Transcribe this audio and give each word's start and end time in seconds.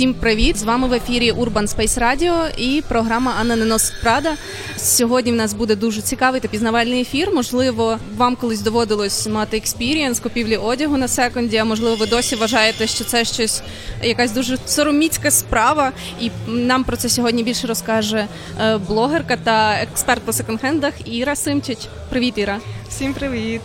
Всім 0.00 0.14
привіт! 0.14 0.56
З 0.56 0.62
вами 0.62 0.88
в 0.88 0.92
ефірі 0.92 1.32
Urban 1.32 1.76
Space 1.76 1.98
Radio 1.98 2.58
і 2.58 2.82
програма 2.88 3.34
Анна 3.40 3.56
не 3.56 3.65
носить 3.65 3.92
Prada. 4.02 4.34
Сьогодні 4.76 5.32
в 5.32 5.34
нас 5.34 5.54
буде 5.54 5.76
дуже 5.76 6.00
цікавий 6.00 6.40
та 6.40 6.48
пізнавальний 6.48 7.00
ефір. 7.00 7.30
Можливо, 7.34 7.98
вам 8.16 8.36
колись 8.36 8.60
доводилось 8.60 9.26
мати 9.26 9.56
experience 9.56 10.20
купівлі 10.20 10.56
одягу 10.56 10.96
на 10.96 11.08
секонді. 11.08 11.56
А 11.56 11.64
можливо, 11.64 11.96
ви 11.96 12.06
досі 12.06 12.36
вважаєте, 12.36 12.86
що 12.86 13.04
це 13.04 13.24
щось 13.24 13.62
якась 14.02 14.32
дуже 14.32 14.58
сороміцька 14.66 15.30
справа. 15.30 15.92
І 16.20 16.30
нам 16.46 16.84
про 16.84 16.96
це 16.96 17.08
сьогодні 17.08 17.42
більше 17.42 17.66
розкаже 17.66 18.26
е, 18.60 18.78
блогерка 18.78 19.36
та 19.36 19.74
експерт 19.82 20.22
по 20.22 20.32
секонд-хендах 20.32 20.92
Іра 21.04 21.36
Симчич. 21.36 21.78
Привіт, 22.10 22.38
Іра! 22.38 22.58
Всім 22.88 23.14
привіт! 23.14 23.60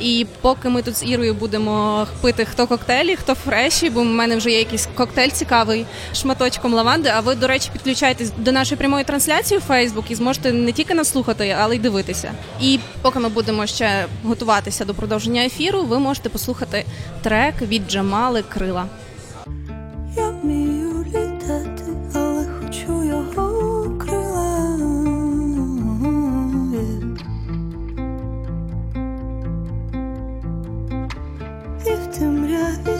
І 0.00 0.26
поки 0.40 0.68
ми 0.68 0.82
тут 0.82 0.96
з 0.96 1.04
Ірою 1.04 1.34
будемо 1.34 2.06
пити 2.20 2.44
хто 2.44 2.66
коктейлі, 2.66 3.16
хто 3.16 3.34
фреші, 3.34 3.90
бо 3.90 4.00
в 4.00 4.04
мене 4.04 4.36
вже 4.36 4.50
є 4.50 4.58
якийсь 4.58 4.88
коктейль 4.94 5.30
цікавий 5.30 5.86
шматочком 6.14 6.74
лаванди. 6.74 7.12
А 7.16 7.20
ви, 7.20 7.34
до 7.34 7.46
речі, 7.46 7.70
підключайтесь 7.72 8.32
до 8.38 8.52
нашої 8.52 8.78
прямої 8.78 9.04
трансляції 9.04 9.58
у 9.58 9.60
Фейсбук 9.60 10.10
і 10.10 10.14
зможете 10.14 10.52
не 10.52 10.72
тільки 10.72 10.94
нас 10.94 11.08
слухати, 11.08 11.56
але 11.60 11.76
й 11.76 11.78
дивитися. 11.78 12.32
І 12.60 12.78
поки 13.02 13.18
ми 13.18 13.28
будемо 13.28 13.66
ще 13.66 14.06
готуватися 14.24 14.84
до 14.84 14.94
продовження 14.94 15.44
ефіру, 15.44 15.82
ви 15.82 15.98
можете 15.98 16.28
послухати 16.28 16.84
трек 17.22 17.62
від 17.62 17.90
Джамали 17.90 18.42
Крила. 18.42 18.86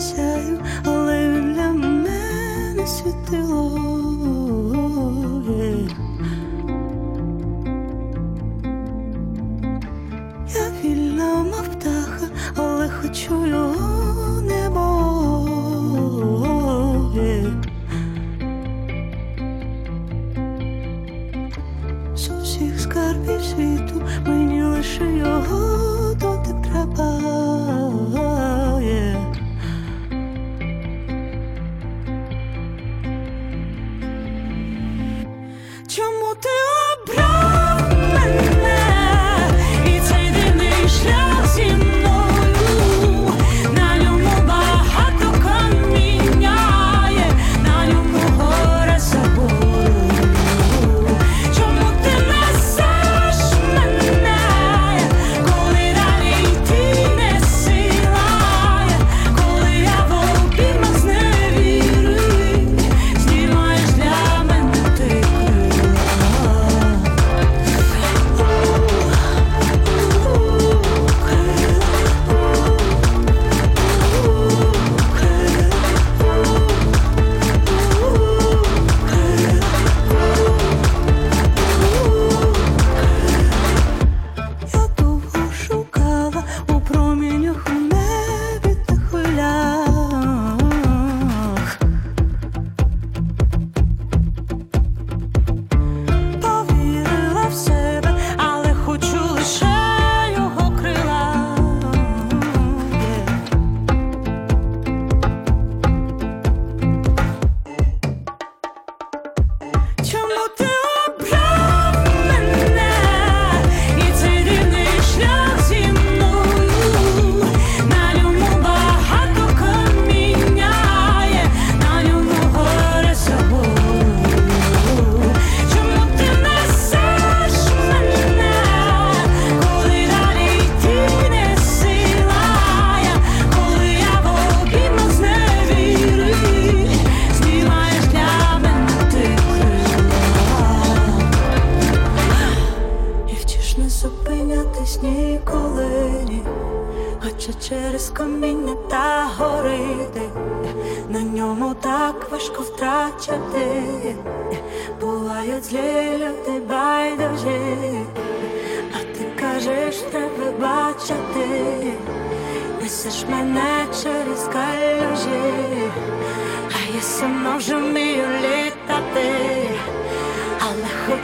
Сяю, 0.01 0.59
але 0.85 1.41
для 1.41 1.73
мене 1.73 2.87
світило. 2.87 3.81
Я 10.55 10.71
вільна, 10.85 11.35
мов 11.35 11.69
птаха, 11.73 12.29
але 12.57 12.89
хочу 12.89 13.47
його 13.47 14.41
небо. 14.41 14.87
З 22.17 22.31
усіх 22.31 22.81
скарбів 22.81 23.43
світу 23.43 24.03
мені 24.27 24.63
лише 24.63 25.05
його 25.17 25.76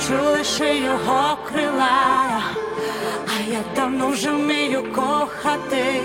хочу 0.03 0.25
лише 0.31 0.79
його 0.79 1.39
крила, 1.49 2.43
а 3.27 3.51
я 3.51 3.61
давно 3.77 4.09
вже 4.09 4.31
вмію 4.31 4.93
кохати, 4.93 6.01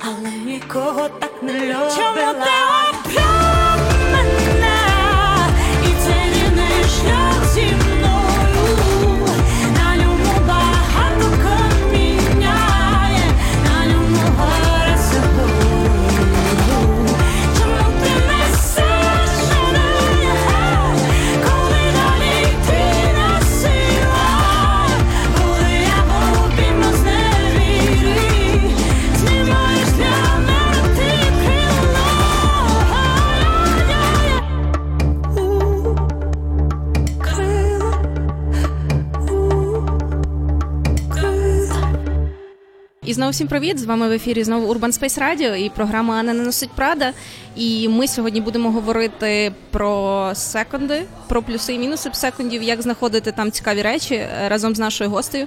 але 0.00 0.30
нікого 0.44 1.08
так 1.08 1.42
не 1.42 1.52
любила. 1.52 2.65
Знову 43.16 43.30
всім 43.30 43.48
привіт! 43.48 43.78
З 43.78 43.84
вами 43.84 44.08
в 44.08 44.12
ефірі 44.12 44.44
знову 44.44 44.74
Urban 44.74 45.00
Space 45.00 45.18
Radio 45.18 45.56
і 45.56 45.70
програма 45.70 46.14
Анна 46.14 46.32
не 46.32 46.42
носить 46.42 46.70
Прада. 46.70 47.12
І 47.56 47.88
ми 47.88 48.08
сьогодні 48.08 48.40
будемо 48.40 48.70
говорити 48.70 49.52
про 49.70 50.32
секунди, 50.34 51.02
про 51.28 51.42
плюси 51.42 51.74
і 51.74 51.78
мінуси 51.78 52.10
секундів, 52.12 52.62
як 52.62 52.82
знаходити 52.82 53.32
там 53.32 53.50
цікаві 53.50 53.82
речі 53.82 54.14
е, 54.14 54.28
разом 54.48 54.74
з 54.74 54.78
нашою 54.78 55.10
гостею 55.10 55.46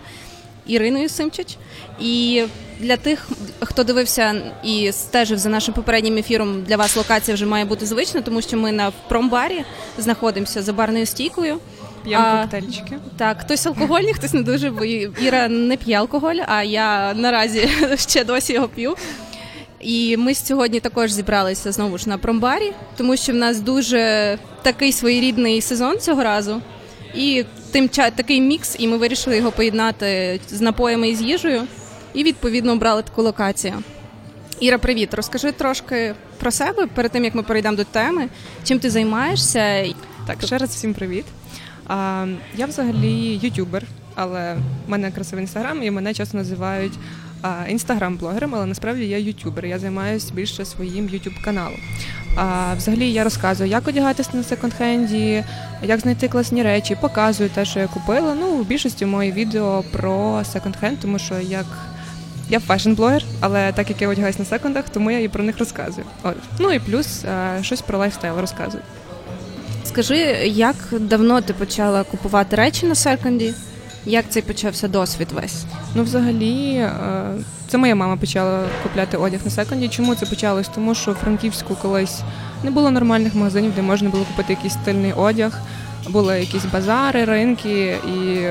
Іриною 0.68 1.10
Симчич. 1.10 1.58
І 2.00 2.44
для 2.80 2.98
тих, 2.98 3.30
хто 3.62 3.84
дивився 3.84 4.42
і 4.64 4.92
стежив 4.92 5.38
за 5.38 5.50
нашим 5.50 5.74
попереднім 5.74 6.18
ефіром, 6.18 6.64
для 6.64 6.78
вас 6.78 6.96
локація 6.96 7.36
вже 7.36 7.46
має 7.46 7.66
бути 7.66 7.86
звична, 7.86 8.22
тому 8.22 8.42
що 8.42 8.58
ми 8.58 8.72
на 8.72 8.92
промбарі 9.08 9.64
знаходимося 9.98 10.62
за 10.62 10.74
барною 10.74 11.06
стійкою. 11.06 11.60
П'ємо 12.04 12.42
коктейльчики. 12.42 12.98
Так, 13.18 13.42
хтось 13.42 13.66
алкогольний, 13.66 14.14
хтось 14.14 14.34
не 14.34 14.42
дуже, 14.42 14.70
бо 14.70 14.86
Іра 14.86 15.48
не 15.48 15.78
п'є 15.78 15.96
алкоголь, 15.96 16.36
а 16.48 16.64
я 16.64 17.14
наразі 17.14 17.70
ще 17.98 18.24
досі 18.24 18.54
його 18.54 18.68
п'ю. 18.68 18.96
І 19.80 20.18
ми 20.18 20.36
сьогодні 20.36 20.80
також 20.80 21.12
зібралися 21.12 21.72
знову 21.72 21.98
ж 21.98 22.10
на 22.10 22.18
промбарі, 22.18 22.72
тому 22.98 23.18
що 23.18 23.32
в 23.32 23.36
нас 23.36 23.60
дуже 23.62 24.38
такий 24.62 24.92
своєрідний 24.92 25.62
сезон 25.62 26.00
цього 26.00 26.24
разу. 26.24 26.62
І 27.16 27.46
тим 27.72 27.88
такий 27.88 28.42
мікс, 28.42 28.76
і 28.80 28.88
ми 28.88 28.98
вирішили 28.98 29.38
його 29.38 29.52
поєднати 29.52 30.40
з 30.50 30.62
напоями 30.62 31.10
і 31.10 31.16
з 31.16 31.22
їжею, 31.22 31.62
і 32.14 32.24
відповідно 32.24 32.72
обрали 32.72 33.02
таку 33.02 33.22
локацію. 33.22 33.74
Іра, 34.60 34.78
привіт, 34.78 35.14
розкажи 35.14 35.52
трошки 35.52 36.16
про 36.40 36.52
себе 36.52 36.88
перед 36.88 37.12
тим 37.12 37.24
як 37.24 37.36
ми 37.36 37.44
перейдемо 37.44 37.78
до 37.78 37.84
теми. 37.84 38.30
Чим 38.64 38.80
ти 38.80 38.90
займаєшся? 38.90 39.86
Так, 40.28 40.38
ще 40.46 40.58
раз 40.58 40.70
всім 40.70 40.94
привіт. 40.94 41.26
А, 41.90 42.26
я 42.56 42.66
взагалі 42.66 43.40
ютубер, 43.42 43.84
але 44.16 44.54
в 44.88 44.90
мене 44.90 45.12
красивий 45.12 45.44
інстаграм, 45.44 45.84
і 45.84 45.92
мене 45.92 46.14
часто 46.14 46.38
називають 46.38 46.94
інстаграм-блогером, 47.70 48.56
але 48.56 48.66
насправді 48.66 49.08
я 49.08 49.18
ютубер. 49.18 49.66
Я 49.66 49.80
займаюся 49.80 50.34
більше 50.34 50.66
своїм 50.66 51.10
ютуб 51.10 51.34
каналом. 51.42 51.80
А, 52.36 52.74
взагалі 52.78 53.12
я 53.12 53.24
розказую, 53.24 53.70
як 53.70 53.88
одягатися 53.88 54.30
на 54.34 54.44
секонд-хенді, 54.44 55.44
як 55.84 56.00
знайти 56.00 56.28
класні 56.28 56.64
речі, 56.64 56.98
показую 57.02 57.50
те, 57.50 57.66
що 57.66 57.80
я 57.80 57.88
купила. 57.88 58.36
Ну, 58.40 58.56
в 58.56 58.66
більшості 58.66 59.06
мої 59.06 59.32
відео 59.32 59.84
про 59.92 60.44
секонд-хенд, 60.54 60.96
тому 61.02 61.20
що 61.20 61.40
як. 61.40 61.66
Я 62.52 62.60
фешн-блогер, 62.60 63.24
але 63.40 63.72
так 63.72 63.90
як 63.90 64.02
я 64.02 64.10
одягаюсь 64.10 64.40
на 64.40 64.46
секондах, 64.46 64.86
тому 64.90 65.12
я 65.12 65.20
і 65.20 65.28
про 65.28 65.44
них 65.44 65.60
розказую. 65.60 66.08
От. 66.24 66.36
Ну 66.60 66.72
і 66.72 66.80
плюс 66.80 67.26
а, 67.26 67.64
щось 67.64 67.82
про 67.82 67.98
лайфстайл 67.98 68.40
розказую. 68.40 68.84
Скажи, 69.90 70.18
як 70.46 70.76
давно 70.92 71.42
ти 71.42 71.54
почала 71.54 72.04
купувати 72.04 72.56
речі 72.56 72.86
на 72.86 72.96
секонді? 72.96 73.54
Як 74.06 74.26
цей 74.30 74.42
почався 74.42 74.88
досвід 74.88 75.28
весь? 75.32 75.64
Ну, 75.96 76.04
взагалі, 76.04 76.74
е, 76.74 76.92
це 77.68 77.78
моя 77.78 77.96
мама 77.96 78.18
почала 78.18 78.64
купляти 78.84 79.18
одяг 79.18 79.40
на 79.46 79.52
секонді. 79.52 79.88
Чому 79.88 80.16
це 80.16 80.26
почалось? 80.26 80.68
Тому 80.76 80.96
що 80.96 81.12
в 81.12 81.16
Франківську 81.16 81.76
колись 81.76 82.22
не 82.64 82.72
було 82.72 82.92
нормальних 82.92 83.36
магазинів, 83.36 83.76
де 83.76 83.82
можна 83.82 84.10
було 84.10 84.26
купити 84.26 84.54
якийсь 84.54 84.74
стильний 84.74 85.14
одяг. 85.14 85.60
Були 86.10 86.40
якісь 86.40 86.66
базари, 86.66 87.26
ринки, 87.26 87.98
і 88.18 88.48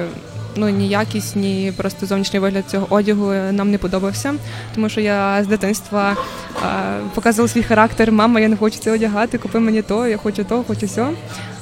ну 0.58 0.68
ні 0.68 0.88
якість, 0.88 1.36
ні 1.36 1.72
просто 1.76 2.06
зовнішній 2.06 2.38
вигляд 2.38 2.64
цього 2.70 2.86
одягу 2.90 3.32
нам 3.32 3.70
не 3.70 3.78
подобався. 3.78 4.34
Тому 4.74 4.88
що 4.88 5.00
я 5.00 5.44
з 5.44 5.46
дитинства 5.46 6.12
е, 6.12 6.66
показувала 7.14 7.48
свій 7.48 7.62
характер. 7.62 8.12
Мама, 8.12 8.40
я 8.40 8.48
не 8.48 8.56
хочу 8.56 8.78
це 8.78 8.92
одягати, 8.92 9.38
купи 9.38 9.58
мені 9.58 9.82
то, 9.82 10.06
я 10.06 10.16
хочу 10.16 10.44
то, 10.44 10.64
хочу 10.68 10.88
сьо. 10.88 11.10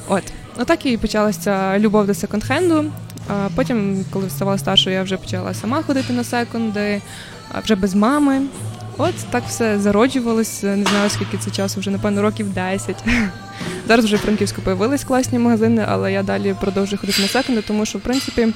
От. 0.09 0.23
Отак 0.59 0.87
і 0.87 0.97
почалася 0.97 1.79
любов 1.79 2.07
до 2.07 2.13
секонд-хенду. 2.13 2.91
А 3.29 3.49
Потім, 3.55 4.05
коли 4.11 4.31
ставала 4.31 4.59
старшою, 4.59 4.97
я 4.97 5.03
вже 5.03 5.17
почала 5.17 5.55
сама 5.55 5.83
ходити 5.83 6.13
на 6.13 6.25
секунди, 6.25 7.03
вже 7.65 7.75
без 7.75 7.95
мами. 7.95 8.43
От 8.99 9.15
так 9.31 9.45
все 9.49 9.79
зароджувалось. 9.79 10.63
Не 10.63 10.85
знаю, 10.85 11.11
скільки 11.11 11.39
це 11.39 11.51
часу, 11.51 11.81
вже 11.81 11.91
напевно 11.91 12.23
років 12.23 12.53
10. 12.53 12.97
Зараз 13.89 14.05
вже 14.05 14.17
в 14.17 14.19
Франківську 14.19 14.63
появились 14.63 15.05
класні 15.05 15.39
магазини, 15.39 15.85
але 15.89 16.13
я 16.13 16.23
далі 16.23 16.55
продовжую 16.61 17.01
ходити 17.01 17.23
на 17.23 17.29
секунди, 17.29 17.63
тому 17.63 17.87
що 17.87 17.99
в 17.99 18.01
принципі. 18.01 18.49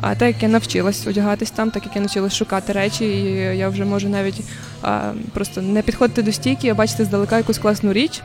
А 0.00 0.14
так 0.14 0.28
як 0.28 0.42
я 0.42 0.48
навчилась 0.48 1.06
одягатись 1.06 1.50
там, 1.50 1.70
так 1.70 1.84
як 1.84 1.96
я 1.96 2.02
навчилась 2.02 2.34
шукати 2.34 2.72
речі, 2.72 3.04
і 3.04 3.24
я 3.56 3.68
вже 3.68 3.84
можу 3.84 4.08
навіть 4.08 4.40
а, 4.82 5.12
просто 5.32 5.62
не 5.62 5.82
підходити 5.82 6.22
до 6.22 6.32
стійки, 6.32 6.68
а 6.68 6.74
бачити 6.74 7.04
здалека 7.04 7.36
якусь 7.36 7.58
класну 7.58 7.92
річ. 7.92 8.22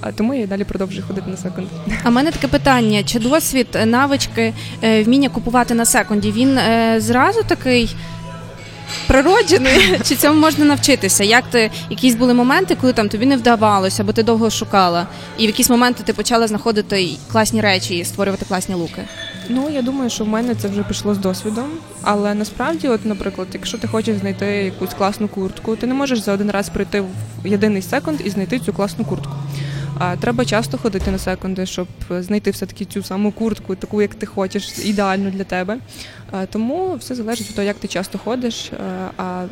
А 0.00 0.12
тому 0.12 0.34
я 0.34 0.40
і 0.42 0.46
далі 0.46 0.64
продовжую 0.64 1.04
ходити 1.08 1.30
на 1.30 1.36
секунд. 1.36 1.66
А 2.04 2.08
в 2.08 2.12
мене 2.12 2.30
таке 2.32 2.48
питання: 2.48 3.02
чи 3.02 3.18
досвід, 3.18 3.66
е, 3.74 3.86
навички, 3.86 4.54
е, 4.82 5.02
вміння 5.02 5.28
купувати 5.28 5.74
на 5.74 5.84
секунді, 5.84 6.32
він 6.32 6.58
е, 6.58 6.96
зразу 7.00 7.42
такий 7.42 7.96
природжений? 9.06 9.98
Чи 10.08 10.14
цьому 10.14 10.40
можна 10.40 10.64
навчитися? 10.64 11.24
Як 11.24 11.44
ти 11.50 11.70
якісь 11.90 12.14
були 12.14 12.34
моменти, 12.34 12.76
коли 12.80 12.92
там 12.92 13.08
тобі 13.08 13.26
не 13.26 13.36
вдавалося, 13.36 14.02
або 14.02 14.12
ти 14.12 14.22
довго 14.22 14.50
шукала, 14.50 15.06
і 15.38 15.44
в 15.44 15.46
якісь 15.46 15.70
моменти 15.70 16.02
ти 16.06 16.12
почала 16.12 16.46
знаходити 16.46 17.08
класні 17.32 17.60
речі 17.60 17.98
і 17.98 18.04
створювати 18.04 18.44
класні 18.44 18.74
луки? 18.74 19.02
Ну, 19.48 19.70
я 19.70 19.82
думаю, 19.82 20.10
що 20.10 20.24
в 20.24 20.28
мене 20.28 20.54
це 20.54 20.68
вже 20.68 20.82
пішло 20.82 21.14
з 21.14 21.18
досвідом. 21.18 21.70
Але 22.02 22.34
насправді, 22.34 22.88
от, 22.88 23.04
наприклад, 23.04 23.48
якщо 23.52 23.78
ти 23.78 23.88
хочеш 23.88 24.18
знайти 24.18 24.46
якусь 24.46 24.94
класну 24.94 25.28
куртку, 25.28 25.76
ти 25.76 25.86
не 25.86 25.94
можеш 25.94 26.18
за 26.18 26.32
один 26.32 26.50
раз 26.50 26.68
прийти 26.68 27.00
в 27.44 27.46
єдиний 27.46 27.82
секунд 27.82 28.20
і 28.24 28.30
знайти 28.30 28.58
цю 28.58 28.72
класну 28.72 29.04
куртку. 29.04 29.32
А 29.98 30.16
треба 30.16 30.44
часто 30.44 30.78
ходити 30.78 31.10
на 31.10 31.18
секунди, 31.18 31.66
щоб 31.66 31.88
знайти 32.10 32.50
все-таки 32.50 32.84
цю 32.84 33.02
саму 33.02 33.32
куртку, 33.32 33.74
таку, 33.74 34.02
як 34.02 34.14
ти 34.14 34.26
хочеш, 34.26 34.78
ідеальну 34.84 35.30
для 35.30 35.44
тебе. 35.44 35.78
Тому 36.50 36.94
все 36.94 37.14
залежить 37.14 37.48
від 37.48 37.56
того, 37.56 37.66
як 37.66 37.76
ти 37.76 37.88
часто 37.88 38.18
ходиш, 38.18 38.72
а 39.16 39.44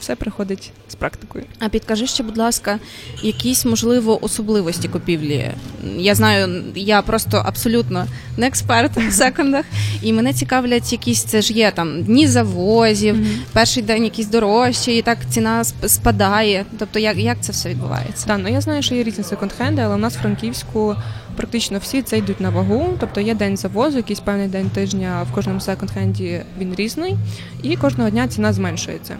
все 0.00 0.16
приходить 0.16 0.72
з 0.88 0.94
практикою. 0.94 1.44
А 1.58 1.68
підкажи 1.68 2.06
ще, 2.06 2.22
будь 2.22 2.36
ласка, 2.38 2.78
якісь 3.22 3.64
можливо 3.64 4.24
особливості 4.24 4.88
купівлі. 4.88 5.50
Я 5.96 6.14
знаю, 6.14 6.64
я 6.74 7.02
просто 7.02 7.42
абсолютно 7.46 8.06
не 8.36 8.46
експерт 8.46 8.96
в 8.96 9.12
секондах, 9.12 9.64
і 10.02 10.12
мене 10.12 10.32
цікавлять 10.32 10.92
якісь 10.92 11.24
це 11.24 11.42
ж 11.42 11.52
є 11.52 11.70
там 11.70 12.02
дні 12.02 12.26
завозів, 12.28 13.16
перший 13.52 13.82
день 13.82 14.04
якийсь 14.04 14.28
дорожчий, 14.28 14.98
і 14.98 15.02
так 15.02 15.18
ціна 15.30 15.62
сп- 15.62 15.88
спадає. 15.88 16.64
Тобто, 16.78 16.98
як, 16.98 17.16
як 17.16 17.38
це 17.40 17.52
все 17.52 17.68
відбувається? 17.68 18.26
Так, 18.26 18.40
ну 18.42 18.48
я 18.48 18.60
знаю, 18.60 18.82
що 18.82 18.94
є 18.94 19.02
різні 19.02 19.24
секонд-хенди, 19.24 19.80
але 19.80 19.94
у 19.94 19.98
нас 19.98 20.16
в 20.16 20.20
Франківську 20.20 20.96
практично 21.36 21.78
всі 21.78 22.02
це 22.02 22.18
йдуть 22.18 22.40
на 22.40 22.50
вагу. 22.50 22.94
Тобто 23.00 23.20
є 23.20 23.34
день 23.34 23.56
завозу, 23.56 23.96
якийсь 23.96 24.20
певний 24.20 24.48
день 24.48 24.70
тижня 24.70 25.26
в 25.30 25.34
кожному 25.34 25.60
секонд-хенді 25.60 26.42
він 26.58 26.74
різний, 26.74 27.16
і 27.62 27.76
кожного 27.76 28.10
дня 28.10 28.28
ціна 28.28 28.52
зменшується. 28.52 29.16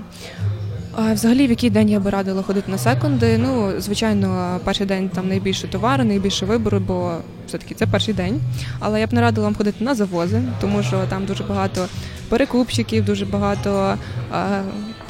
Взагалі, 0.99 1.47
в 1.47 1.51
який 1.51 1.71
день 1.71 1.91
я 1.91 2.01
би 2.01 2.11
радила 2.11 2.43
ходити 2.43 2.71
на 2.71 2.79
секунди? 2.79 3.39
Ну, 3.39 3.73
звичайно, 3.79 4.61
перший 4.65 4.87
день 4.87 5.09
там 5.09 5.29
найбільше 5.29 5.69
товару, 5.69 6.05
найбільше 6.05 6.47
вибору, 6.47 6.81
бо 6.81 7.13
все-таки 7.49 7.75
це 7.75 7.87
перший 7.87 8.15
день. 8.15 8.41
Але 8.81 9.01
я 9.01 9.07
б 9.07 9.13
не 9.13 9.21
радила 9.21 9.47
вам 9.47 9.55
ходити 9.55 9.85
на 9.85 9.95
завози, 9.95 10.43
тому 10.61 10.83
що 10.83 11.03
там 11.09 11.25
дуже 11.25 11.45
багато 11.45 11.87
перекупщиків, 12.29 13.05
дуже 13.05 13.27
багато 13.27 13.95
а, 14.33 14.61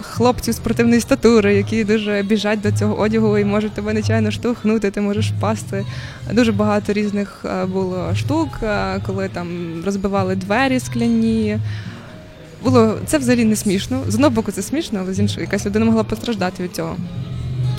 хлопців 0.02 0.55
спортивної 0.55 1.00
статури, 1.00 1.55
які 1.55 1.85
дуже 1.85 2.23
біжать 2.23 2.61
до 2.61 2.73
цього 2.73 2.99
одягу 2.99 3.38
і 3.38 3.45
можуть 3.45 3.73
тебе 3.73 3.93
нечайно 3.93 4.31
штовхнути, 4.31 4.90
ти 4.90 5.00
можеш 5.00 5.31
впасти. 5.31 5.85
Дуже 6.33 6.52
багато 6.52 6.93
різних 6.93 7.45
а, 7.45 7.66
було 7.66 8.14
штук, 8.14 8.49
а, 8.62 8.99
коли 9.07 9.28
там 9.28 9.49
розбивали 9.85 10.37
двері 10.37 10.81
скляні. 10.81 11.59
Було 12.66 12.99
це 13.06 13.18
взагалі 13.18 13.44
не 13.44 13.56
смішно. 13.56 14.02
З 14.08 14.14
одного 14.14 14.30
боку, 14.30 14.52
це 14.52 14.62
смішно, 14.62 15.00
але 15.02 15.14
з 15.14 15.20
іншого 15.20 15.40
якась 15.40 15.66
людина 15.66 15.85
могла 15.85 16.04
постраждати 16.04 16.62
від 16.62 16.75
цього. 16.75 16.96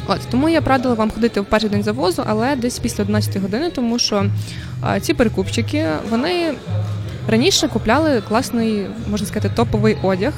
От 0.07 0.19
тому 0.31 0.49
я 0.49 0.61
б 0.61 0.67
радила 0.67 0.93
вам 0.93 1.11
ходити 1.11 1.41
в 1.41 1.45
перший 1.45 1.69
день 1.69 1.83
завозу, 1.83 2.23
але 2.27 2.55
десь 2.55 2.79
після 2.79 3.03
11 3.03 3.41
години, 3.41 3.69
тому 3.69 3.99
що 3.99 4.25
а, 4.81 4.99
ці 4.99 5.13
перекупчики 5.13 5.85
вони 6.09 6.53
раніше 7.27 7.67
купляли 7.67 8.21
класний, 8.21 8.87
можна 9.11 9.27
сказати, 9.27 9.53
топовий 9.55 9.97
одяг, 10.03 10.33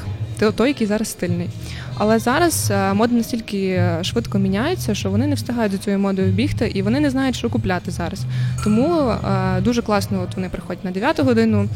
той, 0.55 0.67
який 0.67 0.87
зараз 0.87 1.07
стильний. 1.07 1.49
Але 1.97 2.19
зараз 2.19 2.71
мода 2.93 3.15
настільки 3.15 3.83
швидко 4.01 4.39
міняється, 4.39 4.95
що 4.95 5.09
вони 5.09 5.27
не 5.27 5.35
встигають 5.35 5.71
за 5.71 5.77
цією 5.77 5.99
модою 5.99 6.31
бігти 6.31 6.71
і 6.75 6.81
вони 6.81 6.99
не 6.99 7.09
знають, 7.09 7.35
що 7.35 7.49
купляти 7.49 7.91
зараз. 7.91 8.21
Тому 8.63 9.09
е, 9.09 9.61
дуже 9.61 9.81
класно, 9.81 10.21
от 10.23 10.35
вони 10.35 10.49
приходять 10.49 10.85
на 10.85 10.91
9 10.91 11.19
годину. 11.19 11.69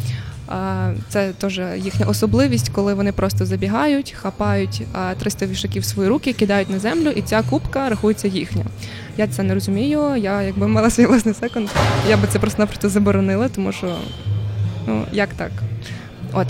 Це 1.10 1.32
теж 1.32 1.62
їхня 1.78 2.06
особливість, 2.06 2.70
коли 2.70 2.94
вони 2.94 3.12
просто 3.12 3.46
забігають, 3.46 4.16
хапають 4.22 4.82
е, 5.12 5.16
300 5.16 5.46
вішаків 5.46 5.82
в 5.82 5.86
свої 5.86 6.10
руки, 6.10 6.34
кидають 6.34 6.70
на 6.70 6.80
землю, 6.80 7.10
і 7.10 7.22
ця 7.22 7.42
кубка 7.42 7.90
рахується 7.90 8.28
їхня. 8.28 8.66
Я 9.18 9.28
це 9.28 9.44
не 9.44 9.54
розумію. 9.54 10.16
Я 10.16 10.42
якби 10.42 10.68
мала 10.68 10.90
свій 10.90 11.06
власний 11.06 11.34
секунд, 11.34 11.70
я 12.10 12.18
би 12.18 12.28
це 12.28 12.40
просто-напросто 12.40 12.90
заборонила, 12.90 13.50
тому 13.50 13.72
що 13.72 13.96
ну 14.88 15.06
як 15.12 15.30
так? 15.34 15.52
От 16.34 16.48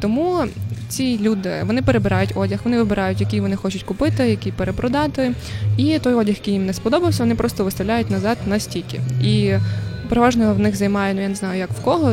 тому 0.00 0.44
ці 0.88 1.18
люди 1.18 1.50
вони 1.66 1.82
перебирають 1.82 2.32
одяг, 2.34 2.60
вони 2.64 2.78
вибирають, 2.78 3.20
який 3.20 3.40
вони 3.40 3.56
хочуть 3.56 3.82
купити, 3.82 4.30
який 4.30 4.52
перепродати. 4.52 5.32
І 5.76 5.98
той 5.98 6.14
одяг, 6.14 6.34
який 6.34 6.54
їм 6.54 6.66
не 6.66 6.72
сподобався, 6.72 7.22
вони 7.22 7.34
просто 7.34 7.64
виставляють 7.64 8.10
назад 8.10 8.38
на 8.46 8.60
стійки. 8.60 9.00
І 9.22 9.54
переважно 10.08 10.54
в 10.54 10.58
них 10.58 10.76
займає, 10.76 11.14
ну 11.14 11.20
я 11.20 11.28
не 11.28 11.34
знаю, 11.34 11.58
як 11.58 11.70
в 11.70 11.80
кого. 11.80 12.12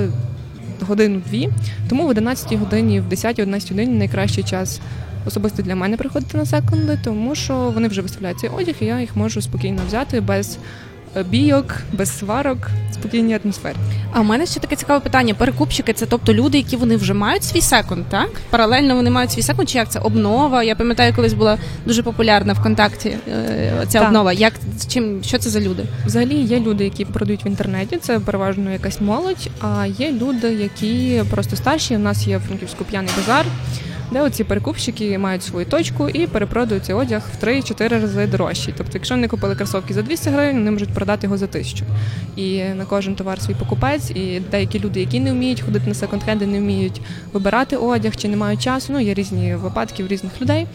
Годину-дві, 0.82 1.50
тому 1.90 2.06
в 2.06 2.10
11 2.10 2.54
годині, 2.54 3.00
в 3.00 3.08
10-11 3.08 3.70
годині 3.70 3.98
найкращий 3.98 4.44
час 4.44 4.80
особисто 5.28 5.64
для 5.64 5.76
мене 5.76 5.98
приходити 5.98 6.38
на 6.38 6.46
секунди, 6.46 7.00
тому 7.04 7.36
що 7.36 7.56
вони 7.56 7.88
вже 7.88 8.02
виставляють 8.02 8.40
цей 8.40 8.50
одяг, 8.50 8.76
і 8.80 8.86
я 8.86 9.02
їх 9.02 9.16
можу 9.16 9.42
спокійно 9.42 9.82
взяти 9.88 10.22
без 10.22 10.58
бійок, 11.24 11.76
без 11.94 12.18
сварок, 12.18 12.58
спокійній 12.94 13.40
атмосфері. 13.44 13.76
А 14.14 14.22
в 14.22 14.26
мене 14.26 14.46
ще 14.46 14.60
таке 14.60 14.76
цікаве 14.76 15.00
питання. 15.00 15.34
Перекупщики 15.34 15.94
це 15.94 16.06
тобто 16.06 16.34
люди, 16.34 16.58
які 16.58 16.76
вони 16.76 16.96
вже 16.96 17.14
мають 17.14 17.44
свій 17.44 17.62
секунд, 17.62 18.06
так? 18.10 18.30
Паралельно 18.50 18.96
вони 18.96 19.10
мають 19.10 19.32
свій 19.32 19.42
секунд, 19.42 19.70
чи 19.70 19.78
як 19.78 19.90
це 19.92 20.00
обнова? 20.00 20.64
Я 20.64 20.76
пам'ятаю, 20.76 21.14
колись 21.16 21.34
була 21.34 21.58
дуже 21.86 22.04
популярна 22.04 22.54
ВКонтакті 22.54 23.10
е, 23.10 23.72
ця 23.88 24.00
Так. 24.00 24.08
обнова. 24.08 24.34
Як 24.34 24.54
чим 24.88 25.24
що 25.24 25.38
це 25.38 25.50
за 25.50 25.60
люди? 25.60 25.84
Взагалі 26.06 26.36
є 26.36 26.60
люди, 26.60 26.84
які 26.84 27.06
продають 27.06 27.46
в 27.46 27.48
інтернеті, 27.48 27.98
це 27.98 28.20
переважно 28.20 28.72
якась 28.72 29.02
молодь. 29.02 29.50
А 29.62 29.86
є 30.00 30.12
люди, 30.12 30.48
які 30.54 31.24
просто 31.30 31.56
старші. 31.56 31.96
У 31.96 32.00
нас 32.00 32.28
є 32.28 32.38
в 32.38 32.42
Франківську 32.42 32.84
п'яний 32.84 33.12
базар, 33.18 33.46
де 34.12 34.22
оці 34.22 34.44
перекупщики 34.44 35.18
мають 35.18 35.44
свою 35.44 35.66
точку 35.66 36.10
і 36.10 36.28
перепродають 36.28 36.90
одяг 36.90 37.22
в 37.34 37.44
3-4 37.44 37.90
рази 37.90 38.28
дорожчий. 38.28 38.74
Тобто, 38.78 38.92
якщо 38.94 39.16
вони 39.16 39.28
купили 39.28 39.56
кросовки 39.56 39.94
за 39.94 40.02
200 40.02 40.30
гривень, 40.30 40.58
вони 40.58 40.72
можуть 40.72 40.94
продати 40.94 41.28
його 41.28 41.38
за 41.38 41.46
1000. 41.46 41.84
І 42.36 42.64
на 42.64 42.86
кожен 42.86 43.16
товар 43.16 43.42
свій 43.42 43.54
покупець. 43.54 44.12
І 44.12 44.42
деякі 44.52 44.80
люди, 44.80 45.00
які 45.00 45.20
не 45.20 45.32
вміють 45.32 45.62
ходити 45.62 45.88
на 45.88 45.94
секонд-хенди, 45.94 46.46
не 46.46 46.60
вміють 46.60 47.02
вибирати 47.34 47.78
одяг 47.78 48.16
чи 48.16 48.28
не 48.28 48.38
мають 48.38 48.62
часу. 48.62 48.94
Ну 48.94 49.00
є 49.00 49.14
різні 49.14 49.56
випадки 49.56 50.04
в 50.04 50.08
різних 50.08 50.42
людей. 50.42 50.68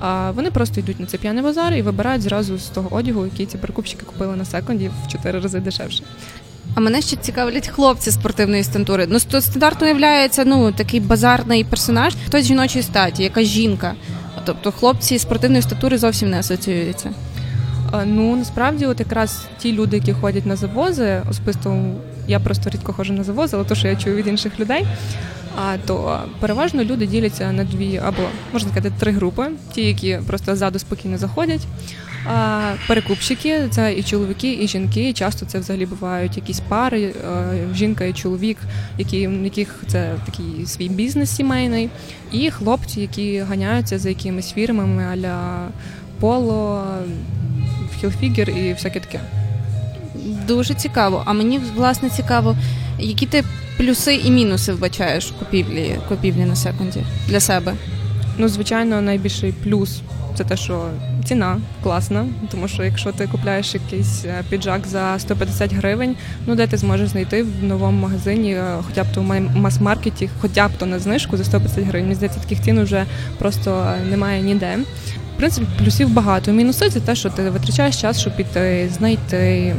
А 0.00 0.30
вони 0.30 0.50
просто 0.50 0.80
йдуть 0.80 1.00
на 1.00 1.06
цей 1.06 1.20
п'яний 1.20 1.42
базар 1.42 1.74
і 1.74 1.82
вибирають 1.82 2.22
зразу 2.22 2.58
з 2.58 2.66
того 2.66 2.96
одягу, 2.96 3.24
який 3.24 3.46
ці 3.46 3.58
перекупщики 3.58 4.04
купили 4.06 4.36
на 4.36 4.44
секунді 4.44 4.90
в 5.06 5.12
4 5.12 5.40
рази 5.40 5.60
дешевше. 5.60 6.02
А 6.74 6.80
мене 6.80 7.02
ще 7.02 7.16
цікавлять 7.16 7.68
хлопці 7.68 8.10
спортивної 8.10 8.64
стентури. 8.64 9.06
Ну, 9.10 9.18
сто- 9.20 9.40
стандартно 9.40 9.86
являється 9.86 10.44
ну 10.44 10.72
такий 10.72 11.00
базарний 11.00 11.64
персонаж, 11.64 12.14
хтось 12.26 12.46
жіночої 12.46 12.82
статі, 12.82 13.22
якась 13.22 13.46
жінка. 13.46 13.94
Тобто 14.44 14.72
хлопці 14.72 15.18
спортивної 15.18 15.62
статури 15.62 15.98
зовсім 15.98 16.30
не 16.30 16.38
асоціюються. 16.38 17.10
Ну 18.06 18.36
насправді, 18.36 18.86
от 18.86 19.00
якраз 19.00 19.46
ті 19.58 19.72
люди, 19.72 19.96
які 19.96 20.12
ходять 20.12 20.46
на 20.46 20.56
завози, 20.56 21.22
особисто 21.30 21.84
я 22.28 22.40
просто 22.40 22.70
рідко 22.70 22.92
ходжу 22.92 23.12
на 23.12 23.24
завози, 23.24 23.56
але 23.56 23.64
то, 23.64 23.74
що 23.74 23.88
я 23.88 23.96
чую 23.96 24.16
від 24.16 24.26
інших 24.26 24.60
людей. 24.60 24.86
А 25.56 25.76
то 25.86 26.20
переважно 26.40 26.84
люди 26.84 27.06
діляться 27.06 27.52
на 27.52 27.64
дві 27.64 28.00
або 28.04 28.22
можна 28.52 28.70
сказати 28.70 28.94
три 29.00 29.12
групи: 29.12 29.46
ті, 29.72 29.82
які 29.82 30.18
просто 30.26 30.56
ззаду 30.56 30.78
спокійно 30.78 31.18
заходять. 31.18 31.60
Перекупщики 32.88 33.68
це 33.70 33.94
і 33.94 34.02
чоловіки, 34.02 34.58
і 34.62 34.68
жінки. 34.68 35.08
І 35.08 35.12
часто 35.12 35.46
це 35.46 35.58
взагалі 35.58 35.86
бувають 35.86 36.36
якісь 36.36 36.60
пари, 36.60 37.02
е, 37.02 37.14
жінка 37.74 38.04
і 38.04 38.12
чоловік, 38.12 38.58
які 38.98 39.28
в 39.28 39.44
яких 39.44 39.84
це 39.86 40.14
такий 40.26 40.66
свій 40.66 40.88
бізнес 40.88 41.36
сімейний, 41.36 41.90
і 42.32 42.50
хлопці, 42.50 43.00
які 43.00 43.38
ганяються 43.38 43.98
за 43.98 44.08
якимись 44.08 44.52
фірмами 44.52 45.04
аля 45.04 45.68
поло, 46.20 46.84
хілфігер 48.00 48.50
і 48.50 48.72
всяке 48.72 49.00
таке. 49.00 49.20
Дуже 50.46 50.74
цікаво. 50.74 51.22
А 51.26 51.32
мені 51.32 51.60
власне 51.76 52.10
цікаво, 52.10 52.56
які 52.98 53.26
ти 53.26 53.44
плюси 53.76 54.14
і 54.14 54.30
мінуси 54.30 54.72
вбачаєш 54.72 55.32
купівлі, 55.38 55.98
купівлі 56.08 56.44
на 56.44 56.56
секунді 56.56 57.04
для 57.28 57.40
себе. 57.40 57.74
Ну, 58.38 58.48
звичайно, 58.48 59.02
найбільший 59.02 59.52
плюс 59.52 60.00
це 60.34 60.44
те, 60.44 60.56
що 60.56 60.90
ціна 61.24 61.60
класна, 61.82 62.26
тому 62.50 62.68
що 62.68 62.84
якщо 62.84 63.12
ти 63.12 63.26
купляєш 63.26 63.74
якийсь 63.74 64.24
е, 64.24 64.44
піджак 64.50 64.86
за 64.86 65.18
150 65.18 65.72
гривень, 65.72 66.16
ну 66.46 66.54
де 66.54 66.66
ти 66.66 66.76
зможеш 66.76 67.08
знайти 67.08 67.42
в 67.42 67.64
новому 67.64 68.02
магазині, 68.02 68.54
е, 68.54 68.78
хоча 68.86 69.04
б 69.04 69.06
то 69.14 69.20
в 69.20 69.56
мас-маркеті, 69.56 70.30
хоча 70.40 70.68
б 70.68 70.70
то 70.78 70.86
на 70.86 70.98
знижку 70.98 71.36
за 71.36 71.44
150 71.44 71.84
гривень. 71.84 72.04
Мені 72.04 72.14
здається, 72.14 72.40
таких 72.40 72.60
цін 72.60 72.82
вже 72.82 73.04
просто 73.38 73.86
е, 74.00 74.10
немає 74.10 74.42
ніде. 74.42 74.78
В 75.34 75.36
принципі, 75.36 75.66
плюсів 75.78 76.10
багато. 76.10 76.52
Мінуси 76.52 76.90
це 76.90 77.00
те, 77.00 77.14
що 77.14 77.30
ти 77.30 77.50
витрачаєш 77.50 78.00
час, 78.00 78.20
щоб 78.20 78.36
піти, 78.36 78.90
знайти. 78.96 79.74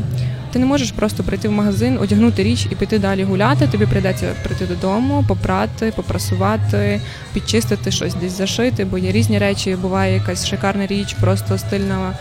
Ти 0.56 0.60
не 0.60 0.66
можеш 0.66 0.92
просто 0.92 1.24
прийти 1.24 1.48
в 1.48 1.52
магазин, 1.52 1.98
одягнути 2.02 2.44
річ 2.44 2.68
і 2.72 2.76
піти 2.76 3.00
далі 3.00 3.24
гуляти. 3.24 3.68
Тобі 3.68 3.86
прийдеться 3.86 4.34
прийти 4.44 4.66
додому, 4.66 5.26
попрати, 5.28 5.94
попрасувати, 5.96 7.02
підчистити 7.34 7.92
щось 7.92 8.14
десь 8.14 8.38
зашити, 8.38 8.86
бо 8.86 8.98
є 8.98 9.12
різні 9.12 9.40
речі. 9.40 9.76
Буває 9.76 10.14
якась 10.14 10.48
шикарна 10.48 10.88
річ, 10.88 11.16
просто 11.22 11.58
стильна, 11.58 12.14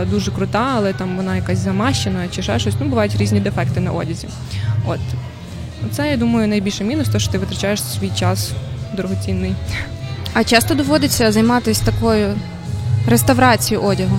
е, 0.00 0.04
дуже 0.04 0.30
крута, 0.30 0.72
але 0.76 0.92
там 0.92 1.16
вона 1.16 1.36
якась 1.36 1.58
замащена 1.58 2.28
чи 2.30 2.42
ще 2.42 2.58
щось. 2.58 2.74
Ну, 2.80 2.86
бувають 2.86 3.16
різні 3.16 3.40
дефекти 3.40 3.80
на 3.80 3.92
одязі. 3.92 4.28
От 4.86 5.00
це 5.90 6.10
я 6.10 6.16
думаю 6.16 6.48
найбільший 6.48 6.86
мінус, 6.86 7.08
то 7.08 7.18
що 7.18 7.32
ти 7.32 7.38
витрачаєш 7.38 7.82
свій 7.82 8.10
час 8.10 8.52
дорогоцінний. 8.96 9.54
А 10.34 10.44
часто 10.44 10.74
доводиться 10.74 11.32
займатися 11.32 11.84
такою 11.84 12.34
реставрацією 13.06 13.86
одягу. 13.86 14.18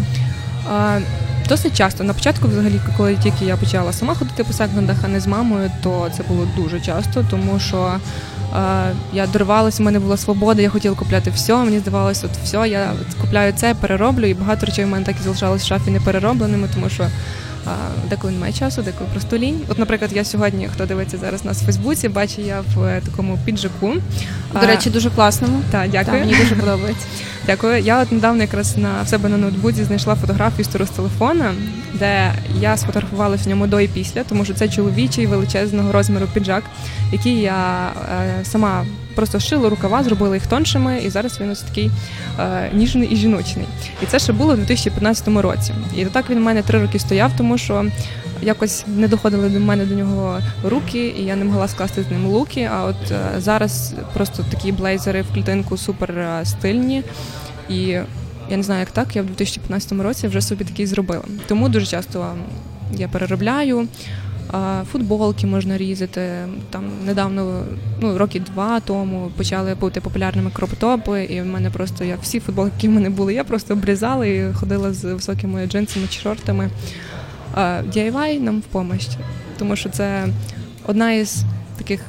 Досить 1.49 1.77
часто. 1.77 2.03
На 2.03 2.13
початку, 2.13 2.47
взагалі, 2.47 2.79
коли 2.97 3.15
тільки 3.15 3.45
я 3.45 3.57
почала 3.57 3.93
сама 3.93 4.15
ходити 4.15 4.43
по 4.43 4.53
секондах, 4.53 4.97
а 5.03 5.07
не 5.07 5.19
з 5.19 5.27
мамою, 5.27 5.71
то 5.83 6.07
це 6.17 6.23
було 6.27 6.47
дуже 6.57 6.79
часто, 6.79 7.25
тому 7.29 7.59
що 7.59 7.95
е, 8.57 8.91
я 9.13 9.27
дорвалася, 9.27 9.83
в 9.83 9.85
мене 9.85 9.99
була 9.99 10.17
свобода, 10.17 10.61
я 10.61 10.69
хотіла 10.69 10.95
купляти 10.95 11.31
все. 11.35 11.55
Мені 11.55 11.79
здавалося, 11.79 12.27
от 12.27 12.37
все, 12.43 12.69
я 12.69 12.91
купляю 13.21 13.53
це, 13.55 13.73
перероблю, 13.75 14.25
і 14.25 14.33
багато 14.33 14.65
речей 14.65 14.85
в 14.85 14.87
мене 14.87 15.05
так 15.05 15.15
і 15.21 15.23
залишалось 15.23 15.61
в 15.63 15.65
шафі 15.65 15.91
непереробленими, 15.91 16.67
тому 16.73 16.89
що. 16.89 17.03
е, 17.03 17.09
Деколи 18.09 18.33
немає 18.33 18.53
часу, 18.53 18.81
деколи 18.81 19.09
просто 19.13 19.37
лінь. 19.37 19.61
От, 19.67 19.79
наприклад, 19.79 20.11
я 20.13 20.25
сьогодні, 20.25 20.69
хто 20.73 20.85
дивиться 20.85 21.17
зараз 21.17 21.45
нас 21.45 21.61
в 21.61 21.65
Фейсбуці, 21.65 22.09
бачу 22.09 22.41
я 22.41 22.61
в 22.75 22.83
е, 22.83 23.01
такому 23.05 23.39
піджаку. 23.45 23.93
До 24.53 24.67
речі, 24.67 24.89
дуже 24.89 25.09
класному. 25.09 25.61
так, 25.71 25.81
Так, 25.81 25.91
дякую. 25.91 26.19
мені 26.19 26.35
дуже 26.35 26.55
подобається. 26.55 27.05
Дякую. 27.49 27.81
Я 27.81 28.01
от 28.01 28.11
недавно 28.11 28.41
якраз 28.41 28.77
на 28.77 29.01
в 29.03 29.07
себе 29.07 29.29
на 29.29 29.37
ноутбуці 29.37 29.83
знайшла 29.83 30.15
фотографію 30.15 30.65
стару 30.65 30.85
з 30.85 30.89
телефона, 30.89 31.53
де 31.93 32.33
я 32.59 32.77
сфотографувалася 32.77 33.43
в 33.45 33.47
ньому 33.47 33.67
до 33.67 33.79
і 33.79 33.87
після, 33.87 34.23
тому 34.23 34.45
що 34.45 34.53
це 34.53 34.69
чоловічий 34.69 35.27
величезного 35.27 35.91
розміру 35.91 36.27
піджак, 36.33 36.63
який 37.11 37.41
я 37.41 37.91
е, 38.11 38.45
сама 38.45 38.85
просто 39.15 39.39
шила 39.39 39.69
рукава, 39.69 40.03
зробила 40.03 40.35
їх 40.35 40.47
тоншими, 40.47 41.01
і 41.05 41.09
зараз 41.09 41.39
він 41.41 41.49
ось 41.49 41.61
такий 41.61 41.91
е, 42.39 42.69
ніжний 42.73 43.09
і 43.11 43.15
жіночний. 43.15 43.65
І 44.03 44.05
це 44.05 44.19
ще 44.19 44.33
було 44.33 44.53
в 44.53 44.57
2015 44.57 45.27
році. 45.27 45.73
І 45.95 46.05
так 46.05 46.29
він 46.29 46.37
у 46.37 46.41
мене 46.41 46.61
три 46.61 46.81
роки 46.81 46.99
стояв, 46.99 47.31
тому 47.37 47.57
що. 47.57 47.85
Якось 48.41 48.85
не 48.87 49.07
доходили 49.07 49.49
до 49.49 49.59
мене 49.59 49.85
до 49.85 49.95
нього 49.95 50.39
руки, 50.63 51.15
і 51.19 51.25
я 51.25 51.35
не 51.35 51.45
могла 51.45 51.67
скласти 51.67 52.03
з 52.03 52.11
ним 52.11 52.25
луки. 52.25 52.69
А 52.73 52.83
от 52.83 53.11
е, 53.11 53.17
зараз 53.37 53.93
просто 54.13 54.45
такі 54.51 54.71
блейзери 54.71 55.21
в 55.21 55.33
клітинку 55.33 55.77
супер 55.77 56.11
е, 56.11 56.45
стильні. 56.45 57.03
І 57.69 57.81
я 58.49 58.57
не 58.57 58.63
знаю, 58.63 58.79
як 58.79 58.91
так, 58.91 59.15
я 59.15 59.21
в 59.21 59.25
2015 59.25 59.91
році 59.91 60.27
вже 60.27 60.41
собі 60.41 60.63
такий 60.63 60.85
зробила. 60.85 61.23
Тому 61.47 61.69
дуже 61.69 61.85
часто 61.85 62.33
я 62.97 63.07
переробляю. 63.07 63.87
Футболки 64.91 65.47
можна 65.47 65.77
різати. 65.77 66.31
Там 66.69 66.83
недавно, 67.05 67.63
ну 68.01 68.17
роки 68.17 68.39
два 68.39 68.79
тому, 68.79 69.31
почали 69.37 69.75
бути 69.75 70.01
популярними 70.01 70.51
кроптопи, 70.51 71.23
і 71.23 71.41
в 71.41 71.45
мене 71.45 71.69
просто 71.69 72.03
я 72.03 72.17
всі 72.21 72.39
футболки, 72.39 72.71
які 72.75 72.87
в 72.87 72.91
мене 72.91 73.09
були, 73.09 73.33
я 73.33 73.43
просто 73.43 73.73
обрізала 73.73 74.25
і 74.25 74.53
ходила 74.53 74.93
з 74.93 75.03
високими 75.13 75.67
джинсами 75.67 76.07
чи 76.09 76.19
шортами. 76.19 76.69
DIY 77.55 78.39
нам 78.39 78.59
в 78.59 78.63
помощь, 78.63 79.17
тому 79.57 79.75
що 79.75 79.89
це 79.89 80.27
одна 80.85 81.11
із 81.11 81.43
таких 81.77 82.01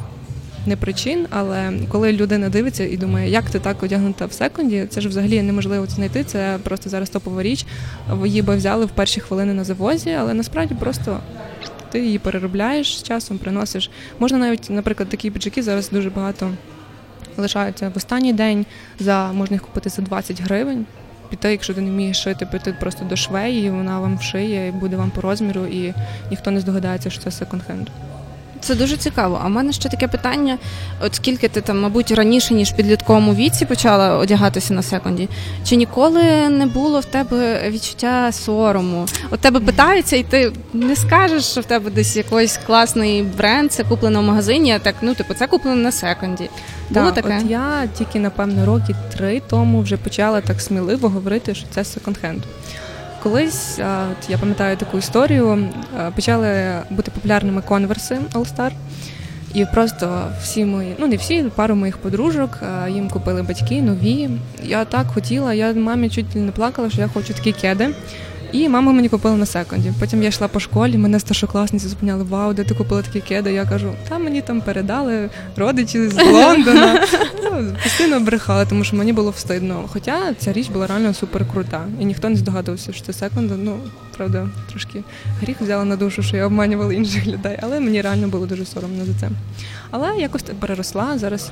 не 0.66 0.76
причин, 0.76 1.26
але 1.30 1.72
коли 1.88 2.12
людина 2.12 2.48
дивиться 2.48 2.84
і 2.84 2.96
думає, 2.96 3.30
як 3.30 3.50
ти 3.50 3.58
так 3.58 3.82
одягнута 3.82 4.26
в 4.26 4.32
секунді, 4.32 4.86
це 4.90 5.00
ж 5.00 5.08
взагалі 5.08 5.42
неможливо 5.42 5.86
знайти. 5.86 6.24
Це 6.24 6.58
просто 6.62 6.90
зараз 6.90 7.10
топова 7.10 7.42
річ. 7.42 7.66
Її 8.24 8.42
би 8.42 8.56
взяли 8.56 8.84
в 8.84 8.90
перші 8.90 9.20
хвилини 9.20 9.54
на 9.54 9.64
завозі, 9.64 10.10
але 10.10 10.34
насправді 10.34 10.74
просто 10.74 11.20
ти 11.90 12.00
її 12.00 12.18
переробляєш 12.18 12.98
з 12.98 13.02
часом, 13.02 13.38
приносиш. 13.38 13.90
Можна 14.18 14.38
навіть, 14.38 14.70
наприклад, 14.70 15.08
такі 15.08 15.30
піджаки 15.30 15.62
зараз 15.62 15.90
дуже 15.90 16.10
багато 16.10 16.50
лишаються 17.36 17.88
в 17.88 17.96
останній 17.96 18.32
день. 18.32 18.66
За 18.98 19.32
можна 19.32 19.54
їх 19.54 19.62
купити 19.62 19.90
за 19.90 20.02
20 20.02 20.42
гривень. 20.42 20.86
Піти, 21.30 21.50
якщо 21.50 21.74
ти 21.74 21.80
не 21.80 21.90
вмієш 21.90 22.22
шити, 22.22 22.46
піти 22.46 22.74
просто 22.80 23.04
до 23.04 23.16
швеї, 23.16 23.70
вона 23.70 24.00
вам 24.00 24.18
вшиє, 24.18 24.68
і 24.68 24.72
буде 24.72 24.96
вам 24.96 25.10
по 25.10 25.20
розміру, 25.20 25.66
і 25.66 25.94
ніхто 26.30 26.50
не 26.50 26.60
здогадається, 26.60 27.10
що 27.10 27.22
це 27.22 27.30
секонд-хенд. 27.30 27.86
Це 28.60 28.74
дуже 28.74 28.96
цікаво. 28.96 29.40
А 29.44 29.46
в 29.46 29.50
мене 29.50 29.72
ще 29.72 29.88
таке 29.88 30.08
питання: 30.08 30.58
от 31.00 31.14
скільки 31.14 31.48
ти 31.48 31.60
там, 31.60 31.80
мабуть, 31.80 32.10
раніше 32.10 32.54
ніж 32.54 32.70
в 32.70 32.76
підлітковому 32.76 33.34
віці 33.34 33.64
почала 33.64 34.18
одягатися 34.18 34.74
на 34.74 34.82
секунді, 34.82 35.28
чи 35.64 35.76
ніколи 35.76 36.48
не 36.48 36.66
було 36.66 37.00
в 37.00 37.04
тебе 37.04 37.70
відчуття 37.70 38.32
сорому? 38.32 39.06
От 39.30 39.40
тебе 39.40 39.60
питаються, 39.60 40.16
і 40.16 40.22
ти 40.22 40.52
не 40.72 40.96
скажеш, 40.96 41.44
що 41.44 41.60
в 41.60 41.64
тебе 41.64 41.90
десь 41.90 42.16
якийсь 42.16 42.60
класний 42.66 43.22
бренд, 43.22 43.72
це 43.72 43.84
куплено 43.84 44.20
в 44.20 44.24
магазині, 44.24 44.72
а 44.72 44.78
так 44.78 44.94
ну 45.02 45.14
типу 45.14 45.34
це 45.34 45.46
куплено 45.46 45.76
на 45.76 45.92
секунді. 45.92 46.50
Було 46.90 47.10
Так, 47.10 47.14
таке? 47.14 47.40
От 47.44 47.50
я 47.50 47.88
тільки, 47.98 48.18
напевно, 48.18 48.66
роки 48.66 48.94
три 49.16 49.42
тому 49.50 49.82
вже 49.82 49.96
почала 49.96 50.40
так 50.40 50.60
сміливо 50.60 51.08
говорити, 51.08 51.54
що 51.54 51.66
це 51.70 51.80
секонд-хенд. 51.80 52.40
Колись, 53.22 53.78
от 53.78 54.30
я 54.30 54.38
пам'ятаю 54.38 54.76
таку 54.76 54.98
історію, 54.98 55.68
почали 56.14 56.72
бути 56.90 57.10
популярними 57.10 57.62
конверси 57.62 58.18
All 58.32 58.56
Star. 58.56 58.70
І 59.54 59.64
просто 59.64 60.30
всі 60.42 60.64
мої, 60.64 60.94
ну 60.98 61.06
не 61.06 61.16
всі, 61.16 61.42
пару 61.42 61.74
моїх 61.74 61.98
подружок, 61.98 62.58
їм 62.88 63.08
купили 63.08 63.42
батьки 63.42 63.82
нові. 63.82 64.30
Я 64.62 64.84
так 64.84 65.06
хотіла, 65.06 65.54
я 65.54 65.72
мамі 65.72 66.10
чуть 66.10 66.34
не 66.34 66.52
плакала, 66.52 66.90
що 66.90 67.00
я 67.00 67.08
хочу 67.08 67.34
такі 67.34 67.52
кеди. 67.52 67.88
І 68.52 68.68
мама 68.68 68.92
мені 68.92 69.08
купила 69.08 69.36
на 69.36 69.46
секунді. 69.46 69.92
Потім 70.00 70.22
я 70.22 70.28
йшла 70.28 70.48
по 70.48 70.60
школі, 70.60 70.98
мене 70.98 71.20
старшокласниці 71.20 71.88
зупиняли, 71.88 72.24
вау, 72.24 72.52
де 72.52 72.64
ти 72.64 72.74
купила 72.74 73.02
такі 73.02 73.20
кеди. 73.20 73.52
Я 73.52 73.64
кажу, 73.64 73.92
та 74.08 74.18
мені 74.18 74.42
там 74.42 74.60
передали 74.60 75.30
родичі 75.56 76.08
з 76.08 76.14
Лондона. 76.32 77.06
Ну, 77.44 77.76
Постійно 77.82 78.20
брехала, 78.20 78.64
тому 78.64 78.84
що 78.84 78.96
мені 78.96 79.12
було 79.12 79.30
встидно. 79.30 79.84
Хоча 79.92 80.34
ця 80.34 80.52
річ 80.52 80.68
була 80.68 80.86
реально 80.86 81.14
супер 81.14 81.44
крута. 81.52 81.86
І 82.00 82.04
ніхто 82.04 82.28
не 82.28 82.36
здогадувався, 82.36 82.92
що 82.92 83.04
це 83.04 83.12
секунда. 83.12 83.54
Ну, 83.58 83.76
правда, 84.16 84.48
трошки 84.70 85.02
гріх 85.40 85.60
взяла 85.60 85.84
на 85.84 85.96
душу, 85.96 86.22
що 86.22 86.36
я 86.36 86.46
обманювала 86.46 86.92
інших 86.92 87.26
людей, 87.26 87.58
але 87.62 87.80
мені 87.80 88.00
реально 88.02 88.28
було 88.28 88.46
дуже 88.46 88.64
соромно 88.64 89.04
за 89.04 89.12
це. 89.20 89.28
Але 89.90 90.16
якось 90.16 90.42
переросла. 90.60 91.18
Зараз 91.18 91.50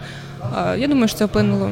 я 0.78 0.88
думаю, 0.88 1.08
що 1.08 1.18
це 1.18 1.24
вплинуло 1.24 1.70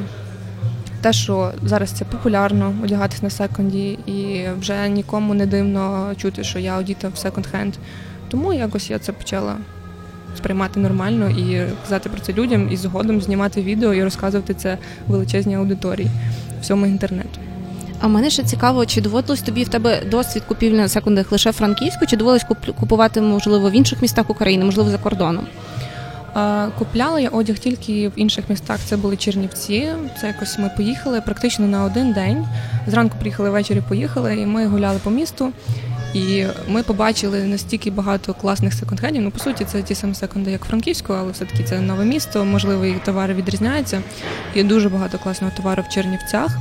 те, 1.07 1.13
що 1.13 1.53
зараз 1.63 1.91
це 1.91 2.05
популярно 2.05 2.75
одягатись 2.85 3.23
на 3.23 3.31
секонді, 3.31 3.99
і 4.07 4.45
вже 4.61 4.89
нікому 4.89 5.35
не 5.35 5.47
дивно 5.47 6.13
чути, 6.17 6.45
що 6.45 6.59
я 6.59 6.77
одіта 6.77 7.09
в 7.09 7.13
секонд-хенд. 7.13 7.73
Тому 8.29 8.53
якось 8.53 8.91
я 8.91 8.99
це 8.99 9.13
почала 9.13 9.57
сприймати 10.37 10.81
нормально 10.81 11.31
і 11.31 11.67
казати 11.83 12.09
про 12.09 12.21
це 12.21 12.33
людям, 12.33 12.69
і 12.73 12.77
згодом 12.77 13.21
знімати 13.21 13.63
відео 13.63 13.95
і 13.95 14.05
розказувати 14.05 14.55
це 14.55 14.79
величезній 15.07 15.55
аудиторії 15.55 16.09
всьому 16.63 16.87
інтернету. 16.87 17.41
А 18.01 18.09
мене 18.09 18.31
ще 18.31 18.43
цікаво, 18.43 18.87
чи 18.87 19.01
доводилось 19.01 19.43
тобі 19.43 19.65
в 19.65 19.69
тебе 19.69 20.03
досвід 20.11 20.43
купівлі 20.49 20.77
на 20.77 20.89
секундах 20.89 21.33
лише 21.33 21.53
франківську, 21.53 22.07
чи 22.07 22.17
доводилось 22.17 22.47
купувати 22.81 23.21
можливо 23.21 23.71
в 23.71 23.73
інших 23.73 24.03
містах 24.03 24.31
України, 24.31 24.65
можливо 24.65 24.91
за 24.91 24.99
кордоном? 24.99 25.47
Купляла 26.79 27.21
я 27.21 27.29
одяг 27.29 27.59
тільки 27.59 28.09
в 28.09 28.13
інших 28.17 28.45
містах. 28.49 28.81
Це 28.85 28.97
були 28.97 29.17
Чернівці. 29.17 29.93
Це 30.21 30.27
якось 30.27 30.59
ми 30.59 30.71
поїхали 30.77 31.21
практично 31.21 31.67
на 31.67 31.85
один 31.85 32.13
день. 32.13 32.47
Зранку 32.87 33.17
приїхали 33.19 33.51
ввечері, 33.51 33.83
поїхали, 33.89 34.37
і 34.37 34.47
ми 34.47 34.67
гуляли 34.67 35.01
по 35.05 35.11
місту. 35.11 35.53
І 36.15 36.47
ми 36.69 36.83
побачили 36.83 37.45
настільки 37.45 37.91
багато 37.91 38.35
класних 38.35 38.75
секонд-хендів. 38.75 39.21
Ну, 39.21 39.31
по 39.31 39.39
суті, 39.39 39.65
це 39.65 39.83
ті 39.83 39.95
самі 39.95 40.15
секонди, 40.15 40.51
як 40.51 40.65
Франківську, 40.65 41.13
але 41.13 41.33
все-таки 41.33 41.65
це 41.65 41.81
нове 41.81 42.05
місто. 42.05 42.45
Можливо, 42.45 42.85
і 42.85 42.95
товари 43.05 43.35
відрізняються. 43.35 44.03
Є 44.55 44.65
дуже 44.65 44.89
багато 44.89 45.19
класного 45.19 45.53
товару 45.57 45.85
в 45.89 45.93
Чернівцях. 45.95 46.59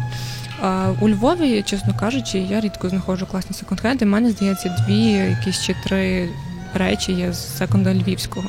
У 1.01 1.10
Львові, 1.10 1.63
чесно 1.63 1.94
кажучи, 2.00 2.39
я 2.39 2.60
рідко 2.60 2.89
знаходжу 2.89 3.27
класні 3.32 3.55
секонд-хенди. 3.55 4.03
У 4.03 4.08
мене 4.08 4.32
здається, 4.32 4.86
дві 4.88 5.01
якісь 5.12 5.62
чи 5.62 5.75
три 5.84 6.29
речі 6.74 7.12
є 7.12 7.34
з 7.34 7.58
секонда 7.58 7.94
львівського. 7.94 8.46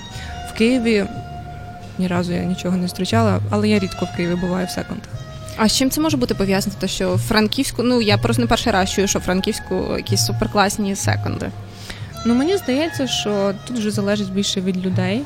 Києві 0.58 1.04
ні 1.98 2.06
разу 2.06 2.32
я 2.32 2.44
нічого 2.44 2.76
не 2.76 2.82
зустрічала, 2.82 3.40
але 3.50 3.68
я 3.68 3.78
рідко 3.78 4.04
в 4.04 4.16
Києві 4.16 4.34
буваю 4.34 4.66
в 4.66 4.70
секундах. 4.70 5.08
А 5.56 5.68
з 5.68 5.76
чим 5.76 5.90
це 5.90 6.00
може 6.00 6.16
бути 6.16 6.34
пов'язано? 6.34 6.76
Те, 6.80 6.88
що 6.88 7.16
Франківську, 7.16 7.82
ну 7.82 8.02
я 8.02 8.18
просто 8.18 8.42
не 8.42 8.48
перший 8.48 8.72
раз 8.72 8.90
чую, 8.90 9.08
що 9.08 9.20
Франківську 9.20 9.96
якісь 9.96 10.26
суперкласні 10.26 10.96
секунди. 10.96 11.50
Ну 12.26 12.34
мені 12.34 12.56
здається, 12.56 13.06
що 13.06 13.54
тут 13.66 13.78
вже 13.78 13.90
залежить 13.90 14.32
більше 14.32 14.60
від 14.60 14.86
людей. 14.86 15.22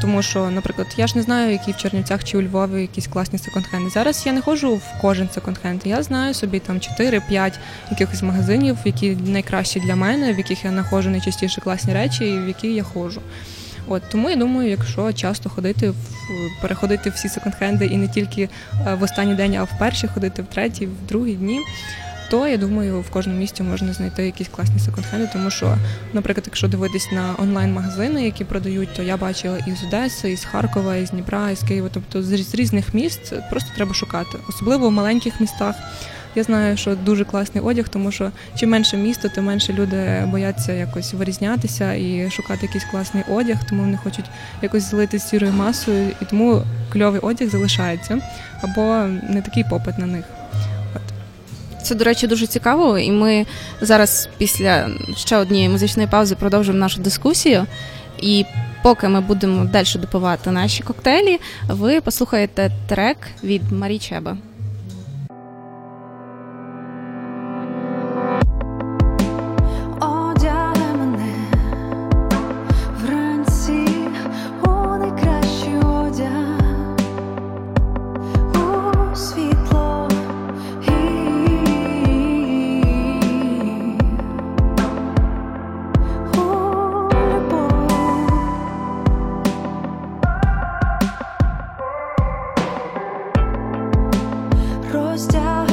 Тому 0.00 0.22
що, 0.22 0.50
наприклад, 0.50 0.86
я 0.96 1.06
ж 1.06 1.16
не 1.16 1.22
знаю, 1.22 1.52
які 1.52 1.72
в 1.72 1.76
Чернівцях 1.76 2.24
чи 2.24 2.38
у 2.38 2.42
Львові 2.42 2.80
якісь 2.80 3.06
класні 3.06 3.38
секонд-хенди. 3.38 3.90
Зараз 3.90 4.22
я 4.26 4.32
не 4.32 4.40
ходжу 4.40 4.74
в 4.74 5.00
кожен 5.00 5.28
секонд-хенд. 5.28 5.80
Я 5.84 6.02
знаю 6.02 6.34
собі 6.34 6.58
там 6.58 6.76
4-5 6.76 7.52
якихось 7.90 8.22
магазинів, 8.22 8.78
які 8.84 9.10
найкращі 9.10 9.80
для 9.80 9.96
мене, 9.96 10.32
в 10.32 10.38
яких 10.38 10.64
я 10.64 10.70
знаходжу 10.70 11.10
найчастіше 11.10 11.60
класні 11.60 11.94
речі, 11.94 12.24
і 12.24 12.38
в 12.38 12.48
які 12.48 12.74
я 12.74 12.82
ходжу. 12.82 13.20
От 13.88 14.02
тому 14.10 14.30
я 14.30 14.36
думаю, 14.36 14.70
якщо 14.70 15.12
часто 15.12 15.50
ходити 15.50 15.90
в 15.90 15.96
переходити 16.60 17.10
всі 17.10 17.28
секонд-хенди 17.28 17.84
і 17.84 17.96
не 17.96 18.08
тільки 18.08 18.42
е, 18.86 18.94
в 18.94 19.02
останній 19.02 19.34
день, 19.34 19.54
а 19.54 19.62
в 19.62 19.78
перші 19.78 20.08
ходити 20.08 20.42
в 20.42 20.46
третій, 20.46 20.86
в 20.86 21.06
другий 21.08 21.34
дні. 21.34 21.60
То 22.30 22.48
я 22.48 22.56
думаю, 22.56 23.00
в 23.00 23.10
кожному 23.10 23.38
місті 23.38 23.62
можна 23.62 23.92
знайти 23.92 24.26
якісь 24.26 24.48
класні 24.48 24.78
секонд-хенди, 24.78 25.32
тому 25.32 25.50
що, 25.50 25.76
наприклад, 26.12 26.44
якщо 26.46 26.68
дивитись 26.68 27.12
на 27.12 27.34
онлайн-магазини, 27.38 28.24
які 28.24 28.44
продають, 28.44 28.94
то 28.96 29.02
я 29.02 29.16
бачила 29.16 29.58
і 29.58 29.70
з 29.70 29.84
Одеси, 29.84 30.32
і 30.32 30.36
з 30.36 30.44
Харкова, 30.44 30.96
і 30.96 31.06
з 31.06 31.10
Дніпра, 31.10 31.50
і 31.50 31.56
з 31.56 31.62
Києва, 31.62 31.88
тобто 31.92 32.22
з 32.22 32.54
різних 32.54 32.94
міст 32.94 33.34
просто 33.50 33.70
треба 33.74 33.94
шукати, 33.94 34.38
особливо 34.48 34.88
в 34.88 34.92
маленьких 34.92 35.40
містах. 35.40 35.74
Я 36.34 36.42
знаю, 36.42 36.76
що 36.76 36.94
дуже 36.94 37.24
класний 37.24 37.64
одяг, 37.64 37.88
тому 37.88 38.12
що 38.12 38.30
чим 38.56 38.70
менше 38.70 38.96
місто, 38.96 39.28
тим 39.34 39.44
менше 39.44 39.72
люди 39.72 40.24
бояться 40.26 40.72
якось 40.72 41.14
вирізнятися 41.14 41.94
і 41.94 42.30
шукати 42.30 42.66
якийсь 42.66 42.84
класний 42.84 43.24
одяг, 43.30 43.56
тому 43.68 43.82
вони 43.82 43.96
хочуть 43.96 44.24
якось 44.62 44.82
злити 44.82 45.18
сірою 45.18 45.52
масою, 45.52 46.08
і 46.22 46.24
тому 46.24 46.62
кльовий 46.92 47.20
одяг 47.20 47.48
залишається 47.48 48.18
або 48.62 48.82
не 49.28 49.42
такий 49.42 49.64
попит 49.64 49.98
на 49.98 50.06
них. 50.06 50.24
Це, 51.82 51.94
до 51.94 52.04
речі, 52.04 52.26
дуже 52.26 52.46
цікаво, 52.46 52.98
і 52.98 53.10
ми 53.10 53.46
зараз 53.80 54.28
після 54.38 54.88
ще 55.16 55.36
однієї 55.36 55.68
музичної 55.68 56.08
паузи 56.08 56.34
продовжуємо 56.34 56.80
нашу 56.80 57.00
дискусію. 57.00 57.66
І 58.20 58.44
поки 58.82 59.08
ми 59.08 59.20
будемо 59.20 59.64
далі 59.64 59.86
допивати 59.94 60.50
наші 60.50 60.82
коктейлі, 60.82 61.40
ви 61.68 62.00
послухаєте 62.00 62.70
трек 62.88 63.16
від 63.44 63.72
Марі 63.72 63.98
Чеба. 63.98 64.36
crossed 94.92 95.34
out. 95.34 95.71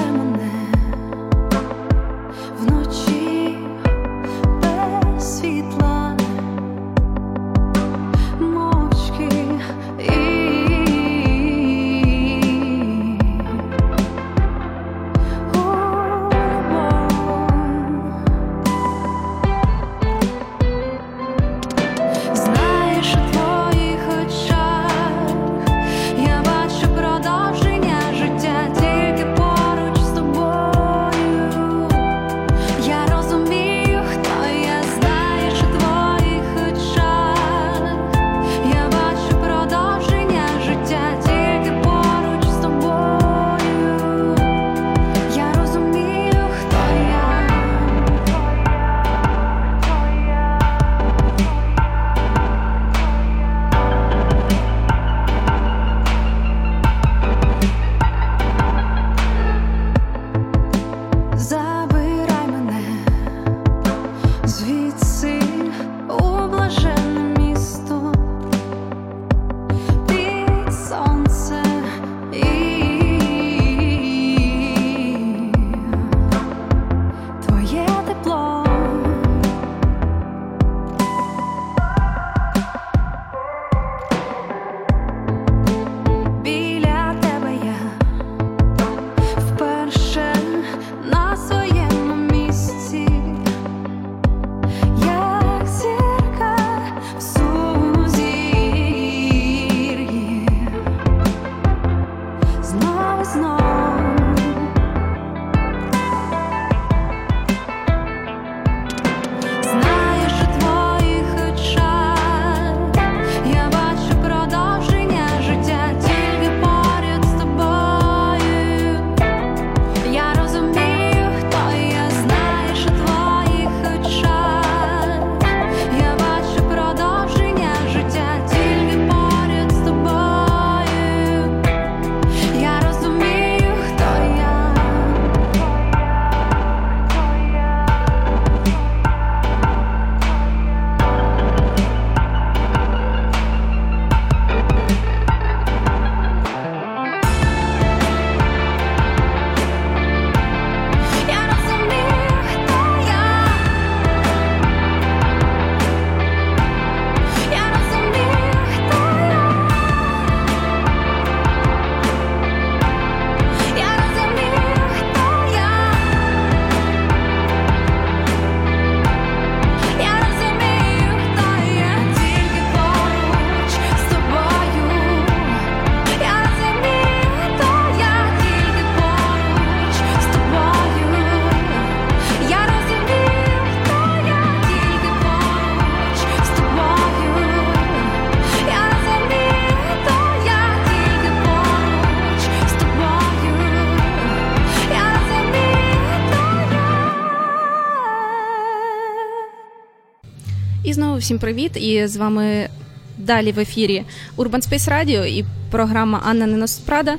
І 200.90 200.94
знову 200.94 201.18
всім 201.18 201.40
привіт! 201.40 201.78
І 201.78 202.08
з 202.08 202.18
вами 202.18 202.70
далі 203.18 203.52
в 203.52 203.60
ефірі 203.60 204.04
Urban 204.38 204.70
Space 204.70 204.90
Radio 204.90 205.26
і 205.26 205.46
програма 205.72 206.22
Анна 206.26 206.46
Неноспрада. 206.46 207.18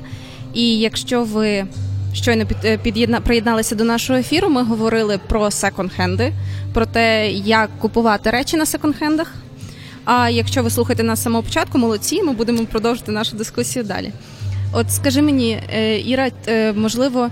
І 0.53 0.79
якщо 0.79 1.23
ви 1.23 1.65
щойно 2.13 2.45
е, 2.65 2.77
під'єдна, 2.77 3.21
приєдналися 3.21 3.75
до 3.75 3.83
нашого 3.83 4.19
ефіру, 4.19 4.49
ми 4.49 4.63
говорили 4.63 5.19
про 5.27 5.45
секонд-хенди, 5.45 6.31
про 6.73 6.85
те, 6.85 7.31
як 7.31 7.69
купувати 7.79 8.29
речі 8.29 8.57
на 8.57 8.65
секонд-хендах. 8.65 9.27
А 10.05 10.29
якщо 10.29 10.63
ви 10.63 10.69
слухаєте 10.69 11.03
нас 11.03 11.19
з 11.19 11.23
самого 11.23 11.43
початку, 11.43 11.77
молодці, 11.77 12.23
ми 12.23 12.33
будемо 12.33 12.65
продовжити 12.65 13.11
нашу 13.11 13.37
дискусію 13.37 13.85
далі. 13.85 14.11
От 14.73 14.91
скажи 14.91 15.21
мені, 15.21 15.59
е, 15.73 15.99
Іра, 15.99 16.31
е, 16.47 16.73
можливо, 16.73 17.29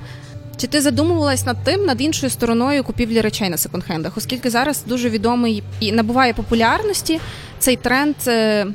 чи 0.59 0.67
ти 0.67 0.81
задумувалась 0.81 1.45
над 1.45 1.57
тим, 1.63 1.85
над 1.85 2.01
іншою 2.01 2.29
стороною 2.29 2.83
купівлі 2.83 3.21
речей 3.21 3.49
на 3.49 3.57
секонд-хендах? 3.57 4.11
Оскільки 4.15 4.49
зараз 4.49 4.83
дуже 4.87 5.09
відомий 5.09 5.63
і 5.79 5.91
набуває 5.91 6.33
популярності 6.33 7.19
цей 7.59 7.75
тренд 7.75 8.15
е, 8.27 8.67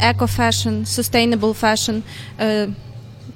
еко-фешн, 0.00 0.86
sustainable 0.86 1.60
fashion, 1.62 2.00
е, 2.40 2.68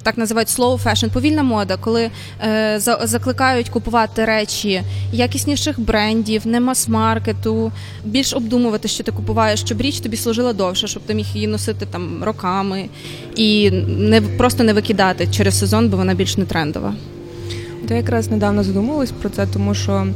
так 0.03 0.17
називають 0.17 0.49
slow 0.49 0.83
fashion, 0.83 1.09
повільна 1.09 1.43
мода, 1.43 1.77
коли 1.77 2.11
е, 2.43 2.79
закликають 3.03 3.69
купувати 3.69 4.25
речі 4.25 4.83
якісніших 5.11 5.79
брендів, 5.79 6.47
не 6.47 6.59
мас-маркету, 6.59 7.71
більш 8.05 8.33
обдумувати, 8.33 8.87
що 8.87 9.03
ти 9.03 9.11
купуваєш, 9.11 9.59
щоб 9.59 9.81
річ 9.81 9.99
тобі 9.99 10.17
служила 10.17 10.53
довше, 10.53 10.87
щоб 10.87 11.03
ти 11.03 11.13
міг 11.13 11.25
її 11.33 11.47
носити 11.47 11.85
там 11.85 12.23
роками 12.23 12.89
і 13.35 13.71
не 13.87 14.21
просто 14.21 14.63
не 14.63 14.73
викидати 14.73 15.27
через 15.27 15.59
сезон, 15.59 15.89
бо 15.89 15.97
вона 15.97 16.13
більш 16.13 16.37
не 16.37 16.45
трендова. 16.45 16.93
Я 17.89 17.95
якраз 17.95 18.31
недавно 18.31 18.63
задумалась 18.63 19.11
про 19.11 19.29
це, 19.29 19.45
тому 19.53 19.73
що 19.73 20.07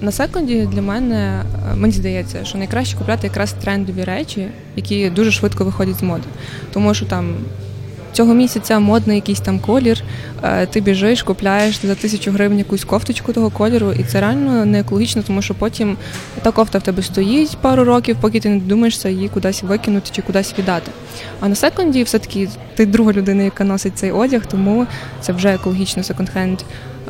на 0.00 0.12
секунді 0.12 0.68
для 0.72 0.82
мене 0.82 1.42
е, 1.72 1.74
мені 1.76 1.94
здається, 1.94 2.44
що 2.44 2.58
найкраще 2.58 2.96
купляти 2.96 3.26
якраз 3.26 3.52
трендові 3.52 4.04
речі, 4.04 4.48
які 4.76 5.10
дуже 5.10 5.30
швидко 5.30 5.64
виходять 5.64 5.96
з 5.96 6.02
моди. 6.02 6.24
Тому 6.72 6.94
що 6.94 7.06
там 7.06 7.34
цього 8.12 8.34
місяця 8.34 8.78
модний 8.78 9.16
якийсь 9.16 9.40
там 9.40 9.58
колір, 9.58 10.02
е, 10.42 10.66
ти 10.66 10.80
біжиш, 10.80 11.22
купляєш 11.22 11.80
за 11.82 11.94
тисячу 11.94 12.30
гривень 12.30 12.58
якусь 12.58 12.84
кофточку 12.84 13.32
того 13.32 13.50
кольору, 13.50 13.92
і 13.92 14.04
це 14.04 14.20
реально 14.20 14.64
не 14.64 14.80
екологічно, 14.80 15.22
тому 15.22 15.42
що 15.42 15.54
потім 15.54 15.96
та 16.42 16.50
кофта 16.50 16.78
в 16.78 16.82
тебе 16.82 17.02
стоїть 17.02 17.56
пару 17.60 17.84
років, 17.84 18.16
поки 18.20 18.40
ти 18.40 18.48
не 18.48 18.58
думаєшся 18.58 19.08
її 19.08 19.28
кудись 19.28 19.62
викинути 19.62 20.10
чи 20.12 20.22
кудись 20.22 20.54
віддати. 20.58 20.90
А 21.40 21.48
на 21.48 21.54
секунді 21.54 22.02
все-таки 22.02 22.48
ти 22.74 22.86
друга 22.86 23.12
людина, 23.12 23.42
яка 23.42 23.64
носить 23.64 23.98
цей 23.98 24.10
одяг, 24.10 24.46
тому 24.46 24.86
це 25.20 25.32
вже 25.32 25.54
екологічно 25.54 26.02
секонд-хенд. 26.02 26.58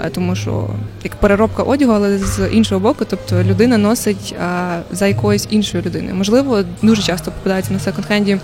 Е, 0.05 0.11
Тому 0.11 0.35
що 0.35 0.69
як 1.05 1.15
переробка 1.17 1.63
одягу, 1.63 1.93
але 1.93 2.19
з 2.19 2.49
іншого 2.53 2.81
боку, 2.81 3.05
тобто 3.11 3.43
людина 3.43 3.79
носить 3.79 4.35
а, 4.45 4.79
за 4.93 5.07
якоюсь 5.07 5.47
іншою 5.51 5.85
людиною. 5.85 6.15
Можливо, 6.15 6.65
дуже 6.83 7.03
часто 7.03 7.31
попадаються 7.31 7.73
на 7.73 7.79
секонд-хенді 7.79 8.39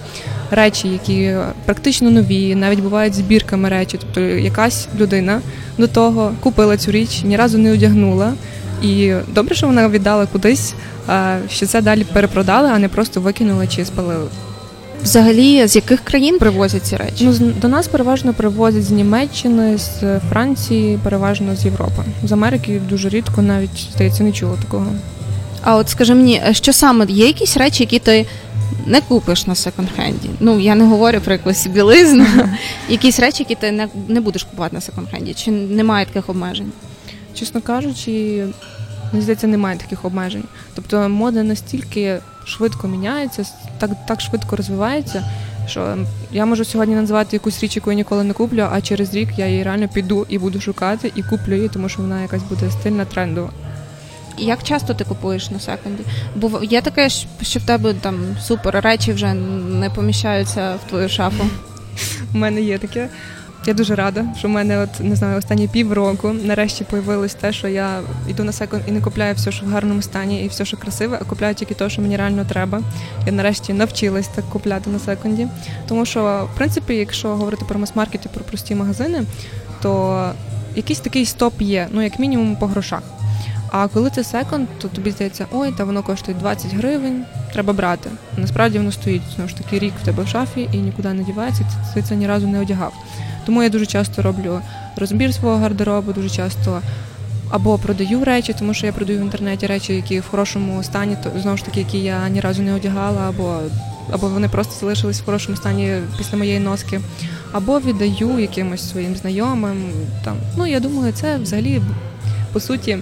речі, 0.50 0.88
які 0.88 1.34
практично 1.64 2.10
нові, 2.10 2.54
навіть 2.54 2.80
бувають 2.80 3.14
збірками 3.14 3.68
речі. 3.68 3.98
Тобто 4.00 4.20
якась 4.20 4.88
людина 4.98 5.40
до 5.78 5.86
того 5.86 6.32
купила 6.40 6.76
цю 6.76 6.90
річ, 6.90 7.22
ні 7.24 7.36
разу 7.36 7.58
не 7.58 7.72
одягнула. 7.72 8.32
І 8.82 9.12
добре, 9.28 9.54
що 9.54 9.66
вона 9.66 9.88
віддала 9.88 10.26
кудись, 10.26 10.74
а, 11.06 11.36
що 11.50 11.66
це 11.66 11.82
далі 11.82 12.04
перепродали, 12.04 12.68
а 12.68 12.78
не 12.78 12.88
просто 12.88 13.20
викинули 13.20 13.66
чи 13.66 13.84
спалили. 13.84 14.28
Взагалі, 15.02 15.66
з 15.66 15.76
яких 15.76 16.00
країн 16.00 16.38
привозять 16.38 16.82
ці 16.86 16.96
речі? 16.96 17.24
Ну, 17.40 17.52
до 17.60 17.68
нас 17.68 17.88
переважно 17.88 18.34
привозять 18.34 18.84
з 18.84 18.90
Німеччини, 18.90 19.78
з 19.78 20.20
Франції, 20.30 20.98
переважно 21.02 21.56
з 21.56 21.64
Європи. 21.64 22.02
З 22.24 22.32
Америки 22.32 22.80
дуже 22.88 23.08
рідко, 23.08 23.42
навіть 23.42 23.88
здається, 23.94 24.24
не 24.24 24.32
чула 24.32 24.56
такого. 24.64 24.86
А 25.62 25.76
от 25.76 25.88
скажи 25.88 26.14
мені, 26.14 26.42
е, 26.46 26.54
що 26.54 26.72
саме 26.72 27.06
є 27.08 27.26
якісь 27.26 27.56
речі, 27.56 27.82
які 27.82 27.98
ти 27.98 28.26
не 28.86 29.00
купиш 29.00 29.46
на 29.46 29.54
секонд-хенді? 29.54 30.28
Ну 30.40 30.60
я 30.60 30.74
не 30.74 30.84
говорю 30.84 31.20
про 31.24 31.32
якусь 31.32 31.66
білизну. 31.66 32.26
якісь 32.88 33.20
речі, 33.20 33.42
які 33.42 33.54
ти 33.54 33.72
не, 33.72 33.88
не 34.08 34.20
будеш 34.20 34.44
купувати 34.44 34.76
на 34.76 34.80
секонд-хенді, 34.80 35.34
чи 35.44 35.50
немає 35.50 36.06
таких 36.06 36.28
обмежень? 36.28 36.72
Чесно 37.34 37.60
кажучи, 37.60 38.44
мені 39.12 39.22
здається, 39.22 39.46
немає 39.46 39.78
таких 39.78 40.04
обмежень. 40.04 40.44
Тобто 40.74 41.08
мода 41.08 41.42
настільки 41.42 42.18
швидко 42.44 42.88
міняється, 42.88 43.44
так, 43.78 43.90
так 44.06 44.20
швидко 44.20 44.56
розвивається, 44.56 45.24
що 45.66 45.96
я 46.32 46.46
можу 46.46 46.64
сьогодні 46.64 46.94
називати 46.94 47.36
якусь 47.36 47.62
річ, 47.62 47.76
яку 47.76 47.90
я 47.90 47.96
ніколи 47.96 48.24
не 48.24 48.32
куплю, 48.32 48.68
а 48.72 48.80
через 48.80 49.14
рік 49.14 49.28
я 49.36 49.46
її 49.46 49.62
реально 49.62 49.88
піду 49.88 50.26
і 50.28 50.38
буду 50.38 50.60
шукати 50.60 51.12
і 51.14 51.22
куплю 51.22 51.54
її, 51.54 51.68
тому 51.68 51.88
що 51.88 52.02
вона 52.02 52.22
якась 52.22 52.42
буде 52.42 52.70
стильна, 52.70 53.04
трендова. 53.04 53.50
Як 54.38 54.62
часто 54.62 54.94
ти 54.94 55.04
купуєш 55.04 55.50
на 55.50 55.60
секонді? 55.60 56.02
Бо 56.36 56.62
є 56.62 56.80
таке, 56.80 57.08
що 57.42 57.60
в 57.60 57.62
тебе 57.62 57.94
там 57.94 58.36
супер 58.42 58.80
речі 58.80 59.12
вже 59.12 59.34
не 59.34 59.90
поміщаються 59.90 60.74
в 60.74 60.88
твою 60.88 61.08
шафу. 61.08 61.44
У 62.34 62.38
мене 62.38 62.60
є 62.62 62.78
таке. 62.78 63.08
Я 63.66 63.74
дуже 63.74 63.94
рада, 63.94 64.24
що 64.38 64.48
в 64.48 64.50
мене 64.50 64.78
от 64.78 65.00
не 65.00 65.16
знаю 65.16 65.38
останні 65.38 65.68
півроку 65.68 66.32
нарешті 66.32 66.84
появилось 66.84 67.34
те, 67.34 67.52
що 67.52 67.68
я 67.68 68.00
йду 68.28 68.44
на 68.44 68.52
секонд 68.52 68.82
і 68.88 68.92
не 68.92 69.00
купляю 69.00 69.34
все, 69.34 69.52
що 69.52 69.66
в 69.66 69.68
гарному 69.68 70.02
стані, 70.02 70.44
і 70.44 70.48
все, 70.48 70.64
що 70.64 70.76
красиве, 70.76 71.18
а 71.20 71.24
купляю 71.24 71.54
тільки 71.54 71.74
те, 71.74 71.90
що 71.90 72.02
мені 72.02 72.16
реально 72.16 72.44
треба. 72.44 72.80
Я 73.26 73.32
нарешті 73.32 73.72
навчилась 73.72 74.28
так 74.28 74.44
купляти 74.44 74.90
на 74.90 74.98
секонді. 74.98 75.48
Тому 75.88 76.06
що, 76.06 76.48
в 76.54 76.56
принципі, 76.56 76.94
якщо 76.94 77.28
говорити 77.28 77.64
про 77.68 77.78
мас-маркет 77.78 78.26
і 78.26 78.28
про 78.28 78.44
прості 78.44 78.74
магазини, 78.74 79.24
то 79.82 80.32
якийсь 80.76 81.00
такий 81.00 81.26
стоп 81.26 81.62
є, 81.62 81.88
ну 81.90 82.02
як 82.02 82.18
мінімум 82.18 82.56
по 82.56 82.66
грошах. 82.66 83.02
А 83.70 83.88
коли 83.88 84.10
це 84.10 84.24
секонд, 84.24 84.68
то 84.78 84.88
тобі 84.88 85.10
здається, 85.10 85.46
ой, 85.52 85.72
та 85.72 85.84
воно 85.84 86.02
коштує 86.02 86.36
20 86.38 86.74
гривень, 86.74 87.24
треба 87.52 87.72
брати. 87.72 88.10
Насправді 88.36 88.78
воно 88.78 88.92
стоїть 88.92 89.22
знову 89.34 89.48
ж 89.48 89.56
таки 89.56 89.78
рік 89.78 89.92
в 90.02 90.04
тебе 90.04 90.22
в 90.22 90.28
шафі 90.28 90.68
і 90.72 90.76
нікуди 90.76 91.12
не 91.12 91.22
дівається, 91.22 91.64
ти 91.94 92.02
це 92.02 92.16
ні 92.16 92.26
разу 92.26 92.46
не 92.46 92.60
одягав. 92.60 92.92
Тому 93.48 93.62
я 93.62 93.68
дуже 93.68 93.86
часто 93.86 94.22
роблю 94.22 94.60
розбір 94.96 95.34
свого 95.34 95.56
гардеробу, 95.56 96.12
дуже 96.12 96.30
часто 96.30 96.82
або 97.50 97.78
продаю 97.78 98.24
речі, 98.24 98.54
тому 98.58 98.74
що 98.74 98.86
я 98.86 98.92
продаю 98.92 99.18
в 99.18 99.22
інтернеті 99.22 99.66
речі, 99.66 99.94
які 99.94 100.20
в 100.20 100.28
хорошому 100.30 100.82
стані, 100.82 101.16
то 101.22 101.40
знову 101.40 101.56
ж 101.56 101.64
таки, 101.64 101.80
які 101.80 101.98
я 101.98 102.28
ні 102.28 102.40
разу 102.40 102.62
не 102.62 102.74
одягала, 102.74 103.28
або, 103.28 103.58
або 104.10 104.28
вони 104.28 104.48
просто 104.48 104.74
залишились 104.80 105.20
в 105.20 105.24
хорошому 105.24 105.56
стані 105.56 105.96
після 106.18 106.38
моєї 106.38 106.58
носки, 106.58 107.00
або 107.52 107.80
віддаю 107.80 108.38
якимось 108.38 108.90
своїм 108.90 109.16
знайомим. 109.16 109.90
Там. 110.24 110.36
Ну, 110.56 110.66
я 110.66 110.80
думаю, 110.80 111.12
це 111.12 111.36
взагалі 111.36 111.80
по 112.52 112.60
суті. 112.60 112.98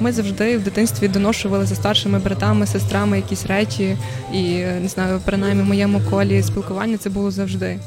Ми 0.00 0.12
завжди 0.12 0.58
в 0.58 0.64
дитинстві 0.64 1.08
доношували 1.08 1.66
за 1.66 1.74
старшими 1.74 2.18
братами, 2.18 2.66
сестрами 2.66 3.16
якісь 3.16 3.46
речі, 3.46 3.96
і 4.32 4.42
не 4.58 4.88
знаю, 4.88 5.20
принаймні 5.24 5.62
в 5.62 5.66
моєму 5.66 6.00
колі 6.10 6.42
спілкування 6.42 6.96
це 6.96 7.10
було 7.10 7.30
завжди. 7.30 7.78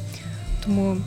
Тому 0.65 0.97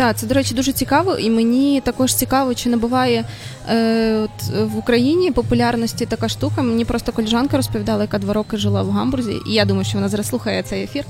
Так, 0.00 0.16
це, 0.16 0.26
до 0.26 0.34
речі, 0.34 0.54
дуже 0.54 0.72
цікаво, 0.72 1.16
і 1.16 1.30
мені 1.30 1.80
також 1.80 2.14
цікаво, 2.14 2.54
чи 2.54 2.68
набуває 2.68 3.24
е, 3.70 4.16
от, 4.16 4.54
в 4.62 4.76
Україні 4.78 5.30
популярності 5.30 6.06
така 6.06 6.28
штука. 6.28 6.62
Мені 6.62 6.84
просто 6.84 7.12
коліжанка 7.12 7.56
розповідала, 7.56 8.02
яка 8.02 8.18
два 8.18 8.34
роки 8.34 8.56
жила 8.56 8.82
в 8.82 8.90
Гамбурзі, 8.90 9.36
і 9.46 9.52
я 9.52 9.64
думаю, 9.64 9.84
що 9.84 9.98
вона 9.98 10.08
зараз 10.08 10.28
слухає 10.28 10.62
цей 10.62 10.82
ефір. 10.82 11.04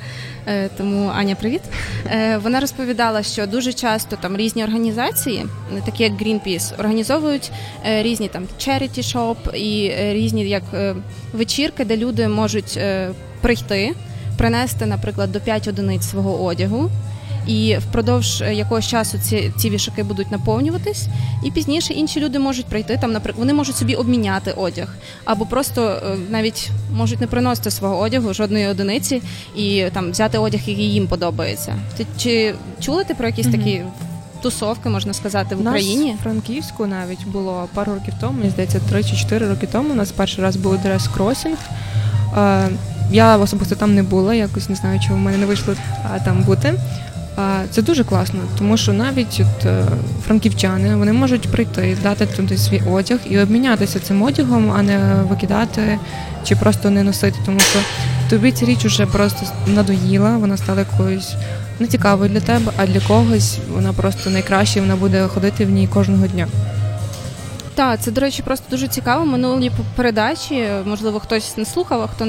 Е, 0.46 0.68
тому 0.76 1.11
Аня, 1.14 1.35
привіт. 1.35 1.61
Е, 2.07 2.38
вона 2.38 2.61
розповідала, 2.61 3.22
що 3.22 3.46
дуже 3.46 3.72
часто 3.72 4.16
там 4.16 4.37
різні 4.37 4.64
організації, 4.64 5.46
такі 5.85 6.03
як 6.03 6.12
Greenpeace, 6.12 6.81
організовують 6.81 7.53
е, 7.87 8.03
різні 8.03 8.29
там 8.29 8.42
charity 8.59 8.98
shop 8.98 9.57
і 9.57 9.87
е, 9.87 10.14
різні 10.14 10.48
як 10.48 10.62
е, 10.74 10.94
вечірки, 11.33 11.85
де 11.85 11.96
люди 11.96 12.29
можуть 12.29 12.76
е, 12.76 13.11
прийти, 13.40 13.94
принести, 14.37 14.87
наприклад, 14.87 15.33
до 15.33 15.40
5 15.40 15.68
одиниць 15.68 16.11
свого 16.11 16.44
одягу. 16.44 16.90
І 17.46 17.76
впродовж 17.88 18.42
е, 18.42 18.55
якогось 18.55 18.87
часу 18.87 19.18
ці, 19.18 19.53
ці 19.59 19.70
вішаки 19.70 20.03
будуть 20.03 20.31
наповнюватись, 20.31 21.07
і 21.44 21.50
пізніше 21.50 21.92
інші 21.92 22.20
люди 22.20 22.38
можуть 22.38 22.66
прийти 22.66 22.98
там, 23.00 23.12
наприклад, 23.12 23.38
вони 23.38 23.55
можуть 23.55 23.76
собі 23.76 23.94
обміняти 23.94 24.50
одяг, 24.57 24.88
або 25.24 25.46
просто 25.46 25.83
е, 25.83 26.16
навіть 26.31 26.70
можуть 26.94 27.20
не 27.20 27.26
приносити 27.26 27.70
свого 27.70 27.98
одягу 27.98 28.35
жодної 28.35 28.66
одиниці 28.66 29.22
і 29.57 29.85
там 29.92 30.11
взяти 30.11 30.38
одяг, 30.38 30.61
який 30.66 30.92
їм 30.92 31.07
подобається. 31.07 31.74
Ти 31.96 32.07
чи 32.18 32.55
чули 32.81 33.05
ти 33.05 33.14
про 33.14 33.26
якісь 33.26 33.46
Мгм. 33.46 33.57
такі 33.59 33.83
тусовки, 34.42 34.88
можна 34.88 35.12
сказати, 35.14 35.55
в 35.55 35.61
У 35.61 35.62
нас 35.62 35.72
Україні? 35.74 36.16
в 36.20 36.22
Франківську 36.22 36.87
навіть 36.87 37.26
було 37.26 37.68
пару 37.74 37.94
років 37.94 38.14
тому, 38.20 38.38
мені 38.38 38.50
здається, 38.50 38.81
3 38.90 39.05
чи 39.05 39.16
4 39.16 39.48
роки 39.48 39.66
тому. 39.72 39.90
У 39.90 39.94
нас 39.94 40.12
перший 40.12 40.44
раз 40.44 40.57
був 40.57 40.79
дрес-кросінг. 40.79 41.59
Е, 42.38 42.68
Я 43.12 43.37
особисто 43.37 43.74
там 43.74 43.94
не 43.94 44.03
була, 44.03 44.35
якось 44.35 44.68
не 44.68 44.74
знаю, 44.74 45.00
чому 45.00 45.16
в 45.16 45.20
мене 45.20 45.38
не 45.38 45.46
вийшло 45.46 45.74
там 46.24 46.42
бути. 46.42 46.74
Це 47.71 47.83
дуже 47.83 48.05
класно, 48.05 48.40
тому 48.59 48.77
що 48.77 48.93
навіть 48.93 49.40
от, 49.40 49.66
е, 49.66 49.85
франківчани 50.27 50.97
вони 50.97 51.12
можуть 51.12 51.49
прийти, 51.49 51.97
дати 52.03 52.27
туди 52.27 52.59
свій 52.59 52.83
одяг 52.90 53.19
і 53.31 53.38
обмінятися 53.38 54.01
цим 54.01 54.23
одягом, 54.23 54.71
а 54.71 54.83
не 54.83 54.99
викидати 55.29 55.99
чи 56.45 56.57
просто 56.57 56.90
не 56.90 57.03
носити, 57.03 57.38
тому 57.47 57.61
що 57.61 57.79
тобі 58.31 58.53
ця 58.53 58.66
річ 58.66 58.85
уже 58.85 59.07
просто 59.07 59.47
надоїла, 59.66 60.37
вона 60.37 60.57
стала 60.57 60.79
якоюсь 60.79 61.35
нецікавою 61.79 62.31
для 62.31 62.40
тебе, 62.40 62.73
а 62.77 62.87
для 62.87 63.01
когось 63.01 63.59
вона 63.75 63.93
просто 63.93 64.31
найкраща, 64.31 64.81
вона 64.81 64.97
буде 64.97 65.29
ходити 65.29 65.64
в 65.66 65.71
ній 65.71 65.87
кожного 65.87 66.27
дня. 66.27 66.47
Так, 67.75 68.01
це, 68.01 68.11
до 68.11 68.21
речі, 68.21 68.43
просто 68.43 68.66
дуже 68.71 68.88
цікаво. 68.88 69.27
Минулі 69.27 69.71
передачі, 69.97 70.69
можливо, 70.85 71.21
хтось 71.21 71.57
не 71.57 71.64
слухав, 71.64 72.03
а 72.03 72.07
хто 72.07 72.27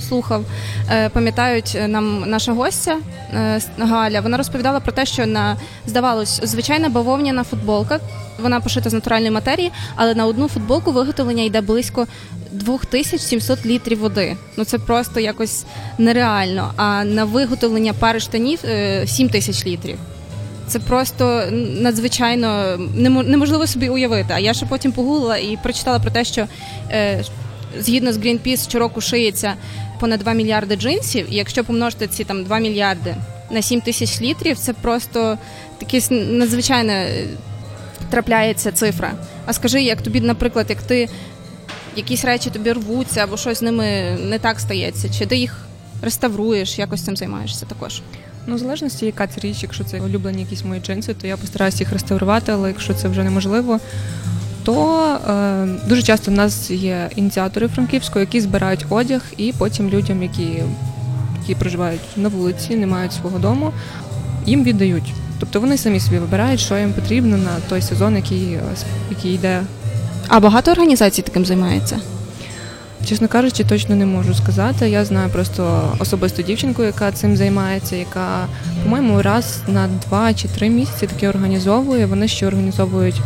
слухав, 0.00 0.44
е, 0.90 1.08
пам'ятають 1.08 1.72
е, 1.76 1.88
нам 1.88 2.24
наша 2.26 2.52
гостя 2.52 2.98
е, 3.34 3.60
Галя. 3.78 4.20
Вона 4.20 4.36
розповідала 4.36 4.80
про 4.80 4.92
те, 4.92 5.06
що 5.06 5.26
на 5.26 5.56
здавалось 5.86 6.40
звичайна 6.42 6.88
бавовняна 6.88 7.44
футболка. 7.44 8.00
Вона 8.42 8.60
пошита 8.60 8.90
з 8.90 8.92
натуральної 8.92 9.30
матерії, 9.30 9.72
але 9.96 10.14
на 10.14 10.26
одну 10.26 10.48
футболку 10.48 10.92
виготовлення 10.92 11.42
йде 11.42 11.60
близько 11.60 12.06
2700 12.52 13.66
літрів 13.66 13.98
води. 13.98 14.36
Ну 14.56 14.64
це 14.64 14.78
просто 14.78 15.20
якось 15.20 15.64
нереально. 15.98 16.72
А 16.76 17.04
на 17.04 17.24
виготовлення 17.24 17.92
пари 17.92 18.20
штанів 18.20 18.58
7 19.06 19.28
тисяч 19.28 19.66
літрів. 19.66 19.98
Це 20.66 20.78
просто 20.78 21.42
надзвичайно 21.80 22.76
неможливо 23.24 23.66
собі 23.66 23.88
уявити. 23.88 24.28
А 24.30 24.38
я 24.38 24.54
ще 24.54 24.66
потім 24.66 24.92
погуглила 24.92 25.36
і 25.36 25.58
прочитала 25.62 25.98
про 25.98 26.10
те, 26.10 26.24
що 26.24 26.46
згідно 27.80 28.12
з 28.12 28.18
Greenpeace 28.18 28.68
щороку 28.68 29.00
шиється 29.00 29.54
понад 30.00 30.20
2 30.20 30.32
мільярди 30.32 30.76
джинсів. 30.76 31.26
І 31.30 31.36
якщо 31.36 31.64
помножити 31.64 32.06
ці 32.06 32.24
там 32.24 32.44
2 32.44 32.58
мільярди 32.58 33.14
на 33.50 33.62
7 33.62 33.80
тисяч 33.80 34.20
літрів, 34.20 34.58
це 34.58 34.72
просто 34.72 35.38
таке 35.78 36.00
надзвичайне 36.10 37.08
трапляється 38.10 38.72
цифра. 38.72 39.12
А 39.46 39.52
скажи, 39.52 39.82
як 39.82 40.02
тобі, 40.02 40.20
наприклад, 40.20 40.66
як 40.68 40.82
ти 40.82 41.08
якісь 41.96 42.24
речі 42.24 42.50
тобі 42.50 42.72
рвуться 42.72 43.24
або 43.24 43.36
щось 43.36 43.58
з 43.58 43.62
ними 43.62 44.16
не 44.20 44.38
так 44.38 44.60
стається, 44.60 45.08
чи 45.18 45.26
ти 45.26 45.36
їх 45.36 45.58
реставруєш, 46.02 46.78
якось 46.78 47.04
цим 47.04 47.16
займаєшся 47.16 47.66
також? 47.66 48.02
Ну, 48.46 48.56
в 48.56 48.58
залежності, 48.58 49.06
яка 49.06 49.26
це 49.26 49.40
річ, 49.40 49.62
якщо 49.62 49.84
це 49.84 50.00
улюблені 50.00 50.42
якісь 50.42 50.64
мої 50.64 50.80
джинси, 50.80 51.14
то 51.14 51.26
я 51.26 51.36
постараюся 51.36 51.78
їх 51.80 51.92
реставрувати, 51.92 52.52
але 52.52 52.68
якщо 52.68 52.94
це 52.94 53.08
вже 53.08 53.24
неможливо, 53.24 53.80
то 54.64 55.04
е, 55.28 55.66
дуже 55.88 56.02
часто 56.02 56.30
в 56.30 56.34
нас 56.34 56.70
є 56.70 57.10
ініціатори 57.16 57.68
Франківського, 57.68 58.20
які 58.20 58.40
збирають 58.40 58.86
одяг, 58.90 59.22
і 59.36 59.52
потім 59.58 59.88
людям, 59.88 60.22
які 60.22 60.62
які 61.40 61.54
проживають 61.54 62.00
на 62.16 62.28
вулиці, 62.28 62.76
не 62.76 62.86
мають 62.86 63.12
свого 63.12 63.38
дому, 63.38 63.72
їм 64.46 64.64
віддають. 64.64 65.12
Тобто 65.38 65.60
вони 65.60 65.78
самі 65.78 66.00
собі 66.00 66.18
вибирають, 66.18 66.60
що 66.60 66.78
їм 66.78 66.92
потрібно 66.92 67.36
на 67.36 67.50
той 67.68 67.82
сезон, 67.82 68.16
який, 68.16 68.58
який 69.10 69.34
йде. 69.34 69.62
А 70.28 70.40
багато 70.40 70.70
організацій 70.70 71.22
таким 71.22 71.44
займається? 71.44 72.00
Чесно 73.06 73.28
кажучи, 73.28 73.64
точно 73.64 73.96
не 73.96 74.06
можу 74.06 74.34
сказати. 74.34 74.90
Я 74.90 75.04
знаю 75.04 75.30
просто 75.30 75.92
особисту 75.98 76.42
дівчинку, 76.42 76.82
яка 76.82 77.12
цим 77.12 77.36
займається, 77.36 77.96
яка, 77.96 78.46
по-моєму, 78.82 79.22
раз 79.22 79.58
на 79.68 79.88
два 80.08 80.34
чи 80.34 80.48
три 80.48 80.68
місяці 80.68 81.06
таке 81.06 81.28
організовує. 81.28 82.06
Вони 82.06 82.28
ще 82.28 82.46
організовують 82.46 83.20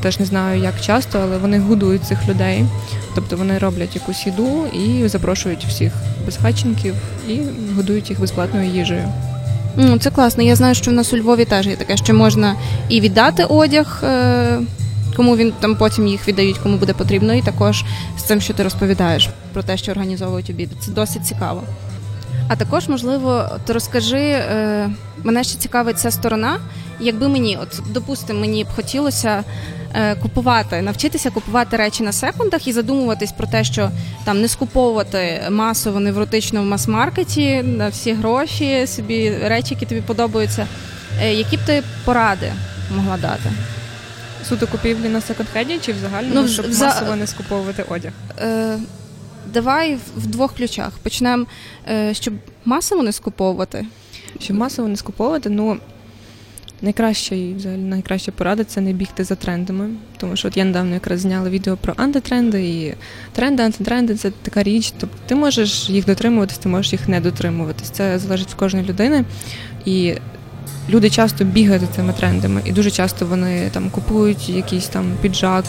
теж 0.00 0.20
не 0.20 0.26
знаю, 0.26 0.62
як 0.62 0.80
часто, 0.80 1.18
але 1.22 1.38
вони 1.38 1.58
годують 1.58 2.04
цих 2.04 2.28
людей. 2.28 2.64
Тобто 3.14 3.36
вони 3.36 3.58
роблять 3.58 3.94
якусь 3.94 4.26
їду 4.26 4.66
і 4.66 5.08
запрошують 5.08 5.64
всіх 5.64 5.92
безхатченків 6.26 6.94
і 7.28 7.38
годують 7.76 8.10
їх 8.10 8.20
безплатною 8.20 8.70
їжею. 8.70 9.12
Ну, 9.76 9.98
Це 9.98 10.10
класно. 10.10 10.42
Я 10.42 10.56
знаю, 10.56 10.74
що 10.74 10.90
в 10.90 10.94
нас 10.94 11.12
у 11.12 11.16
Львові 11.16 11.44
теж 11.44 11.66
є 11.66 11.76
таке, 11.76 11.96
що 11.96 12.14
можна 12.14 12.56
і 12.88 13.00
віддати 13.00 13.44
одяг. 13.44 14.00
Е, 14.04 14.58
кому 15.16 15.36
він 15.36 15.52
там 15.60 15.76
потім 15.76 16.06
їх 16.06 16.28
віддають, 16.28 16.58
кому 16.58 16.76
буде 16.76 16.92
потрібно, 16.92 17.34
і 17.34 17.42
також 17.42 17.84
з 18.18 18.22
цим, 18.22 18.40
що 18.40 18.54
ти 18.54 18.62
розповідаєш 18.62 19.28
про 19.52 19.62
те, 19.62 19.76
що 19.76 19.92
організовують 19.92 20.50
обіди. 20.50 20.76
Це 20.80 20.90
досить 20.90 21.26
цікаво. 21.26 21.62
А 22.48 22.56
також, 22.56 22.88
можливо, 22.88 23.44
ти 23.64 23.72
розкажи, 23.72 24.18
е, 24.18 24.90
мене 25.24 25.44
ще 25.44 25.58
цікавить 25.58 25.98
ця 25.98 26.10
сторона. 26.10 26.58
Якби 27.00 27.28
мені, 27.28 27.58
от 27.62 27.82
допустимо, 27.92 28.40
мені 28.40 28.64
б 28.64 28.66
хотілося 28.76 29.44
купувати, 30.22 30.82
навчитися 30.82 31.30
купувати 31.30 31.76
речі 31.76 32.02
на 32.02 32.12
секундах 32.12 32.68
і 32.68 32.72
задумуватись 32.72 33.32
про 33.32 33.46
те, 33.46 33.64
що 33.64 33.90
там 34.24 34.40
не 34.40 34.48
скуповувати 34.48 35.42
масово 35.50 36.00
невротично 36.00 36.62
в 36.62 36.64
мас-маркеті 36.64 37.62
на 37.62 37.88
всі 37.88 38.12
гроші, 38.12 38.86
собі 38.86 39.30
речі, 39.30 39.74
які 39.74 39.86
тобі 39.86 40.00
подобаються. 40.00 40.66
Е, 41.22 41.34
які 41.34 41.56
б 41.56 41.60
ти 41.66 41.82
поради 42.04 42.52
могла 42.96 43.16
дати? 43.16 43.50
Суто 44.48 44.66
купівлі 44.66 45.08
на 45.08 45.20
секонд-хеді 45.20 45.80
чи 45.80 45.92
взагалі, 45.92 46.26
ну, 46.32 46.48
щоб 46.48 46.66
вза... 46.66 46.86
масово 46.86 47.16
не 47.16 47.26
скуповувати 47.26 47.84
одяг? 47.88 48.12
Е, 48.40 48.78
Давай 49.52 49.98
в 50.16 50.26
двох 50.26 50.54
ключах. 50.54 50.92
Почнемо, 51.02 51.46
е, 51.88 52.14
щоб 52.14 52.34
масово 52.64 53.02
не 53.02 53.12
скуповувати. 53.12 53.86
Щоб 54.40 54.56
масово 54.56 54.88
не 54.88 54.96
скуповувати, 54.96 55.50
ну 55.50 55.78
найкраща 56.82 57.36
взагалі 57.56 57.80
найкраща 57.80 58.32
порада 58.32 58.64
це 58.64 58.80
не 58.80 58.92
бігти 58.92 59.24
за 59.24 59.34
трендами. 59.34 59.90
Тому 60.16 60.36
що 60.36 60.48
от 60.48 60.56
я 60.56 60.64
недавно 60.64 60.94
якраз 60.94 61.20
зняла 61.20 61.50
відео 61.50 61.76
про 61.76 61.94
антитренди, 61.96 62.68
і 62.68 62.94
тренди, 63.32 63.62
антитренди 63.62 64.14
це 64.14 64.30
така 64.42 64.62
річ. 64.62 64.92
Тобто 64.98 65.16
ти 65.26 65.34
можеш 65.34 65.90
їх 65.90 66.06
дотримуватись, 66.06 66.58
ти 66.58 66.68
можеш 66.68 66.92
їх 66.92 67.08
не 67.08 67.20
дотримуватись. 67.20 67.90
Це 67.90 68.18
залежить 68.18 68.48
від 68.48 68.54
кожної 68.54 68.86
людини. 68.86 69.24
І 69.84 70.14
люди 70.88 71.10
часто 71.10 71.44
бігають 71.44 71.82
за 71.82 71.86
цими 71.86 72.12
трендами, 72.12 72.62
і 72.64 72.72
дуже 72.72 72.90
часто 72.90 73.26
вони 73.26 73.70
там 73.72 73.90
купують 73.90 74.48
якийсь 74.48 74.86
там 74.86 75.04
піджак 75.22 75.64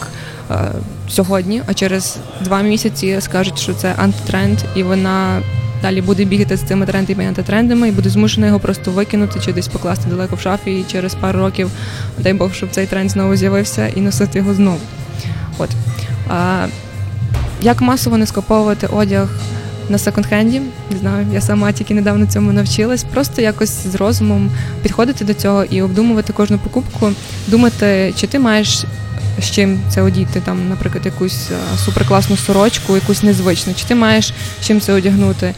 е, 0.50 0.72
сьогодні, 1.08 1.62
а 1.66 1.74
через 1.74 2.16
два 2.44 2.62
місяці 2.62 3.16
скажуть, 3.20 3.58
що 3.58 3.74
це 3.74 3.94
антитренд, 3.96 4.58
і 4.76 4.82
вона 4.82 5.42
далі 5.82 6.02
буде 6.02 6.24
бігати 6.24 6.56
з 6.56 6.60
цими 6.60 6.86
трендами 6.86 7.24
і 7.24 7.26
антитрендами, 7.26 7.88
і 7.88 7.92
буде 7.92 8.10
змушена 8.10 8.46
його 8.46 8.58
просто 8.58 8.90
викинути 8.90 9.40
чи 9.44 9.52
десь 9.52 9.68
покласти 9.68 10.10
далеко 10.10 10.36
в 10.36 10.40
шафі, 10.40 10.80
і 10.80 10.84
через 10.92 11.14
пару 11.14 11.38
років, 11.38 11.70
дай 12.18 12.34
Бог, 12.34 12.54
щоб 12.54 12.70
цей 12.70 12.86
тренд 12.86 13.10
знову 13.10 13.36
з'явився 13.36 13.88
і 13.88 14.00
носити 14.00 14.38
його 14.38 14.54
знову. 14.54 14.80
От. 15.58 15.70
А, 16.28 16.66
Як 17.62 17.80
масово 17.80 18.16
не 18.16 18.26
скуповувати 18.26 18.86
одяг? 18.86 19.28
На 19.88 19.98
секонд-хенді. 19.98 20.60
Не 20.90 20.98
знаю, 21.00 21.26
я 21.32 21.40
сама 21.40 21.72
тільки 21.72 21.94
недавно 21.94 22.26
цьому 22.26 22.52
навчилась. 22.52 23.04
Просто 23.04 23.42
якось 23.42 23.86
з 23.86 23.94
розумом 23.94 24.50
підходити 24.82 25.24
до 25.24 25.34
цього 25.34 25.64
і 25.64 25.82
обдумувати 25.82 26.32
кожну 26.32 26.58
покупку, 26.58 27.12
думати, 27.46 28.14
чи 28.16 28.26
ти 28.26 28.38
маєш 28.38 28.84
з 29.40 29.50
чим 29.50 29.80
це 29.90 30.02
одіти, 30.02 30.40
там, 30.40 30.68
наприклад, 30.68 31.06
якусь 31.06 31.50
е, 31.50 31.78
суперкласну 31.78 32.36
сорочку, 32.36 32.94
якусь 32.94 33.22
незвичну, 33.22 33.74
чи 33.74 33.84
ти 33.86 33.94
маєш 33.94 34.32
з 34.60 34.66
чим 34.66 34.80
це 34.80 34.92
одягнути. 34.92 35.54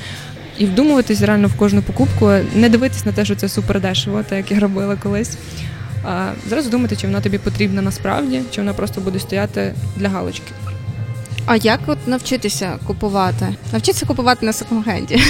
І 0.59 0.67
вдумуватись 0.67 1.23
реально 1.23 1.49
в 1.49 1.55
кожну 1.55 1.83
покупку, 1.83 2.33
не 2.55 2.69
дивитись 2.69 3.07
на 3.07 3.13
те, 3.13 3.25
що 3.25 3.37
це 3.37 3.49
супер 3.49 3.81
дешево, 3.81 4.23
так 4.29 4.39
як 4.39 4.51
я 4.51 4.61
робила 4.61 4.97
колись. 4.97 5.37
А 6.05 6.31
Зразу 6.49 6.71
думати, 6.71 6.97
чи 6.97 7.07
вона 7.07 7.21
тобі 7.21 7.39
потрібна 7.39 7.83
насправді, 7.83 8.43
чи 8.51 8.61
вона 8.61 8.73
просто 8.73 9.01
буде 9.01 9.19
стояти 9.19 9.75
для 9.97 10.09
галочки. 10.09 10.53
А 11.51 11.57
як 11.57 11.81
от 11.87 11.99
навчитися 12.07 12.79
купувати? 12.87 13.55
Навчитися 13.73 14.07
купувати 14.07 14.47
на 14.47 14.53
секонд-хенді? 14.53 15.23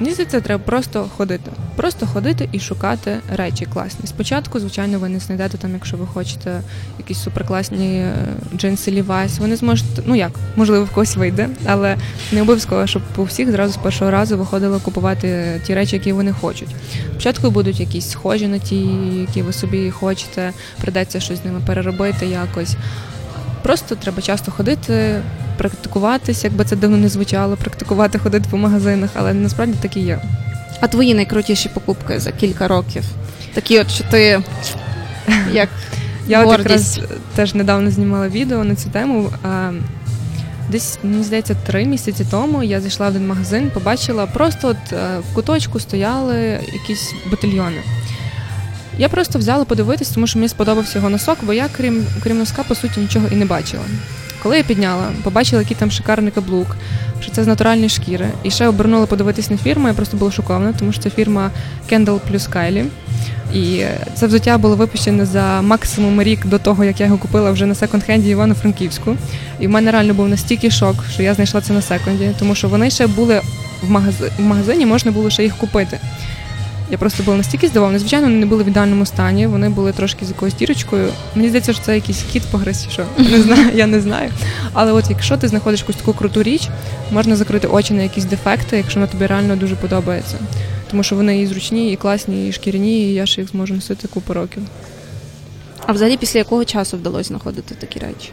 Мені 0.00 0.12
здається, 0.12 0.40
треба 0.40 0.62
просто 0.64 1.08
ходити. 1.16 1.50
Просто 1.76 2.06
ходити 2.06 2.48
і 2.52 2.60
шукати 2.60 3.18
речі 3.36 3.66
класні. 3.72 4.06
Спочатку, 4.06 4.60
звичайно, 4.60 4.98
ви 4.98 5.08
не 5.08 5.18
знайдете 5.18 5.58
там, 5.58 5.72
якщо 5.72 5.96
ви 5.96 6.06
хочете 6.06 6.60
якісь 6.98 7.22
суперкласні 7.22 7.98
е, 7.98 8.14
джинси 8.56 8.90
Levi's, 8.90 9.40
Ви 9.40 9.46
не 9.46 9.56
зможете, 9.56 10.02
ну 10.06 10.14
як, 10.14 10.30
можливо, 10.56 10.84
в 10.84 10.90
когось 10.90 11.16
вийде, 11.16 11.48
але 11.66 11.96
не 12.32 12.42
обов'язково, 12.42 12.86
щоб 12.86 13.02
у 13.16 13.22
всіх 13.22 13.50
зразу 13.50 13.72
з 13.72 13.76
першого 13.76 14.10
разу 14.10 14.38
виходило 14.38 14.80
купувати 14.80 15.60
ті 15.66 15.74
речі, 15.74 15.96
які 15.96 16.12
вони 16.12 16.32
хочуть. 16.32 16.74
Спочатку 17.10 17.50
будуть 17.50 17.80
якісь 17.80 18.10
схожі 18.10 18.48
на 18.48 18.58
ті, 18.58 18.76
які 19.20 19.42
ви 19.42 19.52
собі 19.52 19.90
хочете, 19.90 20.52
придеться 20.80 21.20
щось 21.20 21.42
з 21.42 21.44
ними 21.44 21.60
переробити 21.66 22.26
якось. 22.26 22.76
Просто 23.66 23.94
треба 23.94 24.22
часто 24.22 24.52
ходити, 24.52 25.22
практикуватися, 25.56 26.46
якби 26.46 26.64
це 26.64 26.76
давно 26.76 26.96
не 26.96 27.08
звучало, 27.08 27.56
практикувати, 27.56 28.18
ходити 28.18 28.48
по 28.50 28.56
магазинах, 28.56 29.10
але 29.14 29.34
насправді 29.34 29.74
так 29.80 29.96
і 29.96 30.00
є. 30.00 30.18
А 30.80 30.88
твої 30.88 31.14
найкрутіші 31.14 31.68
покупки 31.68 32.20
за 32.20 32.32
кілька 32.32 32.68
років? 32.68 33.04
Такі, 33.54 33.80
от 33.80 33.90
що 33.90 34.04
ти 34.10 34.42
як 35.52 35.68
я 36.26 36.44
от 36.44 36.58
якраз 36.58 37.00
теж 37.34 37.54
недавно 37.54 37.90
знімала 37.90 38.28
відео 38.28 38.64
на 38.64 38.74
цю 38.74 38.88
тему. 38.88 39.30
Десь 40.70 40.98
мені 41.02 41.24
здається, 41.24 41.56
три 41.66 41.84
місяці 41.84 42.26
тому 42.30 42.62
я 42.62 42.80
зайшла 42.80 43.06
в 43.06 43.10
один 43.10 43.26
магазин, 43.26 43.70
побачила 43.74 44.26
просто 44.26 44.68
от 44.68 44.92
е, 44.92 45.18
в 45.30 45.34
куточку 45.34 45.80
стояли 45.80 46.60
якісь 46.72 47.14
ботильйони. 47.30 47.82
Я 48.98 49.08
просто 49.08 49.38
взяла 49.38 49.64
подивитись, 49.64 50.10
тому 50.10 50.26
що 50.26 50.38
мені 50.38 50.48
сподобався 50.48 50.98
його 50.98 51.10
носок, 51.10 51.38
бо 51.42 51.52
я, 51.52 51.68
крім 51.76 52.06
крім 52.22 52.38
носка, 52.38 52.62
по 52.62 52.74
суті, 52.74 53.00
нічого 53.00 53.26
і 53.32 53.36
не 53.36 53.44
бачила. 53.44 53.82
Коли 54.42 54.56
я 54.56 54.62
підняла, 54.62 55.04
побачила, 55.22 55.62
який 55.62 55.76
там 55.76 55.90
шикарний 55.90 56.32
каблук, 56.32 56.76
що 57.20 57.30
це 57.30 57.44
з 57.44 57.46
натуральної 57.46 57.88
шкіри. 57.88 58.28
І 58.42 58.50
ще 58.50 58.68
обернула 58.68 59.06
подивитись 59.06 59.50
на 59.50 59.56
фірму, 59.56 59.88
я 59.88 59.94
просто 59.94 60.16
була 60.16 60.30
шокована, 60.30 60.72
тому 60.78 60.92
що 60.92 61.02
це 61.02 61.10
фірма 61.10 61.50
Kendall 61.90 62.20
плюс 62.30 62.48
Kylie. 62.48 62.86
І 63.54 63.84
це 64.14 64.26
взуття 64.26 64.58
було 64.58 64.76
випущене 64.76 65.26
за 65.26 65.62
максимум 65.62 66.22
рік 66.22 66.46
до 66.46 66.58
того, 66.58 66.84
як 66.84 67.00
я 67.00 67.06
його 67.06 67.18
купила 67.18 67.50
вже 67.50 67.66
на 67.66 67.74
секонд-хенді 67.74 68.26
Івано-Франківську. 68.26 69.16
І 69.60 69.66
в 69.66 69.70
мене 69.70 69.90
реально 69.90 70.14
був 70.14 70.28
настільки 70.28 70.70
шок, 70.70 70.96
що 71.12 71.22
я 71.22 71.34
знайшла 71.34 71.60
це 71.60 71.72
на 71.72 71.82
секонді, 71.82 72.30
тому 72.38 72.54
що 72.54 72.68
вони 72.68 72.90
ще 72.90 73.06
були 73.06 73.40
в 73.82 73.90
магазині, 73.90 74.30
в 74.38 74.42
магазині 74.42 74.86
можна 74.86 75.10
було 75.10 75.30
ще 75.30 75.42
їх 75.42 75.56
купити. 75.56 76.00
Я 76.90 76.98
просто 76.98 77.22
була 77.22 77.36
настільки 77.36 77.68
здивована. 77.68 77.98
Звичайно, 77.98 78.26
вони 78.26 78.38
не 78.38 78.46
були 78.46 78.64
в 78.64 78.68
ідеальному 78.68 79.06
стані, 79.06 79.46
вони 79.46 79.68
були 79.68 79.92
трошки 79.92 80.24
з 80.24 80.28
якоюсь 80.28 80.54
дірочкою. 80.54 81.12
Мені 81.34 81.48
здається, 81.48 81.72
що 81.72 81.82
це 81.82 81.94
якийсь 81.94 82.24
кіт 82.32 82.42
погриз, 82.50 82.86
що 82.90 83.04
не 83.18 83.42
знаю, 83.42 83.70
я 83.74 83.86
не 83.86 84.00
знаю. 84.00 84.30
Але 84.72 84.92
от 84.92 85.10
якщо 85.10 85.36
ти 85.36 85.48
знаходиш 85.48 85.80
якусь 85.80 85.96
таку 85.96 86.12
круту 86.12 86.42
річ, 86.42 86.68
можна 87.10 87.36
закрити 87.36 87.66
очі 87.68 87.94
на 87.94 88.02
якісь 88.02 88.24
дефекти, 88.24 88.76
якщо 88.76 89.00
вона 89.00 89.12
тобі 89.12 89.26
реально 89.26 89.56
дуже 89.56 89.76
подобається. 89.76 90.36
Тому 90.90 91.02
що 91.02 91.16
вони 91.16 91.40
і 91.40 91.46
зручні, 91.46 91.92
і 91.92 91.96
класні, 91.96 92.48
і 92.48 92.52
шкіряні, 92.52 93.00
і 93.00 93.14
я 93.14 93.26
ж 93.26 93.40
їх 93.40 93.50
зможу 93.50 93.74
носити 93.74 94.08
купу 94.08 94.32
років. 94.32 94.62
А 95.86 95.92
взагалі 95.92 96.16
після 96.16 96.38
якого 96.38 96.64
часу 96.64 96.96
вдалося 96.96 97.28
знаходити 97.28 97.74
такі 97.74 97.98
речі? 97.98 98.30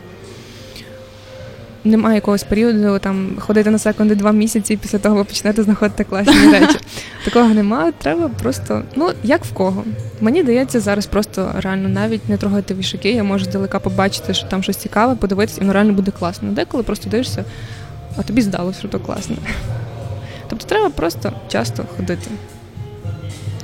Немає 1.86 2.15
якогось 2.15 2.43
періоду 2.43 3.00
там 3.00 3.30
ходити 3.39 3.69
на 3.69 3.78
секунди 3.78 4.15
два 4.15 4.32
місяці, 4.32 4.74
і 4.74 4.78
після 4.78 5.00
того 5.00 5.15
ви 5.15 5.24
почнете 5.24 5.63
знаходити 5.63 6.04
класні 6.04 6.52
речі. 6.52 6.78
Такого 7.26 7.50
немає. 7.54 7.91
Треба 7.98 8.30
просто, 8.30 8.84
ну 8.96 9.10
як 9.24 9.46
в 9.46 9.54
кого. 9.54 9.84
Мені 10.22 10.41
здається, 10.41 10.80
зараз 10.80 11.06
просто 11.06 11.52
реально 11.58 11.89
навіть 11.89 12.30
не 12.30 12.38
трогати 12.38 12.74
вішаки. 12.74 13.12
Я 13.12 13.24
можу 13.24 13.46
здалека 13.46 13.80
побачити, 13.80 14.34
що 14.34 14.48
там 14.48 14.63
щось 14.63 14.78
цікаве, 14.78 15.15
подивитися, 15.15 15.58
і 15.58 15.62
воно 15.62 15.74
реально 15.74 15.93
буде 15.93 16.12
класно. 16.12 16.52
Деколи 16.52 16.84
просто 16.84 17.10
дивишся, 17.10 17.46
а 18.17 18.24
тобі 18.24 18.41
здалося, 18.41 18.80
що 18.80 18.88
то 18.88 19.00
класно. 19.00 19.36
Тобто 20.50 20.65
треба 20.65 20.89
просто 20.89 21.34
часто 21.48 21.86
ходити. 21.98 22.32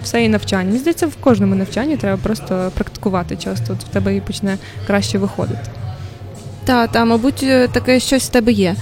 Все 0.03 0.23
і 0.23 0.29
навчання. 0.29 0.65
Мені 0.65 0.77
здається, 0.77 1.07
в 1.07 1.15
кожному 1.15 1.55
навчанні 1.55 1.97
треба 1.97 2.17
просто 2.23 2.71
практикувати 2.75 3.35
часто. 3.35 3.73
От 3.73 3.79
в 3.79 3.87
тебе 3.87 4.15
і 4.15 4.21
почне 4.21 4.57
краще 4.87 5.17
виходити. 5.17 5.69
Та, 6.69 6.87
та, 6.87 7.05
мабуть, 7.05 7.43
е, 7.43 7.67
таке 7.67 7.99
щось 7.99 8.23
в 8.23 8.27
тебе 8.27 8.51
є. 8.51 8.75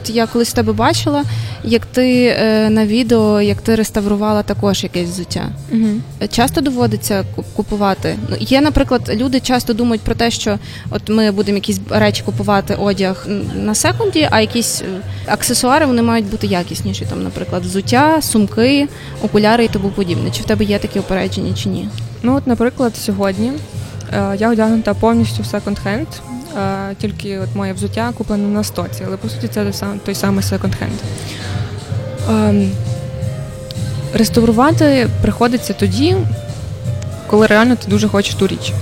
От 0.00 0.10
Я 0.10 0.26
колись 0.26 0.52
тебе 0.52 0.72
бачила, 0.72 1.24
як 1.64 1.86
ти 1.86 2.24
е, 2.26 2.70
на 2.70 2.86
відео, 2.86 3.40
як 3.40 3.60
ти 3.60 3.74
реставрувала 3.74 4.42
також 4.42 4.82
якесь 4.82 5.08
взуття. 5.08 5.48
Угу. 5.72 5.88
Часто 6.30 6.60
доводиться 6.60 7.24
купувати. 7.56 8.18
Ну, 8.30 8.36
є, 8.40 8.60
наприклад, 8.60 9.10
люди 9.14 9.40
часто 9.40 9.74
думають 9.74 10.00
про 10.00 10.14
те, 10.14 10.30
що 10.30 10.58
от 10.90 11.08
ми 11.08 11.30
будемо 11.30 11.56
якісь 11.56 11.80
речі 11.90 12.22
купувати, 12.22 12.74
одяг 12.74 13.26
на 13.54 13.74
секунді, 13.74 14.28
а 14.30 14.40
якісь 14.40 14.82
аксесуари 15.26 15.86
вони 15.86 16.02
мають 16.02 16.30
бути 16.30 16.46
якісніші. 16.46 17.06
Там, 17.10 17.22
наприклад, 17.22 17.62
взуття, 17.62 18.22
сумки, 18.22 18.88
окуляри 19.22 19.64
і 19.64 19.68
тому 19.68 19.88
подібне. 19.88 20.30
Чи 20.30 20.42
в 20.42 20.44
тебе 20.44 20.64
є 20.64 20.78
такі 20.78 20.98
опередження, 20.98 21.54
чи 21.54 21.68
ні? 21.68 21.88
Ну, 22.22 22.36
от, 22.36 22.46
наприклад, 22.46 22.96
сьогодні 22.96 23.52
я 24.38 24.50
одягнута 24.50 24.94
повністю 24.94 25.42
в 25.42 25.46
секонд-хенд, 25.46 26.06
тільки 26.98 27.38
от 27.38 27.48
моє 27.54 27.72
взуття 27.72 28.12
куплене 28.18 28.48
на 28.48 28.64
стоці, 28.64 29.02
але 29.06 29.16
по 29.16 29.28
суті 29.28 29.48
це 29.48 29.72
той 30.04 30.14
самий 30.14 30.44
секонд-хенд. 30.44 30.98
Ем, 32.30 32.70
реставрувати 34.14 35.08
приходиться 35.22 35.72
тоді, 35.72 36.16
коли 37.26 37.46
реально 37.46 37.76
ти 37.76 37.90
дуже 37.90 38.08
хочеш 38.08 38.34
ту 38.34 38.46
річ. 38.46 38.72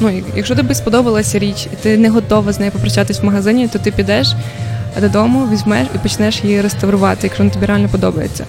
Ну, 0.00 0.22
якщо 0.36 0.56
тобі 0.56 0.74
сподобалася 0.74 1.38
річ, 1.38 1.66
і 1.72 1.76
ти 1.76 1.98
не 1.98 2.08
готова 2.08 2.52
з 2.52 2.60
нею 2.60 2.72
попрощатись 2.72 3.20
в 3.20 3.24
магазині, 3.24 3.68
то 3.68 3.78
ти 3.78 3.90
підеш 3.90 4.34
додому, 5.00 5.48
візьмеш 5.52 5.88
і 5.94 5.98
почнеш 5.98 6.44
її 6.44 6.60
реставрувати, 6.60 7.20
якщо 7.22 7.42
вона 7.42 7.54
тобі 7.54 7.66
реально 7.66 7.88
подобається. 7.88 8.44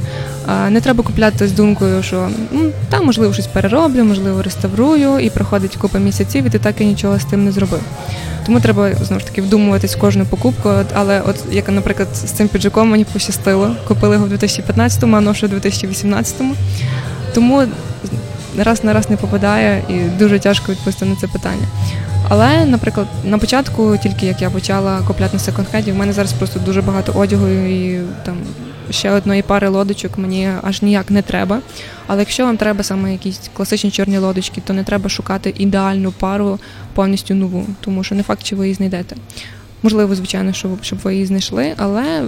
Не 0.70 0.82
треба 0.82 1.04
купляти 1.04 1.48
з 1.48 1.52
думкою, 1.52 2.04
що 2.04 2.18
«М, 2.54 2.72
та 2.90 3.02
можливо 3.02 3.34
щось 3.34 3.48
перероблю, 3.48 4.04
можливо, 4.04 4.42
реставрую, 4.42 5.20
і 5.20 5.30
проходить 5.30 5.76
купа 5.76 6.00
місяців, 6.00 6.46
і 6.46 6.50
ти 6.50 6.60
так 6.60 6.82
і 6.82 6.86
нічого 6.86 7.20
з 7.20 7.26
тим 7.26 7.46
не 7.46 7.52
зробив. 7.52 7.82
Тому 8.46 8.60
треба 8.60 8.90
знову 8.94 9.20
ж 9.20 9.26
таки 9.26 9.42
вдумуватись 9.42 9.96
в 9.96 10.00
кожну 10.00 10.26
покупку. 10.26 10.70
Але, 10.94 11.22
от 11.22 11.36
як, 11.52 11.70
наприклад, 11.70 12.08
з 12.14 12.32
цим 12.32 12.48
піджаком 12.48 12.90
мені 12.90 13.06
пощастило. 13.06 13.76
Купили 13.88 14.16
його 14.16 14.28
в 14.28 14.32
2015-му, 14.32 15.18
а 15.18 15.22
ношу 15.22 15.48
в 15.48 15.50
2018-му. 15.54 16.56
Тому 17.34 17.64
раз 18.58 18.84
на 18.84 18.94
раз 18.94 19.10
не 19.10 19.18
попадає 19.18 19.84
і 19.90 19.94
дуже 20.20 20.40
тяжко 20.40 20.72
відповісти 20.72 21.06
на 21.06 21.16
це 21.16 21.28
питання. 21.28 21.68
Але, 22.34 22.66
наприклад, 22.66 23.08
на 23.24 23.38
початку, 23.38 23.98
тільки 24.04 24.26
як 24.26 24.42
я 24.42 24.50
почала 24.50 25.02
купляти 25.02 25.38
на 25.38 25.44
секонд-хенді, 25.44 25.92
в 25.92 25.96
мене 25.96 26.14
зараз 26.14 26.34
просто 26.34 26.60
дуже 26.60 26.82
багато 26.82 27.12
одягу 27.12 27.48
і 27.48 28.02
там 28.26 28.38
ще 28.90 29.12
одної 29.12 29.42
пари 29.42 29.68
лодочок 29.68 30.18
мені 30.18 30.50
аж 30.64 30.82
ніяк 30.82 31.12
не 31.12 31.22
треба. 31.22 31.60
Але 32.08 32.20
якщо 32.20 32.46
вам 32.46 32.58
треба 32.58 32.84
саме 32.84 33.12
якісь 33.12 33.40
класичні 33.54 33.92
чорні 33.92 34.18
лодочки, 34.18 34.62
то 34.62 34.74
не 34.74 34.84
треба 34.84 35.10
шукати 35.10 35.54
ідеальну 35.58 36.12
пару 36.12 36.60
повністю 36.94 37.36
нову, 37.36 37.66
тому 37.82 38.04
що 38.04 38.16
не 38.16 38.24
факт, 38.24 38.44
чи 38.44 38.56
ви 38.56 38.66
її 38.66 38.76
знайдете. 38.76 39.16
Можливо, 39.84 40.16
звичайно, 40.16 40.54
щоб, 40.54 41.00
ви 41.04 41.14
її 41.14 41.26
знайшли, 41.26 41.74
але 41.78 42.24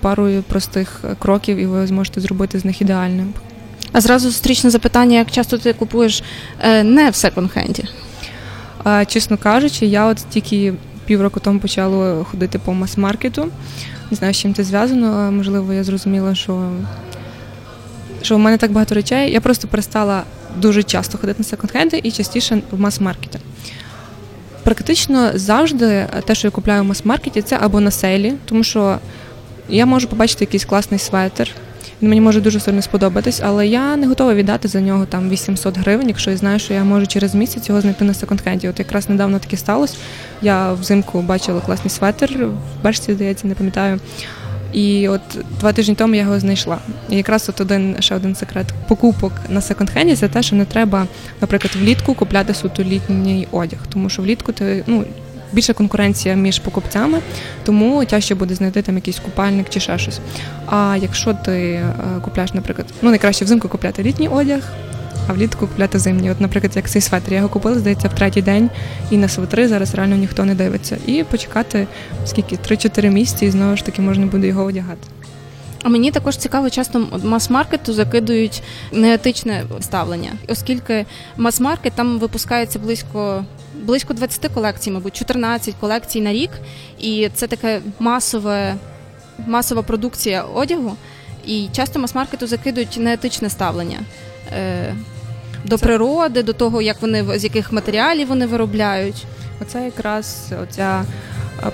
парою 0.00 0.42
простих 0.42 1.00
кроків 1.18 1.56
і 1.56 1.66
ви 1.66 1.86
зможете 1.86 2.20
зробити 2.20 2.58
з 2.58 2.64
них 2.64 2.80
ідеальним. 2.80 3.34
А 3.92 4.00
зразу 4.00 4.30
зустрічне 4.30 4.70
запитання, 4.70 5.18
як 5.18 5.30
часто 5.30 5.58
ти 5.58 5.72
купуєш 5.72 6.22
е, 6.60 6.82
не 6.82 7.10
в 7.10 7.14
секонд-хенді? 7.14 7.84
А, 8.84 9.04
чесно 9.04 9.36
кажучи, 9.36 9.86
я 9.86 10.06
от 10.06 10.16
тільки 10.30 10.74
півроку 11.06 11.40
тому 11.40 11.58
почала 11.58 12.24
ходити 12.24 12.58
по 12.58 12.72
мас-маркету. 12.72 13.48
Не 14.10 14.16
знаю, 14.16 14.34
з 14.34 14.36
чим 14.36 14.54
це 14.54 14.64
зв'язано. 14.64 15.06
але, 15.06 15.30
Можливо, 15.30 15.72
я 15.72 15.84
зрозуміла, 15.84 16.34
що, 16.34 16.70
що 18.22 18.36
в 18.36 18.38
мене 18.38 18.58
так 18.58 18.72
багато 18.72 18.94
речей. 18.94 19.32
Я 19.32 19.40
просто 19.40 19.68
перестала 19.68 20.22
дуже 20.56 20.82
часто 20.82 21.18
ходити 21.18 21.42
на 21.42 21.44
секонд-хенди 21.44 22.00
і 22.02 22.10
частіше 22.10 22.62
в 22.70 22.80
мас-маркети. 22.80 23.38
Практично 24.62 25.30
завжди 25.34 26.06
те, 26.26 26.34
що 26.34 26.46
я 26.46 26.50
купляю 26.50 26.82
в 26.82 26.84
мас-маркеті, 26.84 27.42
це 27.42 27.58
або 27.60 27.80
на 27.80 27.90
сейлі, 27.90 28.34
тому 28.44 28.64
що 28.64 28.98
я 29.68 29.86
можу 29.86 30.08
побачити 30.08 30.44
якийсь 30.44 30.64
класний 30.64 31.00
светр. 31.00 31.50
Мені 32.02 32.20
може 32.20 32.40
дуже 32.40 32.60
сильно 32.60 32.82
сподобатись, 32.82 33.40
але 33.44 33.66
я 33.66 33.96
не 33.96 34.06
готова 34.06 34.34
віддати 34.34 34.68
за 34.68 34.80
нього 34.80 35.06
там 35.06 35.30
800 35.30 35.78
гривень, 35.78 36.08
якщо 36.08 36.30
я 36.30 36.36
знаю, 36.36 36.58
що 36.58 36.74
я 36.74 36.84
можу 36.84 37.06
через 37.06 37.34
місяць 37.34 37.68
його 37.68 37.80
знайти 37.80 38.04
на 38.04 38.12
секонд-хенді. 38.12 38.70
От 38.70 38.78
якраз 38.78 39.08
недавно 39.08 39.38
таке 39.38 39.56
сталося. 39.56 39.96
Я 40.42 40.72
взимку 40.72 41.22
бачила 41.22 41.60
класний 41.60 41.90
светр, 41.90 42.44
в 42.44 42.84
Бешці, 42.84 43.14
здається, 43.14 43.46
не 43.46 43.54
пам'ятаю. 43.54 44.00
І 44.72 45.08
от 45.08 45.20
два 45.60 45.72
тижні 45.72 45.94
тому 45.94 46.14
я 46.14 46.22
його 46.22 46.40
знайшла. 46.40 46.78
І 47.10 47.16
якраз 47.16 47.48
от 47.48 47.60
один 47.60 47.96
ще 48.00 48.14
один 48.14 48.34
секрет 48.34 48.66
покупок 48.88 49.32
на 49.48 49.60
секонд-хенді 49.60 50.16
це 50.16 50.28
те, 50.28 50.42
що 50.42 50.56
не 50.56 50.64
треба, 50.64 51.06
наприклад, 51.40 51.74
влітку 51.76 52.14
купляти 52.14 52.54
суто 52.54 52.82
літній 52.82 53.48
одяг, 53.50 53.78
тому 53.92 54.08
що 54.08 54.22
влітку 54.22 54.52
ти 54.52 54.84
ну. 54.86 55.04
Більша 55.52 55.72
конкуренція 55.72 56.34
між 56.34 56.58
покупцями, 56.58 57.18
тому 57.64 58.04
тяжче 58.04 58.34
буде 58.34 58.54
знайти 58.54 58.82
там 58.82 58.94
якийсь 58.94 59.18
купальник 59.18 59.66
чи 59.68 59.80
ще 59.80 59.98
щось. 59.98 60.20
А 60.66 60.96
якщо 61.00 61.34
ти 61.34 61.52
е, 61.52 61.94
купляєш, 62.22 62.54
наприклад, 62.54 62.86
ну 63.02 63.10
найкраще 63.10 63.44
взимку 63.44 63.68
купляти 63.68 64.02
літній 64.02 64.28
одяг, 64.28 64.72
а 65.28 65.32
влітку 65.32 65.66
купляти 65.66 65.98
зимні. 65.98 66.30
От, 66.30 66.40
наприклад, 66.40 66.72
як 66.76 66.90
цей 66.90 67.02
светр, 67.02 67.32
я 67.32 67.36
його 67.36 67.48
купила, 67.48 67.78
здається, 67.78 68.08
в 68.08 68.14
третій 68.14 68.42
день, 68.42 68.70
і 69.10 69.16
на 69.16 69.28
светри 69.28 69.68
зараз 69.68 69.94
реально 69.94 70.16
ніхто 70.16 70.44
не 70.44 70.54
дивиться. 70.54 70.96
І 71.06 71.24
почекати 71.24 71.86
скільки 72.26 72.56
3-4 72.56 73.10
місяці, 73.10 73.46
і 73.46 73.50
знову 73.50 73.76
ж 73.76 73.84
таки 73.84 74.02
можна 74.02 74.26
буде 74.26 74.46
його 74.46 74.64
одягати. 74.64 75.08
А 75.82 75.88
мені 75.88 76.10
також 76.10 76.36
цікаво, 76.36 76.70
часто 76.70 77.06
мас-маркету 77.24 77.92
закидують 77.92 78.62
неетичне 78.92 79.64
ставлення, 79.80 80.32
оскільки 80.48 81.06
мас-маркет 81.36 81.92
там 81.92 82.18
випускається 82.18 82.78
близько 82.78 83.44
близько 83.82 84.14
20 84.14 84.52
колекцій, 84.54 84.90
мабуть, 84.90 85.16
14 85.16 85.74
колекцій 85.80 86.20
на 86.20 86.32
рік, 86.32 86.50
і 86.98 87.28
це 87.34 87.46
таке 87.46 87.80
масове, 87.98 88.74
масова 89.46 89.82
продукція 89.82 90.42
одягу. 90.42 90.96
І 91.46 91.68
часто 91.72 91.98
мас-маркету 91.98 92.46
закидують 92.46 92.96
неетичне 93.00 93.50
ставлення. 93.50 93.98
Е, 94.52 94.94
до 95.64 95.78
Це- 95.78 95.84
природи, 95.86 96.42
до 96.42 96.52
того, 96.52 96.82
як 96.82 97.02
вони 97.02 97.38
з 97.38 97.44
яких 97.44 97.72
матеріалів 97.72 98.28
вони 98.28 98.46
виробляють. 98.46 99.24
Оце 99.60 99.84
якраз 99.84 100.52
оця 100.62 101.04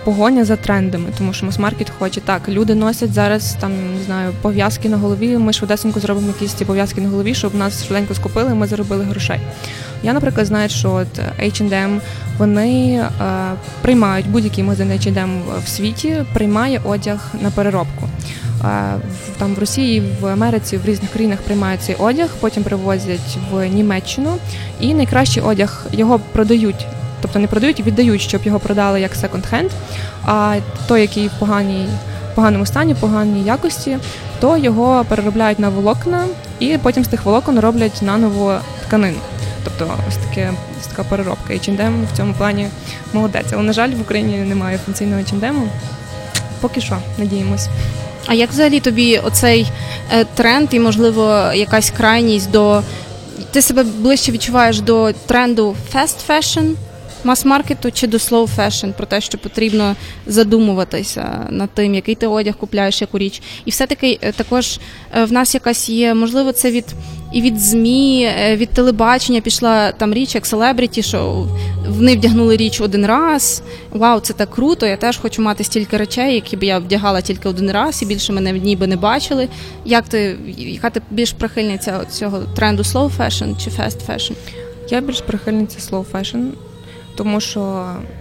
погоня 0.04 0.44
за 0.44 0.56
трендами, 0.56 1.08
тому 1.18 1.32
що 1.32 1.46
мас-маркет 1.46 1.92
хоче 1.98 2.20
так. 2.20 2.48
Люди 2.48 2.74
носять 2.74 3.12
зараз 3.12 3.56
там 3.60 3.72
не 3.96 4.02
знаю 4.06 4.32
пов'язки 4.42 4.88
на 4.88 4.96
голові. 4.96 5.38
Ми 5.38 5.52
швидесенько 5.52 6.00
зробимо 6.00 6.26
якісь 6.26 6.52
ці 6.52 6.64
пов'язки 6.64 7.00
на 7.00 7.08
голові, 7.08 7.34
щоб 7.34 7.54
нас 7.54 7.84
швиденько 7.86 8.14
скупили. 8.14 8.54
Ми 8.54 8.66
заробили 8.66 9.04
грошей. 9.04 9.40
Я, 10.02 10.12
наприклад, 10.12 10.46
знаю, 10.46 10.68
що 10.68 10.92
от 10.92 11.18
H&M, 11.42 12.00
вони 12.38 12.92
е, 12.92 13.10
приймають 13.82 14.30
будь-який 14.30 14.64
магазин 14.64 14.90
H&M 14.90 15.40
в 15.64 15.68
світі, 15.68 16.16
приймає 16.34 16.80
одяг 16.84 17.32
на 17.42 17.50
переробку. 17.50 18.08
Е, 18.64 18.94
Там 19.38 19.54
в 19.54 19.58
Росії, 19.58 20.02
в 20.20 20.26
Америці, 20.26 20.76
в 20.76 20.86
різних 20.86 21.10
країнах 21.10 21.38
приймають 21.38 21.82
цей 21.82 21.94
одяг, 21.94 22.28
потім 22.40 22.62
привозять 22.62 23.38
в 23.52 23.66
Німеччину, 23.66 24.36
і 24.80 24.94
найкращий 24.94 25.42
одяг 25.42 25.86
його 25.92 26.18
продають 26.32 26.86
тобто 27.22 27.38
не 27.38 27.46
продають, 27.46 27.80
віддають, 27.80 28.20
щоб 28.20 28.40
його 28.44 28.58
продали 28.58 29.00
як 29.00 29.16
секонд-хенд. 29.16 29.70
А 30.24 30.56
той, 30.86 31.00
який 31.00 31.28
в 31.28 31.32
поганій, 31.38 31.88
поганому 32.34 32.66
стані, 32.66 32.94
поганій 32.94 33.42
якості, 33.42 33.98
то 34.40 34.56
його 34.56 35.04
переробляють 35.08 35.58
на 35.58 35.68
волокна, 35.68 36.24
і 36.58 36.78
потім 36.82 37.04
з 37.04 37.08
тих 37.08 37.24
волокон 37.24 37.60
роблять 37.60 38.02
наново 38.02 38.58
тканину. 38.86 39.18
Тобто 39.64 39.94
ось 40.08 40.16
таке 40.16 40.52
ось 40.80 40.86
така 40.86 41.04
переробка. 41.04 41.54
H&M 41.54 42.04
в 42.12 42.16
цьому 42.16 42.34
плані 42.34 42.68
молодець. 43.12 43.46
Але 43.52 43.62
на 43.62 43.72
жаль, 43.72 43.90
в 43.90 44.00
Україні 44.00 44.36
немає 44.36 44.76
офіційного 44.76 45.20
H&M. 45.20 45.62
Поки 46.60 46.80
що, 46.80 46.96
надіємось. 47.18 47.68
А 48.26 48.34
як 48.34 48.50
взагалі 48.50 48.80
тобі 48.80 49.18
оцей 49.18 49.70
е, 50.12 50.24
тренд 50.24 50.68
і, 50.70 50.80
можливо, 50.80 51.52
якась 51.54 51.90
крайність 51.90 52.50
до 52.50 52.82
ти 53.50 53.62
себе 53.62 53.82
ближче 53.82 54.32
відчуваєш 54.32 54.80
до 54.80 55.12
тренду 55.26 55.76
fast 55.94 56.16
fashion, 56.28 56.72
мас-маркету 57.24 57.90
чи 57.90 58.06
до 58.06 58.16
slow 58.16 58.48
fashion, 58.56 58.92
про 58.92 59.06
те, 59.06 59.20
що 59.20 59.38
потрібно 59.38 59.96
задумуватися 60.26 61.46
над 61.50 61.70
тим, 61.70 61.94
який 61.94 62.14
ти 62.14 62.26
одяг 62.26 62.56
купляєш, 62.56 63.00
яку 63.00 63.18
річ. 63.18 63.42
І 63.64 63.70
все-таки 63.70 64.18
е, 64.22 64.32
також 64.32 64.80
е, 65.16 65.24
в 65.24 65.32
нас 65.32 65.54
якась 65.54 65.88
є, 65.88 66.14
можливо, 66.14 66.52
це 66.52 66.70
від 66.70 66.84
і 67.32 67.42
від 67.42 67.60
ЗМІ, 67.60 68.28
е, 68.40 68.56
від 68.56 68.68
телебачення 68.68 69.40
пішла 69.40 69.92
там 69.92 70.14
річ, 70.14 70.34
як 70.34 70.46
селебріті, 70.46 71.02
що 71.02 71.48
вони 71.88 72.16
вдягнули 72.16 72.56
річ 72.56 72.80
один 72.80 73.06
раз. 73.06 73.62
Вау, 73.90 74.20
це 74.20 74.32
так 74.32 74.50
круто! 74.50 74.86
Я 74.86 74.96
теж 74.96 75.18
хочу 75.18 75.42
мати 75.42 75.64
стільки 75.64 75.96
речей, 75.96 76.34
які 76.34 76.56
б 76.56 76.62
я 76.62 76.78
вдягала 76.78 77.20
тільки 77.20 77.48
один 77.48 77.70
раз, 77.70 78.02
і 78.02 78.06
більше 78.06 78.32
мене 78.32 78.52
ніби 78.52 78.86
не 78.86 78.96
бачили. 78.96 79.48
Як 79.84 80.08
ти 80.08 80.36
яка 80.56 80.90
ти 80.90 81.02
більш 81.10 81.32
прихильниця 81.32 82.04
цього 82.04 82.38
тренду 82.38 82.82
slow 82.82 83.10
fashion 83.18 83.64
чи 83.64 83.70
fast 83.70 84.06
fashion? 84.08 84.34
Я 84.90 85.00
більш 85.00 85.20
прихильниця 85.20 85.78
slow 85.78 86.04
fashion, 86.12 86.50
тому 87.18 87.40
що 87.40 87.60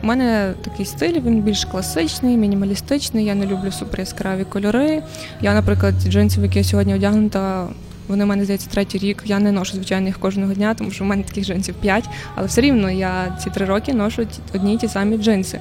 в 0.02 0.06
мене 0.06 0.54
такий 0.62 0.86
стиль, 0.86 1.22
він 1.22 1.42
більш 1.42 1.66
класичний, 1.66 2.38
мінімалістичний. 2.38 3.26
Я 3.26 3.36
не 3.36 3.46
люблю 3.46 3.72
супер 3.72 4.00
яскраві 4.00 4.44
кольори. 4.44 5.04
Я, 5.42 5.54
наприклад, 5.54 5.96
джинси, 6.08 6.42
в 6.42 6.44
які 6.44 6.58
я 6.58 6.64
сьогодні 6.64 6.96
одягнута, 6.96 7.68
вони 8.08 8.24
в 8.24 8.28
мене 8.28 8.44
здається 8.44 8.70
третій 8.70 8.98
рік. 8.98 9.24
Я 9.26 9.40
не 9.40 9.52
ношу 9.52 9.74
звичайно 9.74 10.08
їх 10.08 10.20
кожного 10.20 10.54
дня, 10.54 10.74
тому 10.74 10.92
що 10.92 11.04
в 11.04 11.08
мене 11.08 11.24
таких 11.24 11.46
джинсів 11.46 11.76
п'ять, 11.76 12.10
але 12.36 12.48
все 12.48 12.62
рівно 12.62 12.92
я 12.92 13.38
ці 13.44 13.50
три 13.50 13.66
роки 13.66 13.94
ношу 13.94 14.28
одні 14.54 14.74
й 14.74 14.78
ті 14.78 14.88
самі 14.88 15.18
джинси. 15.18 15.60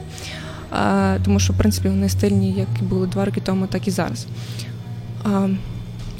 А, 0.70 1.16
Тому 1.24 1.40
що, 1.40 1.52
в 1.52 1.56
принципі, 1.56 1.88
вони 1.88 2.08
стильні, 2.08 2.52
як 2.52 2.68
і 2.80 2.84
були 2.84 3.06
два 3.06 3.24
роки 3.24 3.40
тому, 3.40 3.66
так 3.66 3.88
і 3.88 3.90
зараз. 3.90 4.26
А, 5.24 5.48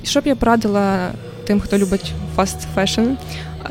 Що 0.03 0.21
б 0.21 0.27
я 0.27 0.37
порадила 0.37 1.09
тим, 1.47 1.61
хто 1.61 1.79
любить 1.79 2.13
fast 2.37 2.67
fashion, 2.77 3.17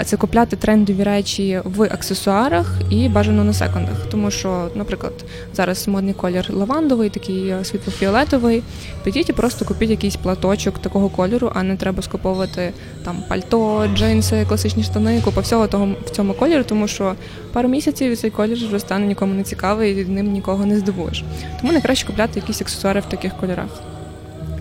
це 0.06 0.18
купляти 0.18 0.56
трендові 0.56 1.04
речі 1.04 1.62
в 1.64 1.84
аксесуарах 1.84 2.80
і 2.90 3.10
бажано 3.10 3.44
на 3.44 3.54
секондах. 3.54 3.96
Тому 4.12 4.32
що, 4.32 4.68
наприклад, 4.76 5.14
зараз 5.54 5.88
модний 5.88 6.14
колір 6.14 6.48
лавандовий, 6.50 7.10
такий 7.10 7.50
е, 7.50 7.66
світлофіолетовий. 7.66 8.64
Підіть 9.04 9.30
і 9.30 9.34
просто 9.34 9.66
купіть 9.66 9.90
якийсь 9.90 10.16
платочок 10.16 10.80
такого 10.80 11.10
кольору, 11.10 11.52
а 11.56 11.64
не 11.64 11.78
треба 11.78 12.02
скуповувати 12.02 12.74
там 13.06 13.24
пальто, 13.30 13.88
джинси, 13.96 14.46
класичні 14.48 14.84
штани, 14.84 15.22
купа 15.22 15.42
всього 15.42 15.68
того 15.68 15.90
в 16.06 16.10
цьому 16.10 16.34
кольорі, 16.34 16.64
тому 16.64 16.88
що 16.88 17.16
пару 17.54 17.70
місяців 17.70 18.18
цей 18.18 18.30
колір 18.30 18.58
вже 18.68 18.80
стане 18.80 19.06
нікому 19.06 19.34
не 19.34 19.44
цікавий, 19.44 20.02
і 20.02 20.06
ним 20.06 20.32
нікого 20.32 20.66
не 20.66 20.80
здивуєш. 20.80 21.24
Тому 21.62 21.72
найкраще 21.72 22.08
купляти 22.08 22.40
якісь 22.40 22.62
аксесуари 22.62 23.00
в 23.00 23.06
таких 23.06 23.38
кольорах. 23.38 23.95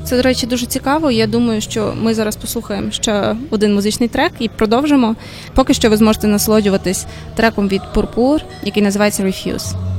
Це, 0.05 0.16
до 0.16 0.22
речі, 0.22 0.46
дуже 0.46 0.66
цікаво. 0.66 1.11
Я 1.11 1.26
думаю, 1.26 1.61
що 1.61 1.94
ми 2.02 2.14
зараз 2.14 2.36
послухаємо 2.36 2.90
ще 2.90 3.36
один 3.50 3.74
музичний 3.74 4.09
трек 4.09 4.32
і 4.38 4.48
продовжимо. 4.48 5.16
Поки 5.55 5.74
що 5.74 5.90
ви 5.90 5.96
зможете 5.96 6.26
насолоджуватись 6.26 7.07
треком 7.34 7.68
від 7.68 7.82
Пурпур, 7.94 8.40
який 8.64 8.82
називається 8.82 9.22
Refuse. 9.22 9.93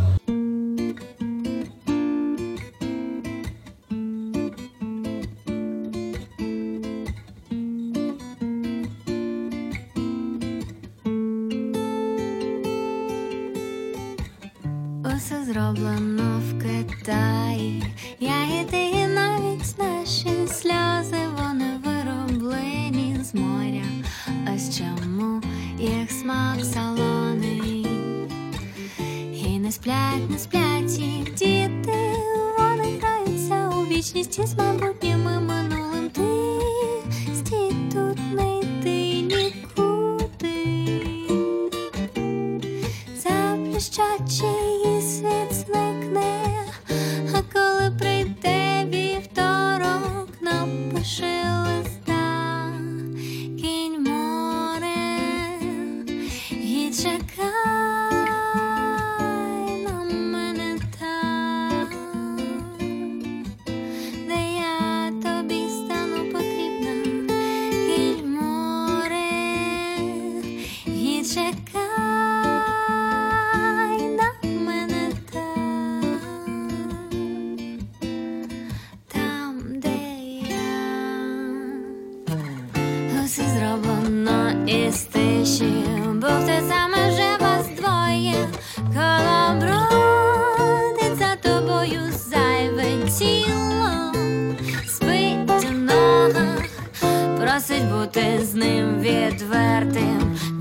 Відвертим. 99.36 100.55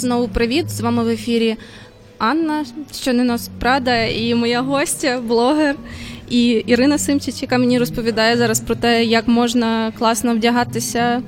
Знову 0.00 0.28
привіт! 0.28 0.70
З 0.70 0.80
вами 0.80 1.04
в 1.04 1.08
ефірі 1.08 1.56
Анна, 2.18 2.64
що 3.00 3.12
не 3.12 3.24
нос 3.24 3.50
Прада, 3.58 4.04
і 4.04 4.34
моя 4.34 4.60
гостя, 4.60 5.20
блогер. 5.20 5.76
І 6.30 6.48
Ірина 6.50 6.98
Симчич, 6.98 7.42
яка 7.42 7.58
мені 7.58 7.78
розповідає 7.78 8.36
зараз 8.36 8.60
про 8.60 8.74
те, 8.74 9.04
як 9.04 9.28
можна 9.28 9.92
класно 9.98 10.34
вдягатися 10.34 11.22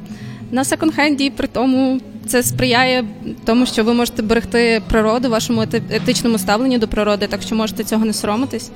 на 0.51 0.62
секонд-хенді, 0.62 1.31
при 1.31 1.49
тому 1.49 2.01
це 2.27 2.43
сприяє 2.43 3.05
тому, 3.45 3.66
що 3.66 3.85
ви 3.85 3.95
можете 3.95 4.23
берегти 4.23 4.83
природу, 4.89 5.31
вашому 5.31 5.61
ети- 5.61 5.83
етичному 5.91 6.39
ставленню 6.39 6.79
до 6.79 6.89
природи, 6.89 7.27
так 7.27 7.43
що 7.43 7.55
можете 7.55 7.85
цього 7.85 8.05
не 8.05 8.12
соромитись. 8.12 8.70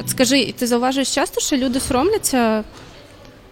От 0.00 0.08
скажи, 0.10 0.54
ти 0.58 0.66
зауважуєш 0.66 1.14
часто, 1.14 1.40
що 1.40 1.56
люди 1.56 1.80
соромляться 1.80 2.64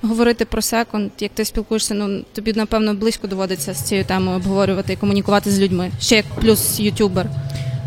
говорити 0.05 0.44
про 0.44 0.62
секонд, 0.62 1.11
як 1.20 1.30
ти 1.34 1.44
спілкуєшся, 1.44 1.94
ну 1.94 2.22
тобі 2.32 2.52
напевно 2.52 2.94
близько 2.94 3.26
доводиться 3.26 3.74
з 3.74 3.82
цією 3.82 4.05
темою 4.05 4.36
обговорювати 4.36 4.92
і 4.92 4.96
комунікувати 4.96 5.50
з 5.50 5.61
людьми. 5.61 5.90
Ще 6.00 6.16
як 6.16 6.26
плюс 6.26 6.80
ютубер. 6.80 7.26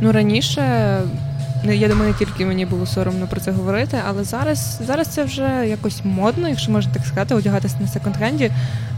Ну 0.02 0.12
раніше 0.12 0.62
ну, 1.64 1.72
я 1.72 1.88
думаю, 1.88 2.12
не 2.12 2.18
тільки 2.18 2.46
мені 2.46 2.66
було 2.66 2.86
соромно 2.86 3.28
про 3.28 3.42
це 3.42 3.52
говорити, 3.52 3.98
але 4.08 4.24
зараз, 4.24 4.80
зараз 4.88 5.08
це 5.08 5.24
вже 5.24 5.66
якось 5.68 6.02
модно, 6.04 6.50
якщо 6.50 6.72
можна 6.72 6.94
так 6.94 7.06
сказати, 7.06 7.36
одягатися 7.36 7.76
на 7.80 7.88
секонд-хенді. 7.88 8.52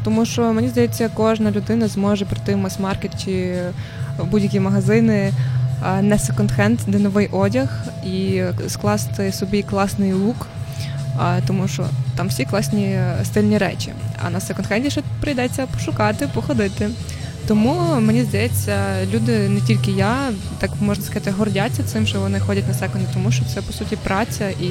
Тому 0.04 0.26
що 0.26 0.54
мені 0.54 0.68
здається, 0.68 1.10
кожна 1.14 1.52
людина 1.52 1.88
зможе 1.88 2.26
прийти 2.26 2.56
в 2.56 2.58
мас-маркет 2.58 3.24
чи 3.26 3.62
в 4.18 4.26
будь-які 4.26 4.60
магазини 4.60 5.34
на 6.02 6.18
секонд-хенд, 6.18 6.78
де 6.88 7.00
новий 7.00 7.28
одяг, 7.28 7.70
і 8.06 8.42
скласти 8.68 9.32
собі 9.32 9.64
класний 9.64 10.14
лук. 10.14 10.48
Тому 11.48 11.68
що 11.68 11.86
там 12.16 12.28
всі 12.28 12.46
класні 12.46 12.84
е, 12.84 13.16
стильні 13.24 13.58
речі. 13.58 13.94
А 14.26 14.30
на 14.30 14.40
секонд-хенді 14.40 14.90
ще 14.90 15.02
прийдеться 15.22 15.68
пошукати, 15.68 16.30
походити. 16.34 16.90
Тому 17.48 18.00
мені 18.00 18.24
здається, 18.24 18.78
люди 19.14 19.50
не 19.50 19.62
тільки 19.62 19.92
я, 19.92 20.16
так 20.60 20.72
можна 20.82 21.04
сказати, 21.04 21.32
гордяться 21.32 21.84
цим, 21.84 22.08
що 22.08 22.20
вони 22.20 22.40
ходять 22.40 22.68
на 22.68 22.74
секунди, 22.74 23.08
тому 23.14 23.32
що 23.32 23.46
це 23.54 23.62
по 23.62 23.74
суті 23.74 23.96
праця 23.96 24.50
і 24.50 24.70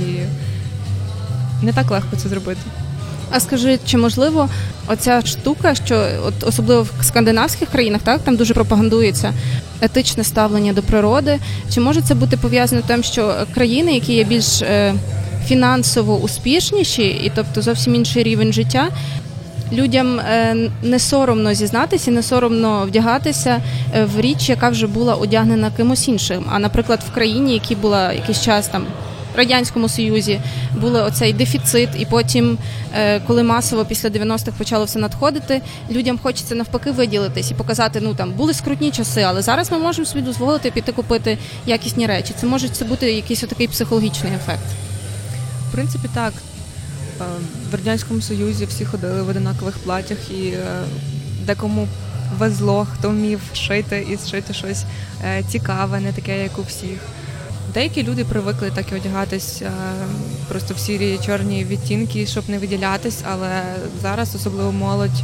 не 1.62 1.72
так 1.72 1.91
легко 1.91 2.16
це 2.16 2.28
зробити. 2.28 2.61
А 3.30 3.41
скажи, 3.41 3.78
чи 3.86 3.97
можливо 3.99 4.49
оця 4.86 5.22
штука, 5.22 5.74
що 5.74 6.07
от 6.24 6.34
особливо 6.43 6.82
в 6.82 7.05
скандинавських 7.05 7.68
країнах, 7.68 8.03
так 8.03 8.20
там 8.20 8.36
дуже 8.36 8.55
пропагандується 8.55 9.32
етичне 9.80 10.24
ставлення 10.24 10.72
до 10.72 10.82
природи. 10.82 11.39
Чи 11.74 11.80
може 11.80 12.01
це 12.01 12.14
бути 12.14 12.36
пов'язано 12.36 12.82
тим, 12.86 13.03
що 13.03 13.34
країни, 13.55 13.95
які 13.95 14.14
є 14.14 14.24
більш 14.24 14.62
е, 14.62 14.95
фінансово 15.49 16.16
успішніші, 16.16 17.03
і 17.03 17.32
тобто 17.34 17.62
зовсім 17.62 17.94
інший 17.94 18.22
рівень 18.22 18.53
життя, 18.53 18.88
людям 19.72 20.20
е, 20.20 20.57
не 20.82 20.99
соромно 20.99 21.55
зізнатися, 21.55 22.11
не 22.11 22.22
соромно 22.22 22.84
вдягатися 22.86 23.62
е, 23.94 24.05
в 24.05 24.20
річ, 24.20 24.49
яка 24.49 24.68
вже 24.68 24.86
була 24.86 25.14
одягнена 25.14 25.70
кимось 25.76 26.09
іншим. 26.09 26.44
А 26.53 26.59
наприклад, 26.59 27.01
в 27.11 27.14
країні, 27.14 27.53
які 27.53 27.74
була 27.74 28.12
якийсь 28.12 28.42
час 28.42 28.68
там. 28.68 28.86
в 29.34 29.38
Радянському 29.38 29.88
Союзі 29.88 30.40
був 30.80 30.94
оцей 30.94 31.32
дефіцит, 31.32 31.88
і 31.99 32.07
потім, 32.07 32.59
е, 32.94 33.20
коли 33.26 33.42
масово 33.42 33.84
після 33.84 34.09
90-х 34.09 34.53
почало 34.59 34.84
все 34.84 34.99
надходити, 34.99 35.61
людям 35.90 36.18
хочеться 36.22 36.55
навпаки 36.55 36.90
виділитись 36.90 37.51
і 37.51 37.55
показати, 37.55 38.01
ну 38.03 38.14
там 38.14 38.32
були 38.32 38.55
скрутні 38.55 38.90
часи, 38.90 39.20
але 39.20 39.42
зараз 39.42 39.72
ми 39.72 39.78
можемо 39.78 40.07
собі 40.07 40.20
дозволити 40.24 40.70
піти 40.70 40.92
купити 40.92 41.38
якісні 41.66 42.07
речі. 42.07 42.34
Це 42.40 42.46
може 42.46 42.68
це 42.68 42.84
бути 42.84 43.12
якийсь 43.12 43.44
отакий 43.44 43.68
психологічний 43.68 44.32
ефект. 44.34 44.88
В 45.69 45.73
принципі, 45.73 46.09
так. 46.14 46.33
Е, 47.21 47.25
В 47.71 47.75
Радянському 47.75 48.21
Союзі 48.21 48.66
всі 48.66 48.85
ходили 48.85 49.23
в 49.23 49.29
одинакових 49.29 49.79
платях 49.79 50.31
і 50.31 50.47
е, 50.49 50.83
декому 51.47 51.89
везло, 52.39 52.87
хто 52.95 53.09
вмів 53.09 53.41
шити 53.53 54.07
і 54.11 54.16
зшити 54.16 54.55
щось 54.55 54.85
е, 55.25 55.43
цікаве, 55.49 56.01
не 56.01 56.12
таке, 56.12 56.43
як 56.43 56.59
у 56.59 56.62
всіх. 56.62 56.99
Деякі 57.75 58.03
люди 58.03 58.25
привикли 58.25 58.71
так 58.75 58.93
і 58.93 58.95
одягатись 58.95 59.62
е, 59.62 59.71
просто 60.49 60.75
в 60.75 60.79
сірі 60.79 61.19
чорні 61.27 61.64
відтінки, 61.64 62.27
щоб 62.27 62.51
не 62.51 62.59
виділятись, 62.59 63.21
але 63.31 63.62
зараз, 64.03 64.35
особливо 64.35 64.73
молодь, 64.73 65.23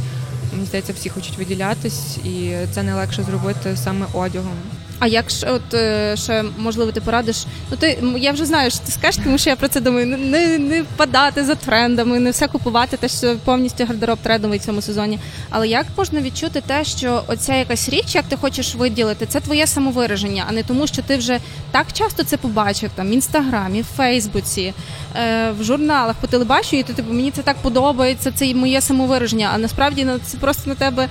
мені 0.53 0.65
здається, 0.65 0.93
всі 0.93 1.09
хочуть 1.09 1.37
виділятись, 1.37 2.17
і 2.17 2.53
це 2.71 2.83
найлегше 2.83 3.23
зробити 3.23 3.77
саме 3.77 4.05
одягом. 4.13 4.57
А 4.99 5.07
як 5.07 5.29
ж, 5.29 5.47
от 5.51 5.73
е, 5.73 6.15
ще 6.17 6.43
можливо, 6.57 6.91
ти 6.91 7.01
порадиш? 7.01 7.45
Ну 7.71 7.77
ти 7.77 8.03
я 8.17 8.31
вже 8.31 8.45
знаю, 8.45 8.71
що 8.71 8.79
ти 8.79 8.91
скажеш, 8.91 9.23
тому 9.23 9.37
що 9.37 9.49
я 9.49 9.55
про 9.55 9.67
це 9.67 9.81
думаю. 9.81 10.05
Не, 10.05 10.57
не, 10.57 10.81
впадати 10.81 11.45
за 11.45 11.55
трендами, 11.55 12.19
не 12.19 12.31
все 12.31 12.47
купувати, 12.47 12.97
те, 12.97 13.07
що 13.07 13.35
повністю 13.45 13.85
гардероб 13.85 14.19
трендовий 14.19 14.59
в 14.59 14.61
цьому 14.61 14.81
сезоні. 14.81 15.19
Але 15.49 15.67
як 15.67 15.85
можна 15.97 16.21
відчути 16.21 16.61
те, 16.61 16.83
що 16.83 17.23
оця 17.27 17.55
якась 17.55 17.89
річ, 17.89 18.15
як 18.15 18.25
ти 18.25 18.35
хочеш 18.35 18.75
виділити, 18.75 19.25
це 19.25 19.39
твоє 19.39 19.67
самовираження, 19.67 20.45
а 20.49 20.51
не 20.51 20.63
тому, 20.63 20.87
що 20.87 21.01
ти 21.01 21.17
вже 21.17 21.39
так 21.71 21.87
часто 21.93 22.23
це 22.23 22.37
побачив 22.37 22.89
там 22.95 23.09
в 23.09 23.11
інстаграмі, 23.11 23.81
в 23.81 23.97
Фейсбуці, 23.97 24.73
е, 25.15 25.51
в 25.59 25.63
журналах, 25.63 26.15
по 26.21 26.27
телебаченню, 26.27 26.79
і 26.79 26.83
ти 26.83 26.93
типу 26.93 27.13
мені 27.13 27.31
це 27.31 27.41
так 27.41 27.57
подобається, 27.57 28.31
це 28.31 28.53
моє 28.53 28.81
самовираження. 28.81 29.51
А 29.53 29.57
насправді 29.57 30.05
ну, 30.05 30.19
це 30.25 30.37
просто 30.37 30.69
на 30.69 30.75
тебе 30.75 31.07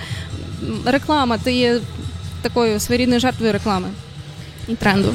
реклама. 0.84 1.38
Ти 1.38 1.52
є 1.52 1.80
такою 2.44 2.80
своєрідною 2.80 3.20
жертвою 3.20 3.52
реклами 3.52 3.88
і 4.68 4.74
тренду. 4.74 5.14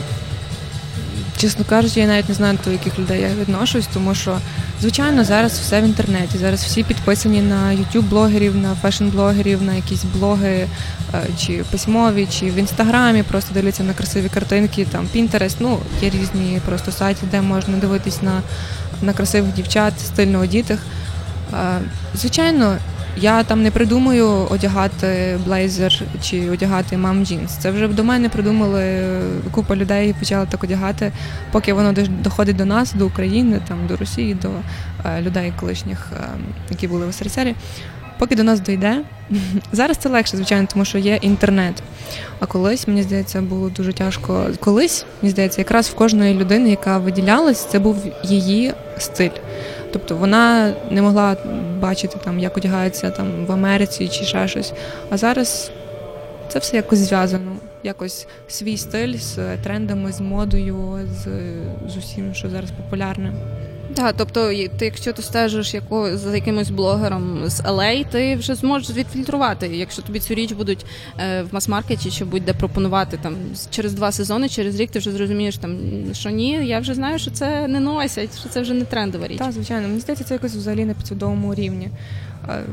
Чесно 1.38 1.66
кажучи, 1.66 2.00
я 2.00 2.08
навіть 2.08 2.30
не 2.30 2.36
знаю 2.36 2.60
до 2.66 2.72
яких 2.72 3.00
людей 3.00 3.22
я 3.22 3.30
відношусь, 3.42 3.88
тому 3.94 4.16
що 4.16 4.38
звичайно 4.82 5.24
зараз 5.24 5.52
все 5.52 5.82
в 5.82 5.84
інтернеті. 5.84 6.38
Зараз 6.38 6.64
всі 6.64 6.84
підписані 6.84 7.42
на 7.42 7.72
youtube 7.72 8.10
блогерів, 8.10 8.56
на 8.56 8.76
фешн-блогерів, 8.84 9.62
на 9.62 9.74
якісь 9.74 10.04
блоги 10.04 10.68
е, 11.14 11.28
чи 11.38 11.64
письмові, 11.72 12.28
чи 12.40 12.46
в 12.46 12.56
інстаграмі 12.56 13.24
просто 13.24 13.54
дивляться 13.54 13.84
на 13.84 13.94
красиві 13.94 14.30
картинки, 14.30 14.86
там 14.92 15.08
Pinterest, 15.16 15.56
ну 15.60 15.80
є 16.02 16.10
різні 16.10 16.62
просто 16.66 16.92
сайти, 16.92 17.28
де 17.32 17.42
можна 17.42 17.78
дивитись 17.78 18.22
на, 18.22 18.42
на 19.02 19.14
красивих 19.14 19.54
дівчат, 19.54 19.94
стильно 20.00 20.40
одітих. 20.40 20.80
Е, 21.54 21.80
Звичайно, 22.16 22.78
я 23.22 23.44
там 23.44 23.64
не 23.64 23.72
придумаю 23.72 24.28
одягати 24.50 25.40
блейзер 25.46 26.02
чи 26.22 26.50
одягати 26.50 26.98
мам 26.98 27.26
джінс. 27.26 27.52
Це 27.52 27.72
вже 27.72 27.88
до 27.88 28.04
мене 28.04 28.30
придумали 28.30 29.04
купа 29.52 29.76
людей 29.76 30.10
і 30.10 30.14
почали 30.14 30.48
так 30.50 30.64
одягати, 30.64 31.12
поки 31.52 31.74
воно 31.74 31.94
доходить 32.24 32.56
до 32.56 32.66
нас, 32.66 32.94
до 32.94 33.08
України, 33.08 33.62
там 33.68 33.88
до 33.88 33.98
Росії, 33.98 34.34
до 34.34 34.50
е, 35.06 35.22
людей 35.22 35.54
колишніх, 35.60 36.08
е, 36.14 36.24
які 36.70 36.88
були 36.88 37.08
в 37.08 37.14
СРСР. 37.14 37.56
Поки 38.18 38.36
до 38.36 38.44
нас 38.44 38.60
дойде, 38.60 39.02
зараз 39.72 39.98
це 39.98 40.10
легше, 40.10 40.38
звичайно, 40.38 40.68
тому 40.74 40.86
що 40.86 40.98
є 40.98 41.16
інтернет. 41.16 41.84
А 42.40 42.46
колись, 42.46 42.88
мені 42.88 43.04
здається, 43.04 43.42
було 43.42 43.70
дуже 43.70 43.94
тяжко. 43.94 44.46
Колись, 44.60 45.06
мені 45.22 45.32
здається, 45.32 45.62
якраз 45.62 45.90
в 45.90 45.96
кожної 45.96 46.34
людини, 46.34 46.70
яка 46.70 46.98
виділялась, 46.98 47.66
це 47.66 47.80
був 47.80 48.06
її 48.24 48.74
стиль. 48.98 49.30
Тобто 49.92 50.16
вона 50.16 50.74
не 50.92 51.02
могла 51.02 51.38
бачити 51.80 52.18
там, 52.24 52.40
як 52.40 52.58
одягається 52.58 53.12
там 53.12 53.46
в 53.46 53.52
Америці 53.52 54.08
чи 54.08 54.24
ще 54.24 54.48
щось. 54.48 54.74
А 55.10 55.18
зараз 55.18 55.72
це 56.48 56.60
все 56.60 56.76
якось 56.76 57.00
зв'язано. 57.00 57.56
Якось 57.84 58.28
свій 58.48 58.78
стиль 58.78 59.18
з 59.18 59.58
трендами, 59.58 60.12
з 60.12 60.20
модою, 60.20 61.00
з, 61.12 61.24
з 61.94 61.98
усім, 61.98 62.34
що 62.34 62.50
зараз 62.50 62.72
популярне. 62.72 63.34
Так, 64.00 64.16
тобто, 64.18 64.48
ти, 64.78 64.86
якщо 64.86 65.14
ти 65.14 65.22
стежиш 65.22 65.74
яко, 65.74 66.18
за 66.18 66.36
якимось 66.36 66.70
блогером 66.70 67.50
з 67.50 67.62
LA, 67.62 68.06
ти 68.12 68.36
вже 68.36 68.56
зможеш 68.56 68.90
відфільтрувати. 68.90 69.68
Якщо 69.68 70.02
тобі 70.02 70.20
цю 70.20 70.34
річ 70.34 70.52
будуть 70.52 70.86
е, 71.20 71.42
в 71.42 71.54
мас-маркеті 71.54 72.12
чи 72.12 72.26
будь-де 72.26 72.54
пропонувати 72.54 73.20
там 73.22 73.36
через 73.70 73.94
два 73.94 74.12
сезони, 74.12 74.50
через 74.50 74.80
рік 74.80 74.92
ти 74.92 75.00
вже 75.00 75.12
зрозумієш, 75.12 75.58
там 75.58 75.78
що 76.14 76.30
ні, 76.30 76.52
я 76.52 76.80
вже 76.80 76.94
знаю, 76.94 77.20
що 77.20 77.32
це 77.32 77.68
не 77.68 77.80
носять, 77.80 78.40
що 78.40 78.50
це 78.50 78.62
вже 78.62 78.74
не 78.74 78.86
трендова 78.86 79.28
річ. 79.28 79.38
Так, 79.38 79.52
звичайно, 79.52 79.88
мені 79.88 80.00
здається, 80.00 80.24
це 80.24 80.34
якось 80.34 80.56
взагалі 80.56 80.86
на 80.86 80.94
підсвідомому 80.94 81.56
рівні. 81.56 81.90
Е, 82.50 82.64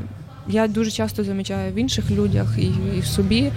Я 0.48 0.68
дуже 0.68 0.90
часто 0.90 1.24
замічаю 1.24 1.72
в 1.72 1.76
інших 1.76 2.10
людях 2.10 2.48
і, 2.58 2.96
і 2.96 3.00
в 3.00 3.06
собі. 3.06 3.52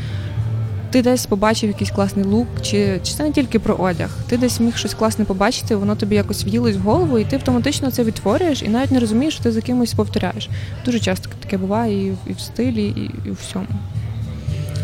Ти 0.92 1.02
десь 1.02 1.26
побачив 1.26 1.70
якийсь 1.70 1.92
класний 1.92 2.26
лук, 2.26 2.48
чи, 2.62 3.00
чи 3.04 3.14
це 3.14 3.24
не 3.24 3.32
тільки 3.32 3.60
про 3.60 3.76
одяг. 3.76 4.10
Ти 4.30 4.38
десь 4.38 4.60
міг 4.60 4.78
щось 4.78 4.94
класне 4.94 5.26
побачити, 5.26 5.76
воно 5.76 5.96
тобі 5.96 6.16
якось 6.16 6.46
в'їлось 6.46 6.76
в 6.76 6.80
голову, 6.80 7.20
і 7.20 7.26
ти 7.26 7.36
автоматично 7.36 7.92
це 7.92 8.04
відтворюєш, 8.04 8.62
і 8.64 8.68
навіть 8.70 8.92
не 8.92 9.00
розумієш, 9.00 9.34
що 9.34 9.44
ти 9.44 9.52
за 9.52 9.62
кимось 9.62 9.94
повторяєш. 9.94 10.50
Дуже 10.86 11.00
часто 11.00 11.30
таке 11.44 11.58
буває 11.58 12.08
і, 12.08 12.12
в- 12.12 12.18
і 12.28 12.34
в 12.34 12.40
стилі, 12.40 12.84
і, 12.86 13.12
і 13.28 13.32
в 13.32 13.38
всьому. 13.42 13.66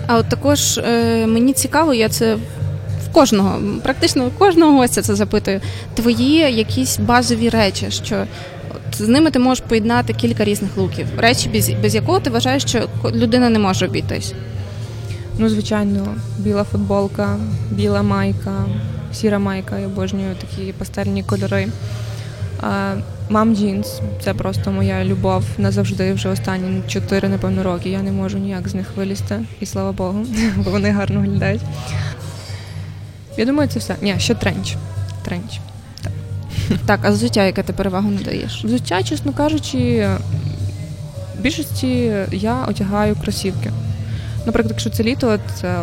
А 0.08 0.18
от 0.18 0.30
також 0.30 0.78
е, 0.78 1.26
мені 1.28 1.54
цікаво, 1.54 1.94
я 1.94 2.10
це 2.10 2.36
в 2.36 3.12
кожного, 3.12 3.60
практично 3.84 4.30
кожного 4.38 4.72
гостя 4.78 5.02
це 5.02 5.16
запитую. 5.16 5.62
Твої 5.94 6.36
якісь 6.38 6.98
базові 7.00 7.50
речі, 7.50 7.86
що 7.90 8.26
з 8.98 9.08
ними 9.08 9.32
ти 9.32 9.40
можеш 9.40 9.64
поєднати 9.70 10.14
кілька 10.14 10.44
різних 10.44 10.78
луків. 10.78 11.08
Речі, 11.18 11.50
без, 11.50 11.70
без 11.70 11.96
якого 11.96 12.20
ти 12.20 12.30
вважаєш, 12.30 12.64
що 12.64 12.90
людина 13.14 13.50
не 13.50 13.60
може 13.60 13.86
обійтись. 13.86 14.34
Ну, 15.38 15.50
звичайно, 15.50 16.16
біла 16.38 16.64
футболка, 16.64 17.38
біла 17.72 18.02
майка, 18.02 18.66
сіра 19.14 19.40
майка, 19.40 19.80
я 19.80 19.88
обожнюю 19.88 20.36
такі 20.36 20.74
пастельні 20.74 21.24
кольори. 21.24 21.68
Мам 23.30 23.56
джінс 23.56 24.02
це 24.24 24.34
просто 24.34 24.72
моя 24.72 25.06
любов 25.06 25.44
назавжди 25.58 26.14
вже 26.14 26.30
останні 26.30 26.82
4, 26.88 27.30
напевно, 27.30 27.64
роки. 27.64 27.90
Я 27.90 28.02
не 28.02 28.12
можу 28.12 28.38
ніяк 28.38 28.68
з 28.68 28.76
них 28.76 28.92
вилізти. 28.96 29.40
І 29.60 29.66
слава 29.66 29.92
Богу, 29.92 30.26
бо 30.58 30.72
вони 30.72 30.92
гарно 30.92 31.20
виглядають. 31.20 31.62
Я 33.38 33.46
думаю, 33.46 33.70
це 33.70 33.80
все. 33.80 33.96
Ні, 34.02 34.16
ще 34.18 34.36
тренч. 34.36 34.76
Тренч. 35.24 35.60
Так, 36.86 37.00
а 37.04 37.10
взуття, 37.10 37.44
яке 37.44 37.64
ти 37.64 37.74
перевагу 37.74 38.10
надаєш? 38.10 38.66
Взуття, 38.66 39.04
чесно 39.04 39.34
кажучи, 39.34 40.10
в 41.40 41.42
більшості 41.42 42.14
я 42.32 42.66
одягаю 42.68 43.16
кросівки. 43.16 43.72
Наприклад, 44.46 44.72
якщо 44.72 44.90
це 44.90 45.04
літо, 45.04 45.40
це 45.62 45.76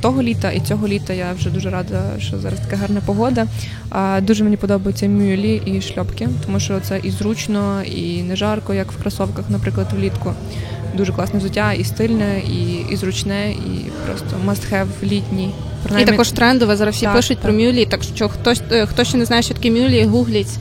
того 0.00 0.22
літа 0.22 0.50
і 0.50 0.60
цього 0.60 0.88
літа 0.88 1.12
я 1.12 1.32
вже 1.32 1.50
дуже 1.50 1.70
рада, 1.70 2.02
що 2.18 2.38
зараз 2.38 2.60
така 2.60 2.76
гарна 2.76 3.00
погода. 3.06 3.46
А, 3.90 4.20
Дуже 4.22 4.44
мені 4.44 4.56
подобаються 4.56 5.08
мюлі 5.08 5.62
і 5.64 5.80
шльопки, 5.80 6.28
тому 6.46 6.60
що 6.60 6.80
це 6.80 7.00
і 7.02 7.10
зручно, 7.10 7.82
і 7.82 8.22
не 8.22 8.36
жарко, 8.36 8.74
як 8.74 8.92
в 8.92 9.02
кросовках, 9.02 9.44
наприклад, 9.48 9.86
влітку. 9.96 10.32
Дуже 10.96 11.12
класне 11.12 11.38
взуття, 11.38 11.72
і 11.72 11.84
стильне, 11.84 12.40
і, 12.40 12.92
і 12.92 12.96
зручне, 12.96 13.50
і 13.50 13.90
просто 14.06 14.36
must 14.46 14.72
have 14.72 14.86
літній. 15.02 15.50
І 16.00 16.04
також 16.04 16.32
трендове. 16.32 16.76
Зараз 16.76 16.94
всі 16.94 17.04
Так, 17.04 17.14
пишуть 17.14 17.36
так. 17.36 17.42
про 17.42 17.52
мюлі. 17.52 17.86
Так 17.86 18.02
що 18.02 18.28
хтось, 18.28 18.62
е, 18.72 18.86
хто 18.86 19.04
ще 19.04 19.16
не 19.16 19.24
знає, 19.24 19.42
що 19.42 19.54
таке 19.54 19.70
мюлі, 19.70 20.04
гугліть 20.04 20.58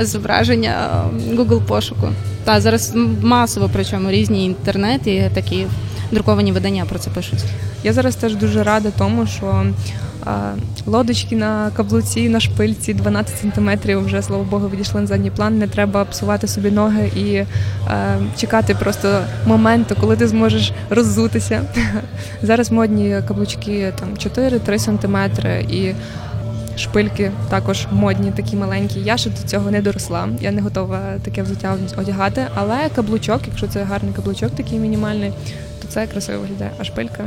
зображення 0.00 1.02
е, 1.30 1.34
Google 1.34 1.60
пошуку. 1.60 2.08
Та 2.44 2.60
зараз 2.60 2.92
масово, 3.22 3.70
причому 3.72 4.10
різні 4.10 4.46
інтернети, 4.46 5.30
такі 5.34 5.66
друковані 6.12 6.52
видання 6.52 6.84
про 6.84 6.98
це 6.98 7.10
пишуть. 7.10 7.44
Я 7.84 7.92
зараз 7.92 8.16
теж 8.16 8.36
дуже 8.36 8.62
рада 8.62 8.90
тому, 8.98 9.26
що 9.26 9.64
а, 10.24 10.52
лодочки 10.86 11.36
на 11.36 11.70
каблуці, 11.76 12.28
на 12.28 12.40
шпильці 12.40 12.94
12 12.94 13.38
сантиметрів 13.38 14.04
вже, 14.04 14.22
слава 14.22 14.44
Богу, 14.44 14.68
відійшли 14.68 15.00
на 15.00 15.06
задній 15.06 15.30
план. 15.30 15.58
Не 15.58 15.68
треба 15.68 16.04
псувати 16.04 16.48
собі 16.48 16.70
ноги 16.70 17.10
і 17.16 17.34
е, 17.34 17.46
чекати 18.36 18.74
просто 18.74 19.24
моменту, 19.46 19.96
коли 20.00 20.16
ти 20.16 20.28
зможеш 20.28 20.72
роззутися. 20.90 21.62
Зараз 22.42 22.72
модні 22.72 23.16
каблучки 23.28 23.92
там 24.00 24.08
4-3 24.08 24.78
сантиметри 24.78 25.66
і. 25.70 25.92
Шпильки 26.76 27.32
також 27.50 27.86
модні, 27.92 28.30
такі 28.30 28.56
маленькі. 28.56 29.00
Я 29.00 29.16
ще 29.16 29.30
до 29.30 29.36
цього 29.46 29.70
не 29.70 29.82
доросла. 29.82 30.28
Я 30.40 30.52
не 30.52 30.62
готова 30.62 31.00
таке 31.24 31.42
взуття 31.42 31.76
одягати. 31.96 32.46
Але 32.54 32.76
каблучок, 32.94 33.40
якщо 33.46 33.66
це 33.66 33.82
гарний 33.82 34.12
каблучок, 34.12 34.50
такий 34.50 34.78
мінімальний, 34.78 35.32
то 35.82 35.88
це 35.88 36.06
красиво 36.06 36.40
виглядає. 36.40 36.70
А 36.78 36.84
шпилька 36.84 37.24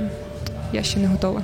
я 0.74 0.84
ще 0.84 1.00
не 1.00 1.08
готова. 1.08 1.42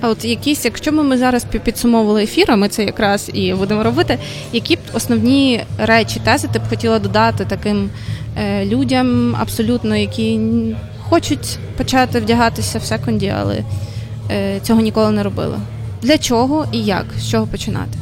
А 0.00 0.08
от 0.08 0.24
якісь, 0.24 0.64
якщо 0.64 0.92
ми 0.92 1.18
зараз 1.18 1.44
підсумовували 1.44 2.22
ефір, 2.22 2.44
а 2.48 2.56
ми 2.56 2.68
це 2.68 2.84
якраз 2.84 3.30
і 3.32 3.54
будемо 3.54 3.82
робити, 3.82 4.18
які 4.52 4.76
б 4.76 4.78
основні 4.92 5.64
речі, 5.78 6.20
тези 6.24 6.48
ти 6.48 6.58
б 6.58 6.62
хотіла 6.68 6.98
додати 6.98 7.44
таким 7.44 7.90
е, 8.38 8.64
людям, 8.66 9.36
абсолютно, 9.40 9.96
які 9.96 10.40
хочуть 11.00 11.58
почати 11.76 12.20
вдягатися 12.20 12.78
в 12.78 12.84
секунді, 12.84 13.34
але 13.38 13.64
е, 14.30 14.60
цього 14.62 14.80
ніколи 14.80 15.10
не 15.10 15.22
робили. 15.22 15.58
Для 16.02 16.18
чого 16.18 16.66
і 16.72 16.84
як? 16.84 17.06
З 17.18 17.30
чого 17.30 17.46
починати? 17.46 17.98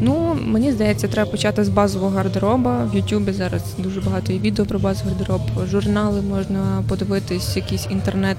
Ну, 0.00 0.36
мені 0.46 0.72
здається, 0.72 1.08
треба 1.08 1.30
почати 1.30 1.64
з 1.64 1.68
базового 1.68 2.16
гардероба. 2.16 2.84
В 2.84 2.96
Ютубі 2.96 3.32
зараз 3.32 3.62
дуже 3.78 4.00
багато 4.00 4.32
є 4.32 4.38
відео 4.38 4.66
про 4.66 4.78
базовий 4.78 5.14
гардероб, 5.14 5.40
журнали 5.70 6.22
можна 6.22 6.82
подивитись, 6.88 7.56
якийсь 7.56 7.86
інтернет. 7.90 8.36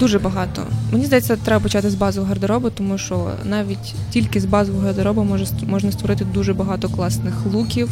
Дуже 0.00 0.18
багато. 0.18 0.62
Мені 0.92 1.04
здається, 1.04 1.36
треба 1.36 1.62
почати 1.62 1.90
з 1.90 1.94
базового 1.94 2.28
гардеробу, 2.28 2.70
тому 2.70 2.98
що 2.98 3.30
навіть 3.44 3.94
тільки 4.10 4.40
з 4.40 4.44
базового 4.44 4.86
гардеробу 4.86 5.26
можна 5.66 5.92
створити 5.92 6.24
дуже 6.24 6.54
багато 6.54 6.88
класних 6.88 7.34
луків. 7.52 7.90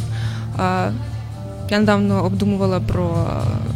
Я 1.71 1.79
недавно 1.79 2.25
обдумувала 2.25 2.81
про 2.81 3.27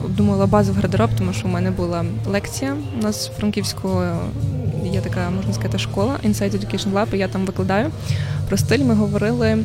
обдумувала 0.05 0.47
базовий 0.47 0.83
гардероб, 0.83 1.11
тому 1.19 1.33
що 1.33 1.47
у 1.47 1.51
мене 1.51 1.71
була 1.71 2.05
лекція. 2.31 2.77
У 2.99 3.03
нас 3.03 3.29
в 3.29 3.33
Франківську 3.33 4.03
є 4.93 5.01
така, 5.01 5.31
можна 5.31 5.53
сказати, 5.53 5.79
школа 5.79 6.17
Inside 6.25 6.51
Education 6.59 6.93
Lab, 6.93 7.15
і 7.15 7.19
я 7.19 7.29
там 7.29 7.47
викладаю 7.47 7.91
про 8.49 8.57
стиль. 8.57 8.79
Ми 8.85 8.95
говорили 8.95 9.59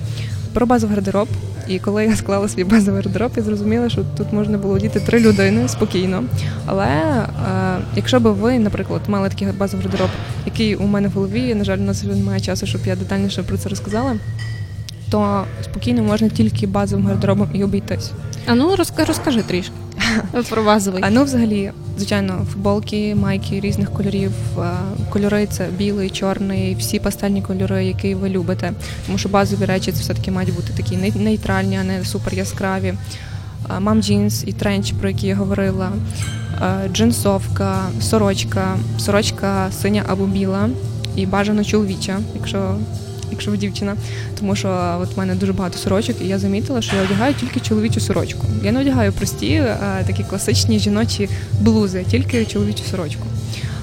про 0.54 0.66
базовий 0.66 0.96
гардероб. 0.96 1.28
І 1.68 1.80
коли 1.80 2.06
я 2.06 2.16
склала 2.16 2.48
свій 2.50 2.64
базовий 2.64 3.02
гардероб, 3.04 3.32
я 3.38 3.44
зрозуміла, 3.44 3.90
що 3.90 4.02
тут 4.18 4.34
можна 4.34 4.58
було 4.58 4.74
одіти 4.74 5.00
три 5.00 5.20
людини 5.20 5.68
спокійно. 5.68 6.24
Але 6.66 6.86
е, 6.88 7.26
якщо 7.96 8.20
б 8.20 8.24
ви, 8.28 8.60
наприклад, 8.60 9.02
мали 9.08 9.30
такий 9.30 9.48
базовий 9.48 9.86
гардероб, 9.86 10.10
який 10.46 10.76
у 10.76 10.86
мене 10.88 11.08
в 11.08 11.12
голові, 11.12 11.56
на 11.56 11.64
жаль, 11.64 11.78
у 11.78 11.82
нас 11.82 12.04
немає 12.04 12.40
часу, 12.40 12.66
щоб 12.66 12.82
я 12.86 12.96
детальніше 12.96 13.44
про 13.44 13.58
це 13.58 13.70
розказала, 13.70 14.16
то 15.12 15.44
спокійно 15.64 16.04
можна 16.04 16.30
тільки 16.30 16.68
базовим 16.68 17.06
гардеробом 17.08 17.50
і 17.54 17.64
обійтись. 17.64 18.12
А 18.48 18.56
ну 18.56 18.76
розка- 18.76 19.06
розкажи 19.06 19.42
трішки 19.42 19.74
про 20.50 20.64
базовий. 20.64 21.04
А 21.06 21.10
ну, 21.10 21.24
взагалі, 21.24 21.72
звичайно, 21.98 22.46
футболки, 22.52 23.16
майки 23.16 23.60
різних 23.60 23.92
кольорів. 23.92 24.32
Кольори 25.10 25.46
це 25.46 25.68
білий, 25.78 26.10
чорний, 26.10 26.76
всі 26.76 27.00
пастельні 27.00 27.42
кольори, 27.42 27.86
які 27.86 28.16
ви 28.16 28.30
любите. 28.30 28.74
Тому 29.06 29.18
що 29.18 29.30
базові 29.30 29.66
речі 29.66 29.92
це 29.92 30.02
все-таки 30.02 30.32
мають 30.32 30.56
бути 30.56 30.74
такі 30.78 30.98
нейтральні, 31.16 31.78
а 31.78 31.84
не 31.84 32.06
супер 32.06 32.34
яскраві. 32.34 32.94
Мам 33.80 34.04
джинс 34.04 34.44
і 34.48 34.54
тренч, 34.54 34.92
про 34.92 35.10
які 35.10 35.28
я 35.28 35.36
говорила. 35.36 35.92
Джинсовка, 36.94 37.78
сорочка, 38.02 38.78
сорочка 38.98 39.72
синя 39.72 40.04
або 40.08 40.26
біла, 40.26 40.70
і 41.16 41.26
бажано 41.26 41.64
чоловіча, 41.64 42.20
якщо. 42.36 42.76
Якщо 43.32 43.52
ви 43.52 43.58
дівчина, 43.58 43.96
тому 44.40 44.56
що 44.56 44.98
от 45.02 45.16
в 45.16 45.20
мене 45.20 45.36
дуже 45.36 45.54
багато 45.54 45.78
сорочок, 45.78 46.16
і 46.22 46.28
я 46.28 46.40
замітила, 46.40 46.82
що 46.82 46.96
я 46.96 47.04
одягаю 47.04 47.34
тільки 47.34 47.60
чоловічу 47.60 48.00
сорочку. 48.00 48.46
Я 48.64 48.72
не 48.72 48.82
одягаю 48.82 49.12
прості, 49.12 49.56
а, 49.56 50.04
такі 50.08 50.24
класичні 50.24 50.80
жіночі 50.80 51.30
блузи, 51.62 52.06
тільки 52.12 52.46
чоловічу 52.46 52.84
сорочку. 52.92 53.28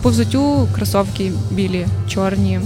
По 0.03 0.11
взуттю 0.11 0.69
кросовки 0.75 1.33
білі, 1.51 1.87
чорні, 2.09 2.61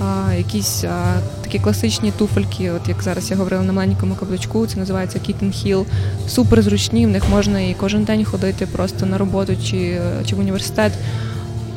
а, 0.00 0.34
якісь 0.34 0.84
а, 0.84 1.14
такі 1.42 1.58
класичні 1.58 2.12
туфельки, 2.18 2.70
от 2.70 2.88
як 2.88 3.02
зараз 3.02 3.30
я 3.30 3.36
говорила 3.36 3.62
на 3.62 3.72
маленькому 3.72 4.14
каблучку, 4.14 4.66
це 4.66 4.78
називається 4.78 5.18
Kitten 5.18 5.66
Heel. 5.66 5.84
Супер 6.28 6.62
зручні, 6.62 7.06
в 7.06 7.10
них 7.10 7.28
можна 7.30 7.60
і 7.60 7.76
кожен 7.80 8.04
день 8.04 8.24
ходити 8.24 8.66
просто 8.66 9.06
на 9.06 9.18
роботу 9.18 9.56
чи, 9.64 10.00
чи 10.26 10.34
в 10.34 10.38
університет. 10.38 10.92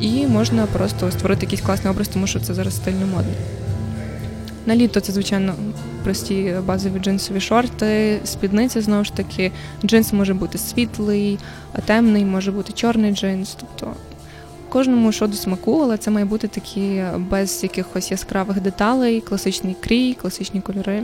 І 0.00 0.26
можна 0.26 0.66
просто 0.66 1.10
створити 1.10 1.46
якийсь 1.46 1.60
класний 1.60 1.90
образ, 1.90 2.08
тому 2.08 2.26
що 2.26 2.40
це 2.40 2.54
зараз 2.54 2.76
стильно 2.76 3.06
модно. 3.06 3.32
На 4.66 4.76
літо 4.76 5.00
це, 5.00 5.12
звичайно, 5.12 5.54
прості 6.04 6.54
базові 6.66 6.98
джинсові 6.98 7.40
шорти, 7.40 8.20
спідниця 8.24 8.80
знову 8.80 9.04
ж 9.04 9.12
таки. 9.12 9.52
Джинс 9.84 10.12
може 10.12 10.34
бути 10.34 10.58
світлий, 10.58 11.38
а 11.72 11.80
темний, 11.80 12.24
може 12.24 12.52
бути 12.52 12.72
чорний 12.72 13.12
джинс. 13.12 13.56
Тобто 13.60 13.96
кожному 14.68 15.12
що 15.12 15.26
до 15.26 15.36
смаку, 15.36 15.80
але 15.82 15.96
це 15.98 16.10
має 16.10 16.26
бути 16.26 16.48
такі 16.48 17.04
без 17.16 17.62
якихось 17.62 18.10
яскравих 18.10 18.60
деталей, 18.60 19.20
класичний 19.20 19.76
крій, 19.80 20.14
класичні 20.14 20.60
кольори. 20.60 21.02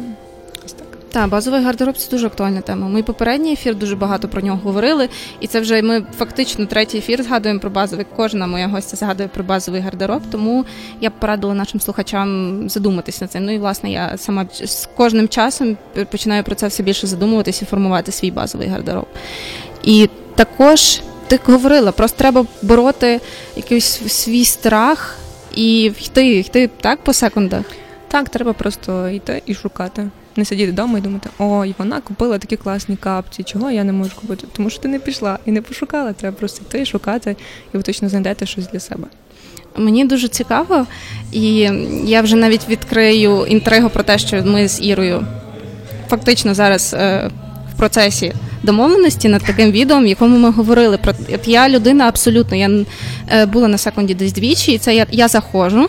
Так. 1.12 1.28
Базовий 1.28 1.62
гардероб 1.62 1.96
це 1.96 2.10
дуже 2.10 2.26
актуальна 2.26 2.60
тема. 2.60 2.88
Ми 2.88 3.02
попередній 3.02 3.52
ефір 3.52 3.74
дуже 3.74 3.96
багато 3.96 4.28
про 4.28 4.42
нього 4.42 4.60
говорили, 4.64 5.08
і 5.40 5.46
це 5.46 5.60
вже 5.60 5.82
ми 5.82 6.06
фактично 6.18 6.66
третій 6.66 6.98
ефір 6.98 7.22
згадуємо 7.22 7.60
про 7.60 7.70
базовий. 7.70 8.06
Кожна 8.16 8.46
моя 8.46 8.68
гостя 8.68 8.96
згадує 8.96 9.28
про 9.28 9.44
базовий 9.44 9.80
гардероб. 9.80 10.22
Тому 10.30 10.64
я 11.00 11.10
б 11.10 11.12
порадила 11.18 11.54
нашим 11.54 11.80
слухачам 11.80 12.70
задуматись 12.70 13.20
над 13.20 13.30
цим. 13.30 13.44
Ну 13.44 13.52
і 13.52 13.58
власне 13.58 13.92
я 13.92 14.16
сама 14.18 14.46
з 14.64 14.88
кожним 14.96 15.28
часом 15.28 15.76
починаю 16.10 16.44
про 16.44 16.54
це 16.54 16.66
все 16.66 16.82
більше 16.82 17.06
задумуватись 17.06 17.62
і 17.62 17.64
формувати 17.64 18.12
свій 18.12 18.30
базовий 18.30 18.68
гардероб. 18.68 19.06
І 19.84 20.08
також 20.34 21.00
ти 21.26 21.40
говорила, 21.44 21.92
просто 21.92 22.18
треба 22.18 22.46
бороти 22.62 23.20
якийсь 23.56 24.00
свій 24.08 24.44
страх 24.44 25.18
і 25.54 25.82
йти, 25.82 26.38
йти 26.38 26.70
так 26.80 27.04
по 27.04 27.12
секундах. 27.12 27.64
Так, 28.08 28.28
треба 28.28 28.52
просто 28.52 29.08
йти 29.08 29.42
і 29.46 29.54
шукати. 29.54 30.10
Не 30.36 30.44
сидіти 30.44 30.72
вдома 30.72 30.98
і 30.98 31.00
думати, 31.00 31.30
ой, 31.38 31.74
вона 31.78 32.00
купила 32.00 32.38
такі 32.38 32.56
класні 32.56 32.96
капці, 32.96 33.42
чого 33.42 33.70
я 33.70 33.84
не 33.84 33.92
можу 33.92 34.16
купити? 34.16 34.46
Тому 34.52 34.70
що 34.70 34.82
ти 34.82 34.88
не 34.88 34.98
пішла 34.98 35.38
і 35.46 35.52
не 35.52 35.62
пошукала. 35.62 36.12
Треба 36.12 36.36
просто 36.36 36.64
йти, 36.68 36.84
шукати, 36.86 37.36
і 37.74 37.76
ви 37.76 37.82
точно 37.82 38.08
знайдете 38.08 38.46
щось 38.46 38.68
для 38.68 38.80
себе. 38.80 39.04
Мені 39.76 40.04
дуже 40.04 40.28
цікаво, 40.28 40.86
і 41.32 41.54
я 42.04 42.22
вже 42.22 42.36
навіть 42.36 42.68
відкрию 42.68 43.46
інтригу 43.46 43.88
про 43.88 44.02
те, 44.02 44.18
що 44.18 44.44
ми 44.44 44.68
з 44.68 44.82
Ірою 44.82 45.26
фактично 46.08 46.54
зараз 46.54 46.94
е, 46.94 47.30
процесі 47.82 48.32
домовленості 48.62 49.28
над 49.28 49.42
таким 49.42 49.70
відео, 49.70 49.98
в 49.98 50.06
якому 50.06 50.38
ми 50.38 50.50
говорили 50.50 50.96
про 50.96 51.12
от 51.34 51.48
я 51.48 51.68
людина 51.68 52.08
абсолютно. 52.08 52.56
Я 52.56 52.70
е, 53.32 53.46
була 53.46 53.68
на 53.68 53.78
секунді 53.78 54.14
десь 54.14 54.32
двічі, 54.32 54.72
і 54.72 54.78
це 54.78 54.94
я, 54.94 55.06
я 55.10 55.28
заходжу, 55.28 55.88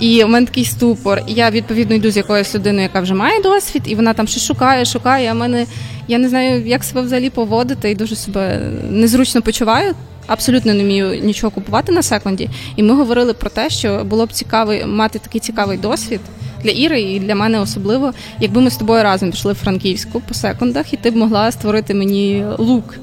і 0.00 0.24
у 0.24 0.28
мене 0.28 0.46
такий 0.46 0.64
ступор. 0.64 1.22
І 1.26 1.32
я 1.32 1.50
відповідно 1.50 1.96
йду 1.96 2.10
з 2.10 2.16
якоюсь 2.16 2.54
людиною, 2.54 2.82
яка 2.82 3.00
вже 3.00 3.14
має 3.14 3.42
досвід, 3.42 3.82
і 3.86 3.94
вона 3.94 4.14
там 4.14 4.28
щось 4.28 4.44
шукає, 4.44 4.84
шукає. 4.84 5.30
А 5.30 5.34
мене 5.34 5.66
я 6.08 6.18
не 6.18 6.28
знаю, 6.28 6.66
як 6.66 6.84
себе 6.84 7.00
взагалі 7.00 7.30
поводити, 7.30 7.90
і 7.90 7.94
дуже 7.94 8.16
себе 8.16 8.60
незручно 8.90 9.42
почуваю. 9.42 9.94
Абсолютно 10.26 10.74
не 10.74 10.84
вмію 10.84 11.20
нічого 11.22 11.50
купувати 11.50 11.92
на 11.92 12.02
секунді. 12.02 12.50
І 12.76 12.82
ми 12.82 12.94
говорили 12.94 13.34
про 13.34 13.50
те, 13.50 13.70
що 13.70 14.04
було 14.04 14.26
б 14.26 14.32
цікаво 14.32 14.74
мати 14.86 15.18
такий 15.18 15.40
цікавий 15.40 15.78
досвід 15.78 16.20
для 16.62 16.70
Іри 16.70 17.02
і 17.02 17.20
для 17.20 17.34
мене 17.34 17.60
особливо, 17.60 18.12
якби 18.40 18.60
ми 18.60 18.70
з 18.70 18.76
тобою 18.76 19.02
разом 19.02 19.30
пішли 19.30 19.52
в 19.52 19.56
Франківську 19.56 20.20
по 20.20 20.34
секундах, 20.34 20.92
і 20.92 20.96
ти 20.96 21.10
б 21.10 21.16
могла 21.16 21.52
створити 21.52 21.94
мені 21.94 22.44
лук. 22.58 22.94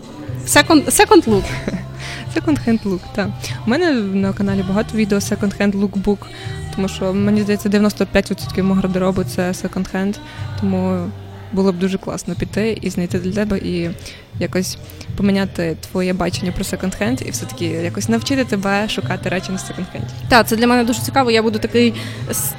Секонд, 0.46 0.94
секонд 0.94 1.28
лук. 1.28 1.44
Секонд-хенд 2.36 2.80
лук, 2.86 3.02
так. 3.16 3.30
У 3.68 3.70
мене 3.70 3.92
на 3.94 4.34
каналі 4.34 4.64
багато 4.68 4.98
відео 4.98 5.20
секонд-хенд 5.20 5.76
лукбук, 5.76 6.28
тому 6.76 6.88
що 6.88 7.14
мені 7.14 7.42
здається, 7.42 7.70
95% 7.70 8.64
мого 8.64 8.82
гардеробу 8.82 9.24
це 9.24 9.52
секонд-хенд, 9.52 10.16
тому 10.62 11.10
було 11.54 11.72
б 11.72 11.80
дуже 11.80 11.98
класно 11.98 12.36
піти 12.36 12.78
і 12.82 12.90
знайти 12.90 13.20
для 13.20 13.32
тебе 13.32 13.58
і 13.58 13.90
якось 14.40 14.78
поміняти 15.18 15.78
твоє 15.92 16.14
бачення 16.14 16.52
про 16.52 16.64
секонд-хенд 16.64 17.28
і 17.28 17.32
все-таки 17.32 17.66
якось 17.66 18.10
навчити 18.10 18.46
тебе 18.46 18.90
шукати 18.90 19.30
речі 19.30 19.52
на 19.52 19.58
секонд-хенді. 19.58 20.30
Так, 20.30 20.48
це 20.48 20.56
для 20.56 20.68
мене 20.68 20.84
дуже 20.84 21.02
цікаво. 21.02 21.32
Я 21.32 21.44
буду 21.44 21.60
такий 21.60 21.94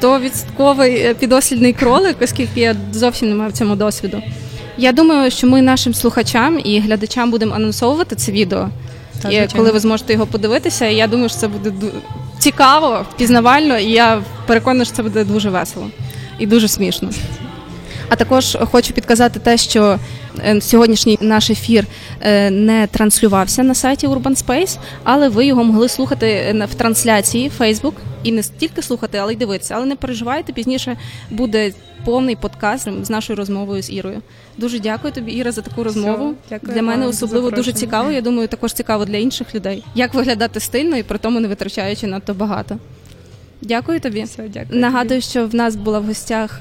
100% 0.03 1.14
підослідний 1.14 1.72
кролик, 1.72 2.16
оскільки 2.22 2.61
я 2.61 2.76
зовсім 2.93 3.28
не 3.28 3.34
маю 3.34 3.51
в 3.51 3.53
цьому 3.53 3.76
досвіду. 3.76 4.22
Я 4.78 4.93
думаю, 4.93 5.30
що 5.30 5.47
ми 5.47 5.62
нашим 5.62 5.95
слухачам 5.95 6.61
і 6.64 6.80
глядачам 6.80 7.30
будемо 7.30 7.55
анонсовувати 7.55 8.16
це 8.16 8.32
відео, 8.32 8.68
Так, 9.22 9.32
і 9.32 9.49
коли 9.57 9.70
ви 9.72 9.80
зможете 9.80 10.12
його 10.12 10.26
подивитися. 10.26 10.86
Я 10.86 11.07
думаю, 11.07 11.28
що 11.28 11.38
це 11.38 11.49
буде 11.49 11.72
цікаво, 12.38 13.05
пізнавально, 13.16 13.78
і 13.78 13.91
я 13.91 14.22
переконана, 14.47 14.84
що 14.84 14.95
це 14.95 15.03
буде 15.03 15.24
дуже 15.24 15.51
весело 15.51 15.86
і 16.38 16.47
дуже 16.47 16.68
смішно. 16.68 17.11
А 18.11 18.16
також 18.16 18.58
хочу 18.61 18.94
підказати 18.94 19.40
те, 19.40 19.56
що 19.56 19.98
е, 20.44 20.61
сьогоднішній 20.61 21.18
наш 21.20 21.50
ефір 21.50 21.86
е, 22.20 22.50
не 22.50 22.86
транслювався 22.86 23.62
на 23.62 23.74
сайті 23.74 24.06
Urban 24.06 24.44
Space, 24.44 24.78
але 25.04 25.28
ви 25.28 25.46
його 25.46 25.64
могли 25.64 25.88
слухати 25.88 26.26
е, 26.26 26.68
в 26.70 26.74
трансляції 26.74 27.50
Facebook 27.58 27.92
і 28.22 28.32
не 28.32 28.42
тільки 28.42 28.82
слухати, 28.82 29.18
але 29.18 29.32
й 29.32 29.36
дивитися. 29.36 29.74
Але 29.76 29.86
не 29.86 29.96
переживайте, 29.96 30.52
пізніше 30.52 30.96
буде 31.30 31.72
повний 32.04 32.36
подкаст 32.36 32.88
з 33.02 33.11
нашою 33.11 33.36
розмовою 33.36 33.82
з 33.82 33.90
Ірою. 33.90 34.22
Дуже 34.58 34.78
дякую 34.78 35.12
тобі, 35.12 35.32
Іра, 35.32 35.52
за 35.52 35.62
таку 35.62 35.84
розмову. 35.84 36.34
дякую 36.50 36.72
для 36.72 36.82
мене 36.82 37.06
особливо 37.06 37.50
дуже 37.50 37.72
цікаво. 37.72 38.11
Я 38.11 38.20
думаю, 38.20 38.48
також 38.48 38.72
цікаво 38.72 39.04
для 39.04 39.16
інших 39.16 39.54
людей. 39.54 39.84
Як 39.94 40.14
виглядати 40.14 40.61
стильно 40.61 40.96
і 40.96 41.02
при 41.02 41.18
тому 41.18 41.40
не 41.40 41.48
витрачаючи 41.48 42.06
надто 42.06 42.34
багато. 42.34 42.78
Дякую 43.62 44.00
тобі. 44.00 44.22
Все, 44.22 44.42
дякую. 44.48 44.80
Нагадую, 44.80 45.20
що 45.20 45.46
в 45.46 45.54
нас 45.54 45.76
була 45.76 45.98
в 45.98 46.04
гостях 46.04 46.61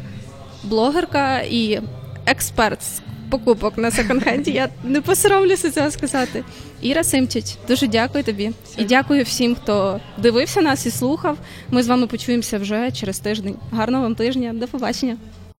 блогерка 0.63 1.39
і 1.39 1.81
експерт 2.25 2.81
з 2.83 3.01
покупок 3.29 3.77
на 3.77 3.89
секонд-хенді. 3.89 4.49
Я 4.49 4.69
не 4.83 5.01
посоромлюся 5.01 5.71
цього 5.71 5.91
сказати. 5.91 6.43
Іра 6.81 7.03
Симчич, 7.03 7.45
дуже 7.67 7.87
дякую 7.87 8.23
тобі. 8.23 8.51
І 8.77 8.83
дякую 8.83 9.23
всім, 9.23 9.55
хто 9.55 9.99
дивився 10.17 10.61
нас 10.61 10.85
і 10.85 10.91
слухав. 10.91 11.37
Ми 11.69 11.83
з 11.83 11.87
вами 11.87 12.07
почуємося 12.07 12.57
вже 12.57 12.91
через 12.91 13.19
тиждень. 13.19 13.55
Гарного 13.71 14.03
вам 14.03 14.15
тижня. 14.15 14.53
До 14.53 14.67
побачення. 14.67 15.17